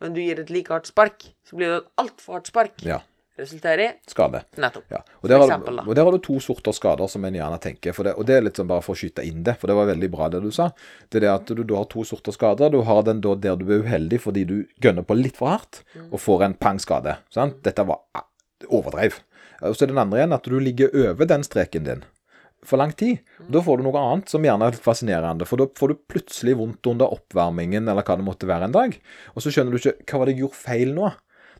men 0.00 0.14
du 0.14 0.20
gir 0.20 0.40
et 0.40 0.50
like 0.50 0.68
hardt 0.68 0.86
spark, 0.86 1.22
så 1.44 1.56
blir 1.56 1.68
det 1.70 1.76
et 1.82 1.90
altfor 1.98 2.34
hardt 2.34 2.46
spark. 2.50 2.82
Ja. 2.82 3.00
Resulterer 3.42 3.82
i 3.84 4.10
Skade. 4.10 4.44
nettopp. 4.56 4.86
Ja. 4.92 5.00
Og, 5.20 5.28
der 5.30 5.42
har, 5.42 5.52
du, 5.58 5.80
og 5.82 5.94
der 5.98 6.06
har 6.06 6.14
du 6.14 6.20
to 6.22 6.38
sorter 6.42 6.74
skader 6.76 7.10
som 7.10 7.24
en 7.26 7.38
gjerne 7.38 7.58
tenker. 7.62 7.96
Det, 8.06 8.14
og 8.14 8.28
det 8.28 8.36
er 8.36 8.46
litt 8.46 8.60
sånn 8.60 8.70
bare 8.70 8.84
for 8.86 8.96
å 8.96 9.00
skyte 9.02 9.24
inn 9.26 9.42
det, 9.46 9.56
for 9.60 9.70
det 9.70 9.76
var 9.78 9.90
veldig 9.90 10.10
bra 10.12 10.30
det 10.32 10.42
du 10.44 10.50
sa. 10.54 10.70
Det 11.08 11.20
er 11.20 11.26
det 11.26 11.32
at 11.34 11.52
du, 11.52 11.64
du 11.66 11.74
har 11.78 11.88
to 11.92 12.06
sorter 12.08 12.34
skader. 12.34 12.72
Du 12.72 12.80
har 12.86 13.02
den 13.08 13.20
da 13.24 13.34
der 13.48 13.58
du 13.60 13.66
er 13.68 13.84
uheldig 13.84 14.22
fordi 14.22 14.46
du 14.48 14.56
gønner 14.82 15.06
på 15.06 15.18
litt 15.18 15.38
for 15.40 15.52
hardt 15.54 15.82
og 16.08 16.18
får 16.22 16.48
en 16.48 16.56
pang-skade. 16.58 17.18
sant? 17.34 17.60
Dette 17.66 17.86
var 17.88 18.00
overdreiv. 18.12 18.70
overdrev. 18.70 19.20
Og 19.62 19.76
så 19.76 19.84
er 19.84 19.92
den 19.92 20.00
andre 20.02 20.22
igjen 20.22 20.34
at 20.34 20.48
du 20.48 20.58
ligger 20.58 20.94
over 21.06 21.28
den 21.30 21.44
streken 21.46 21.86
din 21.86 22.02
for 22.62 22.78
lang 22.78 22.92
tid. 22.92 23.18
Da 23.50 23.62
får 23.62 23.78
du 23.78 23.86
noe 23.86 23.98
annet 23.98 24.30
som 24.30 24.44
gjerne 24.44 24.68
er 24.68 24.76
litt 24.76 24.84
fascinerende. 24.84 25.46
For 25.48 25.60
da 25.60 25.66
får 25.78 25.92
du 25.92 26.02
plutselig 26.10 26.56
vondt 26.60 26.86
under 26.90 27.10
oppvarmingen 27.14 27.90
eller 27.90 28.06
hva 28.06 28.16
det 28.18 28.26
måtte 28.26 28.48
være 28.50 28.70
en 28.70 28.76
dag. 28.76 28.96
Og 29.34 29.42
så 29.42 29.52
skjønner 29.52 29.74
du 29.74 29.80
ikke 29.80 30.14
hva 30.14 30.22
var 30.22 30.30
det 30.30 30.36
jeg 30.36 30.44
gjorde 30.44 30.60
feil 30.60 30.94
nå. 30.96 31.10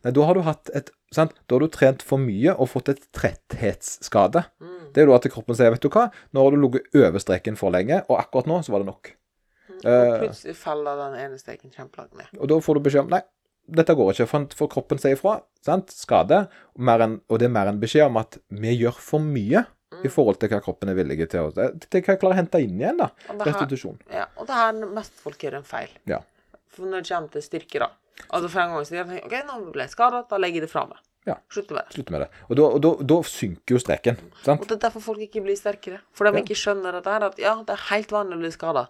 Nei, 0.02 0.12
da 0.16 0.24
har 0.26 0.34
du 0.34 0.42
hatt 0.46 0.70
et 0.74 0.90
sant? 1.14 1.34
Da 1.46 1.54
har 1.56 1.60
du 1.64 1.68
trent 1.72 2.02
for 2.02 2.18
mye 2.18 2.54
og 2.56 2.68
fått 2.72 2.88
et 2.92 3.02
tretthetsskade. 3.14 4.44
Det 4.92 5.02
er 5.02 5.08
da 5.08 5.16
at 5.16 5.28
kroppen 5.32 5.56
sier, 5.56 5.70
vet 5.74 5.82
du 5.84 5.88
hva, 5.92 6.08
nå 6.34 6.42
har 6.44 6.54
du 6.54 6.58
ligget 6.60 6.96
over 6.98 7.22
streken 7.22 7.56
for 7.58 7.72
lenge, 7.74 8.02
og 8.08 8.18
akkurat 8.20 8.48
nå 8.50 8.58
så 8.66 8.74
var 8.74 8.82
det 8.84 8.90
nok. 8.92 9.12
Og 9.82 9.86
Eh, 9.88 10.18
plutselig 10.22 10.54
faller 10.56 10.98
den 11.00 11.14
ene 11.18 11.38
streken 11.40 11.70
kjempelangt 11.74 12.12
ned. 12.14 12.28
og 12.38 12.48
da 12.48 12.58
får 12.62 12.74
du 12.74 12.80
beskjed 12.84 13.02
om 13.06 13.08
nei, 13.10 13.22
dette 13.66 13.94
går 13.98 14.12
ikke, 14.12 14.26
for, 14.30 14.46
for 14.58 14.68
kroppen 14.70 14.98
sier 14.98 15.16
ifra. 15.16 15.40
Sant? 15.64 15.90
Skade. 15.90 16.48
Mer 16.78 17.00
enn, 17.06 17.20
og 17.30 17.38
det 17.40 17.46
er 17.48 17.54
mer 17.54 17.70
en 17.70 17.80
beskjed 17.82 18.06
om 18.06 18.18
at 18.20 18.38
vi 18.50 18.76
gjør 18.76 18.98
for 19.00 19.22
mye 19.22 19.64
i 20.02 20.08
forhold 20.10 20.38
til 20.40 20.48
hva 20.50 20.60
kroppen 20.64 20.90
er 20.90 20.96
villig 20.98 21.28
til 21.30 21.46
å 21.46 21.50
Til 21.52 22.00
hva 22.02 22.14
jeg 22.14 22.20
klarer 22.20 22.34
å 22.34 22.40
hente 22.40 22.60
inn 22.62 22.78
igjen, 22.80 22.98
da. 22.98 23.10
Det 23.28 23.46
Restitusjon. 23.48 23.98
Ja, 24.10 24.26
og 24.36 24.46
det 24.46 24.54
her 24.60 24.72
mest 24.98 25.12
folk 25.22 25.38
gjør 25.42 25.58
en 25.60 25.66
feil. 25.68 25.90
Ja. 26.10 26.20
For 26.72 26.86
når 26.88 27.02
det 27.04 27.10
kommer 27.12 27.28
til 27.34 27.42
styrke, 27.44 27.78
da. 27.84 27.90
Altså 28.28 28.48
for 28.52 28.60
en 28.62 28.74
tenker 28.84 29.14
jeg, 29.16 29.24
OK, 29.26 29.34
nå 29.48 29.72
ble 29.72 29.86
jeg 29.86 29.94
skadet, 29.94 30.26
da 30.30 30.38
legger 30.40 30.60
jeg 30.62 30.66
det 30.68 30.70
fra 30.72 30.84
meg. 30.90 31.00
Ja. 31.26 31.36
Slutter 31.54 31.76
med 31.76 31.84
det. 31.86 31.94
Slutt 31.94 32.10
med 32.10 32.20
det. 32.24 32.28
Og 32.48 32.56
da, 32.58 32.64
da, 32.82 32.90
da 33.12 33.16
synker 33.30 33.76
jo 33.76 33.78
streken. 33.82 34.16
Sant? 34.42 34.64
Og 34.64 34.66
det 34.68 34.74
er 34.76 34.82
derfor 34.88 35.04
folk 35.04 35.22
ikke 35.22 35.42
blir 35.44 35.54
sterkere. 35.58 36.00
For 36.12 36.26
de 36.26 36.32
Ja. 36.34 36.42
ikke 36.42 36.58
skjønner 36.58 36.96
dette 36.98 37.12
her, 37.14 37.22
at 37.28 37.38
ja, 37.38 37.54
det 37.62 37.76
er 37.76 37.84
helt 37.92 38.10
vanlig 38.10 38.38
å 38.38 38.42
bli 38.42 38.50
skada. 38.54 38.88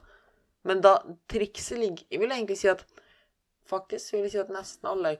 Men 0.64 0.80
da 0.80 0.94
trikset 1.28 1.78
ligger 1.78 2.04
Jeg 2.08 2.20
vil 2.22 2.30
egentlig 2.30 2.56
si 2.60 2.68
at 2.70 2.84
faktisk 3.68 4.14
vil 4.14 4.22
jeg 4.26 4.34
si 4.34 4.40
at 4.42 4.52
nesten 4.54 4.88
alle 4.88 5.16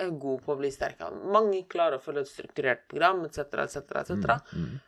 er 0.00 0.10
gode 0.10 0.42
på 0.44 0.54
å 0.54 0.58
bli 0.58 0.70
sterkere. 0.74 1.12
Mange 1.30 1.62
klarer 1.70 1.98
å 1.98 2.02
følge 2.02 2.24
et 2.24 2.30
strukturert 2.32 2.86
program, 2.90 3.22
etc., 3.28 3.60
etc., 3.66 4.00
etc. 4.00 4.80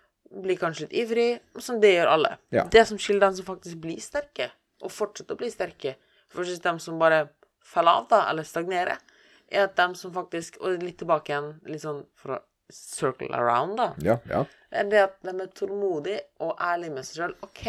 Blir 0.42 0.58
kanskje 0.58 0.86
litt 0.86 0.96
ivrig, 1.04 1.28
som 1.62 1.78
det 1.80 1.92
gjør 1.94 2.10
alle. 2.16 2.32
Ja. 2.54 2.64
Det 2.72 2.86
som 2.88 2.98
skiller 2.98 3.28
dem 3.28 3.36
som 3.38 3.46
faktisk 3.46 3.78
blir 3.84 4.00
sterke, 4.02 4.48
og 4.82 4.90
fortsetter 4.92 5.36
å 5.36 5.40
bli 5.40 5.50
sterke, 5.52 5.94
versus 6.34 6.58
dem 6.64 6.80
som 6.82 6.98
bare 6.98 7.28
faller 7.66 8.00
av, 8.00 8.08
da, 8.10 8.22
eller 8.30 8.46
stagnerer, 8.46 9.00
er 9.46 9.66
at 9.68 9.76
dem 9.78 9.94
som 9.94 10.10
faktisk 10.14 10.56
Og 10.64 10.82
litt 10.82 10.98
tilbake 10.98 11.30
igjen, 11.30 11.52
litt 11.70 11.84
sånn 11.84 12.02
for 12.18 12.36
å 12.36 12.42
circle 12.72 13.30
around, 13.36 13.78
da 13.78 13.92
Ja, 14.02 14.16
ja. 14.30 14.42
er 14.74 14.90
det 14.90 15.02
at 15.04 15.16
de 15.22 15.34
er 15.44 15.52
tålmodige 15.54 16.24
og 16.42 16.56
ærlige 16.58 16.96
med 16.96 17.06
seg 17.06 17.20
sjøl. 17.20 17.34
OK, 17.46 17.64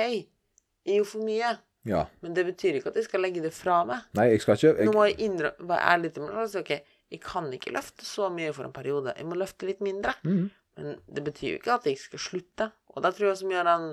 jeg 0.88 0.97
gjorde 0.97 1.12
for 1.12 1.27
mye, 1.27 1.51
ja. 1.86 2.03
men 2.25 2.33
det 2.33 2.47
betyr 2.47 2.79
ikke 2.79 2.89
at 2.93 2.97
jeg 2.97 3.05
skal 3.05 3.21
legge 3.21 3.43
det 3.43 3.53
fra 3.53 3.83
meg. 3.86 4.07
Nei, 4.17 4.31
jeg 4.33 4.41
skal 4.41 4.57
ikke 4.57 4.88
Nå 4.88 4.95
må 4.95 5.05
jeg 5.05 5.19
innrømme, 5.27 5.69
være 5.69 5.91
ærlig 5.93 6.13
til 6.15 6.25
meg 6.25 6.49
si 6.49 6.62
OK, 6.63 6.73
jeg 7.13 7.21
kan 7.23 7.51
ikke 7.53 7.75
løfte 7.75 8.07
så 8.07 8.31
mye 8.33 8.55
for 8.55 8.67
en 8.67 8.75
periode. 8.75 9.13
Jeg 9.15 9.27
må 9.29 9.38
løfte 9.39 9.69
litt 9.69 9.83
mindre. 9.86 10.15
Mm. 10.27 10.47
Men 10.77 10.97
det 11.07 11.23
betyr 11.25 11.53
jo 11.53 11.60
ikke 11.62 11.77
at 11.77 11.88
jeg 11.89 11.99
skal 12.01 12.21
slutte. 12.21 12.67
Og 12.93 13.05
da 13.05 13.12
tror 13.13 13.31
jeg 13.31 13.39
som 13.41 13.53
gjør 13.53 13.69
den, 13.69 13.88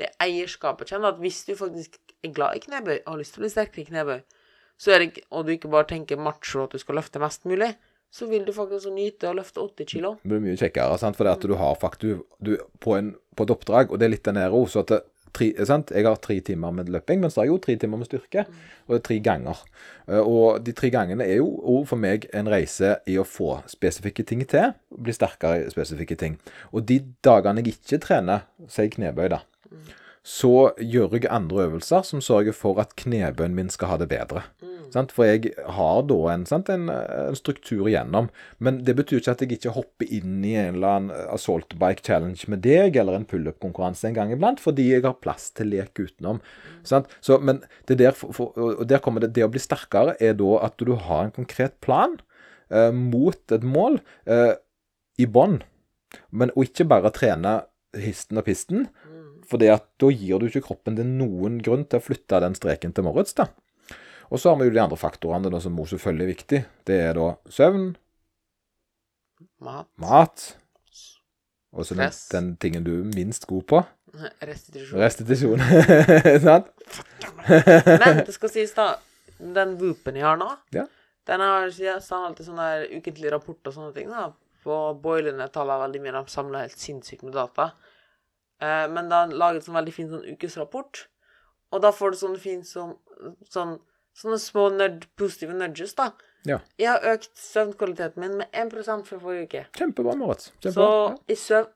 det 0.00 0.12
eierskapet 0.22 0.92
kjenner, 0.92 1.12
at 1.12 1.20
hvis 1.20 1.42
du 1.48 1.56
faktisk 1.58 1.98
er 2.22 2.32
glad 2.36 2.56
i 2.56 2.62
knebøy 2.62 2.94
og 3.00 3.10
har 3.10 3.20
lyst 3.20 3.34
til 3.34 3.42
å 3.42 3.44
bli 3.44 3.52
sterkere 3.52 3.82
i 3.82 3.90
knebøy, 3.90 4.22
ikke, 4.80 5.22
og 5.30 5.46
du 5.46 5.52
ikke 5.52 5.70
bare 5.70 5.86
tenker 5.86 6.16
macho 6.16 6.64
at 6.64 6.72
du 6.72 6.78
skal 6.78 6.96
løfte 6.98 7.20
mest 7.22 7.44
mulig, 7.44 7.74
så 8.12 8.26
vil 8.28 8.44
du 8.44 8.52
faktisk 8.52 8.92
nyte 8.92 9.30
å 9.30 9.36
løfte 9.36 9.60
80 9.60 9.88
kilo. 9.88 10.16
Det 10.22 10.28
blir 10.28 10.42
mye 10.44 10.58
kjekkere, 10.60 10.98
sant? 11.00 11.16
for 11.16 11.24
det 11.24 11.32
at 11.32 11.46
du 11.48 11.54
har 11.56 11.78
faktisk 11.80 12.20
du, 12.44 12.58
på, 12.80 12.96
en, 12.98 13.14
på 13.36 13.46
et 13.46 13.54
oppdrag, 13.54 13.90
og 13.90 13.98
det 13.98 14.06
er 14.08 14.12
litt 14.16 14.24
den 14.28 14.36
også, 14.36 14.72
så 14.72 14.82
at 14.84 14.92
det, 14.92 15.00
tre, 15.32 15.48
sant? 15.64 15.92
Jeg 15.96 16.04
har 16.04 16.18
tre 16.20 16.36
timer 16.44 16.74
med 16.76 16.90
løping, 16.92 17.22
men 17.22 17.32
så 17.32 17.40
har 17.40 17.48
jeg 17.48 17.54
jo 17.54 17.62
tre 17.64 17.76
timer 17.80 18.02
med 18.02 18.10
styrke, 18.10 18.44
og 18.84 18.92
det 18.92 18.98
er 19.00 19.06
tre 19.08 19.18
ganger. 19.24 19.62
Eh, 20.08 20.20
Og 20.20 20.60
de 20.66 20.74
tre 20.76 20.90
gangene 20.92 21.24
er 21.24 21.40
jo 21.40 21.78
for 21.88 21.96
meg 21.96 22.28
en 22.36 22.50
reise 22.52 22.98
i 23.08 23.16
å 23.16 23.24
få 23.24 23.62
spesifikke 23.70 24.26
ting 24.28 24.44
til, 24.44 24.74
bli 24.92 25.16
sterkere 25.16 25.64
i 25.64 25.72
spesifikke 25.72 26.18
ting. 26.20 26.36
Og 26.72 26.84
de 26.88 27.00
dagene 27.24 27.64
jeg 27.64 27.78
ikke 27.78 28.02
trener, 28.04 28.44
sier 28.68 28.92
knebøy 28.92 29.32
da, 29.32 29.40
så 30.22 30.70
gjør 30.78 31.16
jeg 31.16 31.26
andre 31.34 31.64
øvelser 31.66 32.04
som 32.06 32.20
sørger 32.22 32.54
for 32.54 32.78
at 32.78 32.94
knebøyen 32.98 33.56
min 33.56 33.70
skal 33.74 33.90
ha 33.90 33.96
det 33.98 34.06
bedre. 34.12 34.44
Mm. 34.62 35.08
For 35.10 35.26
jeg 35.26 35.50
har 35.74 36.02
da 36.06 36.18
en, 36.30 36.44
sant, 36.46 36.68
en, 36.70 36.86
en 36.92 37.34
struktur 37.38 37.88
igjennom. 37.88 38.28
Men 38.62 38.82
det 38.86 38.94
betyr 39.00 39.18
ikke 39.18 39.34
at 39.34 39.42
jeg 39.42 39.56
ikke 39.56 39.74
hopper 39.74 40.12
inn 40.14 40.44
i 40.46 40.52
en 40.60 40.76
eller 40.76 40.98
annen 40.98 41.32
assault 41.32 41.74
bike 41.80 42.04
challenge 42.06 42.46
med 42.52 42.62
deg, 42.62 42.98
eller 43.00 43.18
en 43.18 43.26
pullup-konkurranse 43.26 44.06
en 44.10 44.18
gang 44.18 44.34
iblant, 44.34 44.62
fordi 44.62 44.90
jeg 44.92 45.06
har 45.06 45.18
plass 45.24 45.50
til 45.56 45.72
lek 45.72 45.98
utenom. 45.98 46.38
Sant? 46.86 47.10
Så, 47.24 47.40
men 47.42 47.64
det 47.90 47.98
der, 48.04 48.14
for, 48.14 48.36
for, 48.36 48.54
og 48.54 48.86
der 48.86 49.02
kommer 49.02 49.24
det, 49.24 49.32
det 49.34 49.46
å 49.48 49.50
bli 49.50 49.62
sterkere 49.62 50.14
er 50.22 50.38
da 50.38 50.60
at 50.68 50.78
du 50.78 50.94
har 50.94 51.26
en 51.26 51.34
konkret 51.34 51.80
plan 51.82 52.18
eh, 52.70 52.92
mot 52.94 53.56
et 53.56 53.66
mål 53.66 53.98
eh, 54.30 54.54
i 55.18 55.26
bånn. 55.26 55.62
Men 56.30 56.52
og 56.54 56.68
ikke 56.68 56.86
bare 56.92 57.10
trene 57.16 57.62
histen 57.98 58.40
og 58.40 58.46
pisten, 58.46 58.86
for 59.48 59.58
da 59.62 59.76
gir 60.10 60.38
du 60.38 60.46
ikke 60.48 60.62
kroppen 60.68 60.96
din 60.98 61.16
noen 61.18 61.58
grunn 61.64 61.84
til 61.88 61.98
å 62.00 62.04
flytte 62.04 62.40
den 62.44 62.54
streken 62.58 62.92
til 62.94 63.04
morgens. 63.06 63.34
da. 63.34 63.48
Og 64.32 64.40
så 64.40 64.48
har 64.52 64.56
vi 64.60 64.68
jo 64.70 64.72
de 64.74 64.80
andre 64.80 64.96
faktorene 64.96 65.50
da, 65.52 65.60
som 65.60 65.76
også 65.78 65.98
selvfølgelig 65.98 66.24
er 66.24 66.32
viktig. 66.32 66.60
Det 66.88 66.98
er 67.10 67.14
da 67.18 67.34
søvn, 67.52 67.90
Mat, 69.62 69.86
mat 69.98 70.42
og 71.72 71.86
så 71.86 71.94
den, 71.96 72.10
den 72.32 72.48
tingen 72.60 72.84
du 72.84 72.90
er 73.00 73.04
minst 73.14 73.46
god 73.48 73.62
på. 73.70 73.78
restitusjon. 74.44 74.98
Restitusjon. 75.00 75.62
Sant? 76.46 76.68
Men 77.48 78.20
det 78.26 78.34
skal 78.36 78.52
sies, 78.52 78.74
da, 78.76 78.96
den 79.38 79.76
Whoopen 79.80 80.18
jeg 80.18 80.26
har 80.26 80.36
nå, 80.40 80.50
Ja. 80.76 80.84
den 81.30 81.40
har 81.44 81.70
jeg 81.70 82.02
alltid 82.02 82.44
sånn 82.48 82.60
der 82.60 82.84
ukentlig 82.92 83.32
rapport 83.32 83.70
og 83.70 83.76
sånne 83.76 83.94
ting. 83.96 84.10
da. 84.12 84.28
På 84.62 84.82
boilene 85.02 85.48
taler 85.50 85.80
veldig 85.86 86.02
mye, 86.04 86.12
de 86.18 86.30
samler 86.34 86.66
helt 86.66 86.78
sinnssykt 86.78 87.24
med 87.26 87.34
data. 87.34 87.70
Eh, 88.62 88.84
men 88.94 89.08
da 89.10 89.24
laget 89.26 89.66
sånn 89.66 89.78
veldig 89.78 89.94
fin 89.96 90.10
sånn 90.12 90.26
ukesrapport, 90.34 91.06
og 91.72 91.82
da 91.82 91.90
får 91.94 92.14
du 92.14 92.20
sånn 92.20 92.36
fin 92.40 92.62
sånn, 92.68 92.98
sånn, 93.50 93.80
Sånne 94.12 94.36
små 94.36 94.66
nerd, 94.68 95.06
positive 95.16 95.54
nudges, 95.56 95.94
da. 95.96 96.10
Ja. 96.44 96.58
Jeg 96.76 96.90
har 96.90 97.06
økt 97.14 97.30
søvnkvaliteten 97.40 98.20
min 98.20 98.34
med 98.42 98.50
1% 98.52 99.06
fra 99.08 99.16
forrige 99.22 99.46
uke. 99.46 99.62
Kjempebra, 99.78 100.12
Moritz. 100.20 100.50
Så 100.50 100.66
Kjempebra. 100.66 101.14
jeg 101.32 101.38
sover 101.40 101.70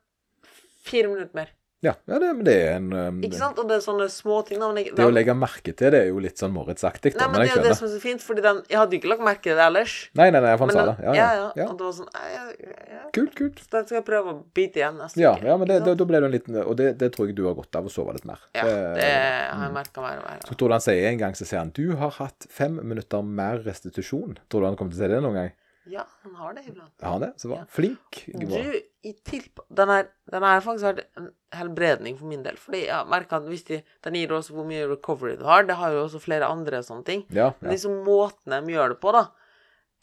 fire 0.84 1.08
minutter 1.14 1.38
mer. 1.38 1.54
Ja, 1.86 1.92
ja 2.10 2.18
det, 2.22 2.30
men 2.38 2.46
det 2.48 2.54
er 2.66 2.72
en 2.80 2.88
um, 2.92 3.20
Ikke 3.26 3.38
sant? 3.38 3.58
Og 3.62 3.68
det 3.70 3.76
er 3.78 3.82
sånne 3.84 4.08
små 4.12 4.40
ting. 4.48 4.58
da, 4.62 4.68
jeg, 4.80 4.92
Det 4.98 5.04
å 5.06 5.12
legge 5.14 5.34
merke 5.38 5.72
til 5.76 5.92
det 5.94 6.00
er 6.02 6.08
jo 6.10 6.18
litt 6.24 6.40
sånn 6.42 6.52
Moritz-aktig, 6.56 7.14
Nei, 7.14 7.28
men 7.28 7.36
men 7.36 7.44
det 7.46 7.52
er 7.52 7.60
jo 7.60 7.64
det 7.68 7.76
som 7.78 7.86
er 7.88 7.92
så 7.94 8.00
fint, 8.02 8.24
fordi 8.24 8.42
den 8.44 8.62
Jeg 8.72 8.80
hadde 8.80 8.98
ikke 8.98 9.10
lagt 9.12 9.24
merke 9.28 9.44
til 9.46 9.56
det 9.58 9.64
ellers. 9.68 9.94
Nei, 10.18 10.28
nei, 10.34 10.40
nei, 10.42 10.50
jeg 10.54 10.60
fant 10.62 10.72
Men 10.72 10.78
sa 10.80 10.86
det. 10.90 10.96
Ja, 11.06 11.14
ja, 11.20 11.28
ja. 11.40 11.46
ja. 11.62 11.66
Og 11.70 11.78
det 11.80 11.86
var 11.88 11.96
sånn 12.00 12.10
ja, 12.16 12.44
ja. 12.96 13.02
Kult, 13.16 13.34
kult. 13.38 13.60
Så 13.62 13.70
den 13.76 13.86
skal 13.88 13.98
jeg 14.00 14.06
prøve 14.08 14.32
å 14.34 14.38
bite 14.58 14.82
igjen 14.82 14.98
neste 15.00 15.22
Ja, 15.22 15.34
uke. 15.38 15.46
ja, 15.52 15.56
men 15.62 15.70
det, 15.70 15.76
det, 15.86 15.94
da, 16.00 16.08
ble 16.10 16.20
det 16.24 16.30
en 16.30 16.34
liten 16.36 16.58
Og 16.64 16.74
det, 16.80 16.88
det 17.00 17.10
tror 17.14 17.30
jeg 17.30 17.36
du 17.38 17.44
har 17.46 17.54
godt 17.58 17.78
av 17.80 17.86
å 17.88 17.92
sove 17.92 18.16
litt 18.16 18.26
mer. 18.28 18.40
Ja, 18.56 18.64
Det- 18.66 18.96
det 18.98 19.12
har 19.12 19.62
jeg 19.68 19.74
merka 19.76 20.02
mer 20.02 20.18
og 20.18 20.26
mer. 20.30 20.42
Så 20.48 20.56
tror 20.58 20.68
du 20.68 20.76
han 20.76 20.84
sier 20.84 21.06
en 21.12 21.18
gang, 21.22 21.32
så 21.38 21.46
sier 21.46 21.62
han 21.62 21.70
du 21.76 21.94
har 21.96 22.10
hatt 22.18 22.46
fem 22.50 22.80
minutter 22.82 23.22
mer 23.22 23.62
restitusjon. 23.64 24.36
Tror 24.50 24.60
du 24.60 24.66
han 24.66 24.76
kommer 24.76 24.92
til 24.92 25.00
å 25.00 25.06
si 25.06 25.12
det 25.14 25.22
noen 25.22 25.34
gang? 25.40 25.52
Ja, 25.86 26.02
han 26.24 26.34
har 26.34 26.52
det 26.56 26.64
iblant. 26.66 26.90
Har 27.00 27.12
han 27.12 27.20
det? 27.22 27.32
Så 27.38 27.46
bra. 27.46 27.60
Ja. 27.62 27.64
Flink. 27.70 28.24
Du, 28.26 28.80
i 29.06 29.14
tilp... 29.26 29.62
Den 29.68 29.90
her, 29.92 30.08
den 30.32 30.44
her 30.46 30.62
faktisk 30.64 30.88
vært 30.88 31.02
en 31.20 31.30
helbredning 31.56 32.18
for 32.18 32.28
min 32.30 32.42
del. 32.44 32.58
Fordi 32.60 32.84
jeg 32.86 32.94
har 32.94 33.08
merka 33.10 33.38
at 33.40 33.48
de, 33.70 33.80
den 34.06 34.18
gir 34.18 34.34
også 34.34 34.56
hvor 34.56 34.66
mye 34.68 34.88
recovery 34.90 35.36
du 35.38 35.44
har. 35.48 35.66
Det 35.68 35.78
har 35.78 35.94
jo 35.94 36.04
også 36.06 36.22
flere 36.22 36.50
andre 36.50 36.82
sånne 36.86 37.06
ting. 37.06 37.26
Ja, 37.34 37.52
Men 37.60 37.74
liksom 37.74 38.00
måten 38.06 38.54
de 38.56 38.74
gjør 38.74 38.94
det 38.94 39.00
på, 39.02 39.14
da, 39.14 39.26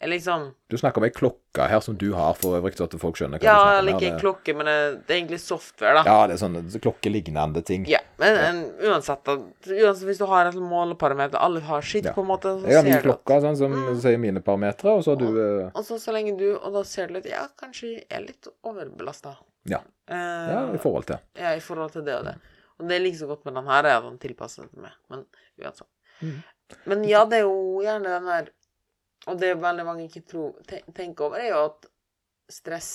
liksom 0.02 0.54
Du 0.68 0.76
snakker 0.76 0.98
om 1.00 1.04
ei 1.04 1.10
klokke 1.10 1.68
her 1.70 1.80
som 1.80 1.94
du 1.96 2.12
har, 2.12 2.34
for 2.34 2.58
øvrig, 2.58 2.74
så 2.76 2.84
at 2.84 2.94
folk 3.00 3.16
skjønner 3.16 3.38
hva 3.38 3.44
Ja, 3.46 3.54
du 3.54 3.60
snakker 3.60 3.72
om. 3.72 3.78
eller 3.78 3.92
ikke 4.00 4.12
en 4.12 4.20
klokke, 4.20 4.54
men 4.56 4.66
det, 4.66 4.74
det 5.06 5.14
er 5.14 5.20
egentlig 5.22 5.40
software, 5.40 5.94
da. 5.94 6.02
Ja, 6.04 6.26
det 6.26 6.34
er 6.34 6.40
sånne 6.42 6.80
klokkelignende 6.82 7.62
ting. 7.64 7.86
Ja, 7.88 8.00
men 8.18 8.36
en, 8.36 8.58
uansett, 8.84 9.24
uansett 9.28 10.04
hvis 10.08 10.18
du 10.18 10.26
har 10.26 10.46
et 10.50 10.54
måleparameter 10.60 11.38
Alle 11.40 11.60
har 11.60 11.80
skitt, 11.82 12.04
Ja. 12.04 12.12
på 12.12 12.20
en 12.20 12.28
måte. 12.28 12.52
Så 12.60 12.68
Jeg 12.68 12.76
har 12.76 12.84
min 12.84 13.00
klokke 13.06 13.40
sånn, 13.40 13.56
som 13.56 13.72
Mm. 13.72 14.00
sier 14.00 14.18
mine 14.18 14.40
parametere, 14.40 14.96
og 14.98 15.04
så 15.04 15.14
har 15.14 15.16
du 15.16 15.28
eh, 15.40 15.70
Og 15.74 15.84
så 15.84 15.96
så 15.98 16.12
lenge 16.12 16.36
du 16.38 16.56
Og 16.58 16.72
da 16.72 16.82
ser 16.84 17.06
du 17.06 17.14
litt 17.14 17.26
Ja, 17.26 17.46
kanskje 17.56 17.94
jeg 17.94 18.06
er 18.10 18.20
litt 18.20 18.46
overbelasta. 18.64 19.36
Ja. 19.66 19.78
Uh, 20.10 20.14
Ja, 20.50 20.72
i 20.74 20.78
forhold 20.78 21.06
til. 21.06 21.18
ja, 21.38 21.54
i 21.54 21.60
forhold 21.60 21.92
til 21.92 22.02
det 22.04 22.14
og 22.18 22.24
det. 22.24 22.34
Og 22.80 22.88
det 22.88 22.96
er 22.96 23.00
like 23.04 23.16
så 23.16 23.26
godt 23.28 23.44
med 23.46 23.54
den 23.54 23.64
her, 23.66 23.84
er 23.86 23.96
at 23.96 24.02
den 24.02 24.18
tilpasser 24.18 24.64
seg 24.68 24.76
meg. 24.82 24.90
Men 25.08 25.24
uansett. 25.62 25.86
Mm. 26.20 26.42
Men 26.86 27.04
ja, 27.04 27.24
det 27.24 27.38
er 27.38 27.42
jo 27.46 27.80
gjerne 27.80 28.02
den 28.04 28.26
der 28.26 28.48
Og 29.30 29.38
det 29.40 29.54
veldig 29.60 29.84
mange 29.86 30.06
ikke 30.08 30.24
tror, 30.28 30.56
tenker 30.94 31.28
over, 31.28 31.40
er 31.40 31.52
jo 31.54 31.60
at 31.70 31.86
stress 32.52 32.90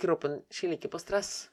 Kroppen 0.00 0.40
skiller 0.50 0.78
ikke 0.78 0.90
på 0.90 0.98
stress 0.98 1.48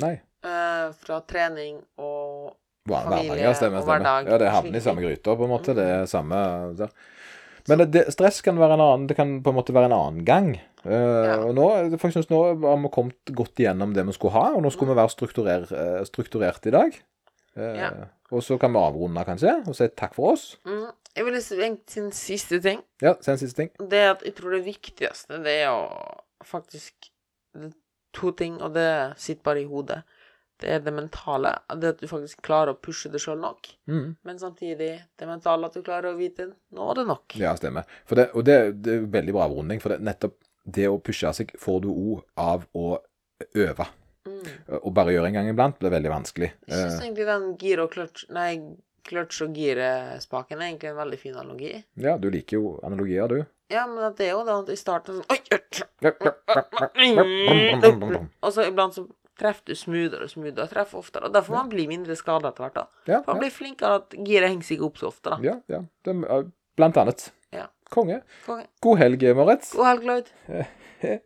Nei. 0.00 0.14
eh, 0.44 0.86
fra 0.96 1.18
trening 1.28 1.82
og 2.00 2.54
Familie 2.88 3.34
Hverdag, 3.34 3.40
ja, 3.42 3.50
stemmer, 3.52 3.82
og 3.82 3.90
hverdag, 3.90 4.28
Ja, 4.30 4.38
det 4.40 4.48
havner 4.48 4.78
i 4.78 4.80
samme 4.80 5.02
gryta, 5.04 5.34
på 5.36 5.44
en 5.44 5.50
måte. 5.52 5.74
Det 5.76 5.84
er 5.84 6.06
samme 6.08 6.38
der. 6.78 6.94
Men 7.68 7.82
det, 7.92 8.06
stress 8.14 8.38
kan 8.40 8.56
være 8.56 8.78
en 8.78 8.80
annen 8.80 9.04
Det 9.10 9.16
kan 9.18 9.34
på 9.44 9.52
en 9.52 9.58
måte 9.58 9.74
være 9.76 9.90
en 9.90 9.96
annen 9.98 10.22
gang. 10.24 10.54
Eh, 10.88 11.34
Og 11.44 11.52
nå, 11.58 11.66
faktisk, 12.00 12.30
nå 12.32 12.40
har 12.64 12.80
vi 12.80 12.92
kommet 12.94 13.34
godt 13.36 13.60
igjennom 13.60 13.92
det 13.92 14.06
vi 14.08 14.14
skulle 14.16 14.32
ha, 14.38 14.54
og 14.56 14.64
nå 14.64 14.72
skulle 14.72 14.94
vi 14.94 15.00
være 15.02 15.12
strukturer, 15.12 15.68
strukturert 16.08 16.64
i 16.70 16.72
dag. 16.78 16.96
Eh, 17.58 17.76
Ja. 17.82 17.90
Og 18.30 18.42
så 18.44 18.58
kan 18.60 18.72
vi 18.72 18.78
avrunde, 18.78 19.24
kanskje, 19.24 19.54
og 19.66 19.74
si 19.76 19.86
takk 19.96 20.14
for 20.14 20.32
oss. 20.34 20.56
mm, 20.64 20.90
Jeg 21.16 21.24
vil 21.24 21.42
si 21.42 21.62
en 21.62 22.10
siste 22.12 22.60
ting. 22.62 22.82
Ja, 23.02 23.14
si 23.20 23.30
en 23.32 23.38
siste 23.40 23.56
ting. 23.62 23.70
Det 23.88 23.98
er 23.98 24.10
at 24.12 24.22
jeg 24.22 24.34
tror 24.36 24.50
det 24.52 24.64
viktigste, 24.66 25.42
det 25.42 25.62
er 25.64 25.70
å 25.72 26.20
faktisk 26.44 27.08
To 28.18 28.30
ting, 28.32 28.56
og 28.62 28.72
det 28.74 29.14
sitter 29.20 29.42
bare 29.44 29.60
i 29.62 29.66
hodet. 29.68 30.02
Det 30.58 30.70
er 30.72 30.80
det 30.82 30.92
mentale. 30.94 31.52
Det 31.78 31.90
at 31.92 32.00
du 32.00 32.06
faktisk 32.10 32.40
klarer 32.42 32.72
å 32.74 32.78
pushe 32.80 33.10
det 33.12 33.20
sjøl 33.22 33.38
nok. 33.38 33.68
Mm. 33.86 34.16
Men 34.26 34.38
samtidig 34.40 34.88
det 35.18 35.28
mentale 35.28 35.68
at 35.68 35.76
du 35.76 35.82
klarer 35.86 36.14
å 36.14 36.18
vite 36.18 36.48
nå 36.74 36.88
er 36.90 36.94
det 36.98 37.06
nok. 37.06 37.36
Ja, 37.38 37.52
stemmer. 37.54 37.86
For 38.08 38.18
det, 38.18 38.30
og 38.34 38.44
det, 38.48 38.56
det 38.82 38.96
er 38.96 39.06
veldig 39.12 39.36
bra 39.36 39.44
avrunding, 39.46 39.80
for 39.82 39.94
det, 39.94 40.00
nettopp 40.08 40.34
det 40.64 40.88
å 40.90 40.98
pushe 41.04 41.30
seg 41.36 41.52
får 41.60 41.80
du 41.84 41.88
òg 41.92 42.24
av 42.40 42.66
å 42.74 42.98
øve. 43.54 43.86
Mm. 44.28 44.78
Å 44.78 44.90
bare 44.94 45.12
gjøre 45.14 45.26
en 45.30 45.36
gang 45.38 45.48
iblant 45.50 45.78
blir 45.80 45.90
veldig 45.94 46.10
vanskelig. 46.12 46.50
Jeg 46.68 46.76
syns 46.76 46.98
Eh, 46.98 47.02
egentlig 47.06 47.26
den 47.28 47.44
gir 47.60 47.78
og 47.84 47.90
kløtsj 47.94 48.22
Nei, 48.36 48.50
kløtsj 49.08 49.38
og 49.46 49.50
girespaken 49.56 50.60
er 50.60 50.66
egentlig 50.70 50.90
en 50.92 50.98
veldig 51.00 51.18
fin 51.20 51.36
analogi. 51.38 51.74
ja, 51.96 52.16
du 52.20 52.28
liker 52.30 52.54
jo 52.60 52.64
analogier, 52.84 53.28
du. 53.28 53.38
Ja, 53.72 53.86
men 53.86 54.14
det 54.16 54.24
er 54.26 54.30
jo 54.32 54.44
det 54.48 54.54
at 54.54 54.68
i 54.72 54.76
starten 54.80 55.14
sånn! 55.20 55.28
Og 58.42 58.52
så 58.54 58.64
iblant 58.68 58.94
så 58.96 59.02
treffer 59.38 59.70
du 59.70 59.74
smoothere 59.78 60.26
og 60.26 60.30
smoothere, 60.32 60.64
og 60.66 60.72
treffer 60.72 60.98
oftere. 61.02 61.28
Og 61.28 61.34
derfor 61.36 61.52
man 61.58 61.70
blir 61.72 61.86
mindre 61.90 62.16
skada 62.18 62.50
etter 62.50 62.62
hvert. 62.66 62.78
da. 62.80 62.84
ja. 63.12 63.18
For 63.22 63.30
man 63.34 63.42
blir 63.44 63.54
flinkere 63.54 63.92
at 64.00 64.08
giret 64.26 64.50
henger 64.50 64.66
seg 64.70 64.78
opp 64.88 64.96
så 65.00 65.06
ofte. 65.12 65.26
da. 65.34 65.38
ja, 65.44 65.54
ja. 65.70 65.80
Det, 66.04 66.10
er, 66.26 66.48
blant 66.80 66.96
annet. 67.04 67.20
Ja. 67.54 67.66
Konge. 67.92 68.18
Konge. 68.46 68.66
God 68.84 68.96
helg, 69.00 69.20
Moritz. 69.38 69.66
God 69.76 69.86
helg, 69.92 70.02
Lloyd. 70.08 70.28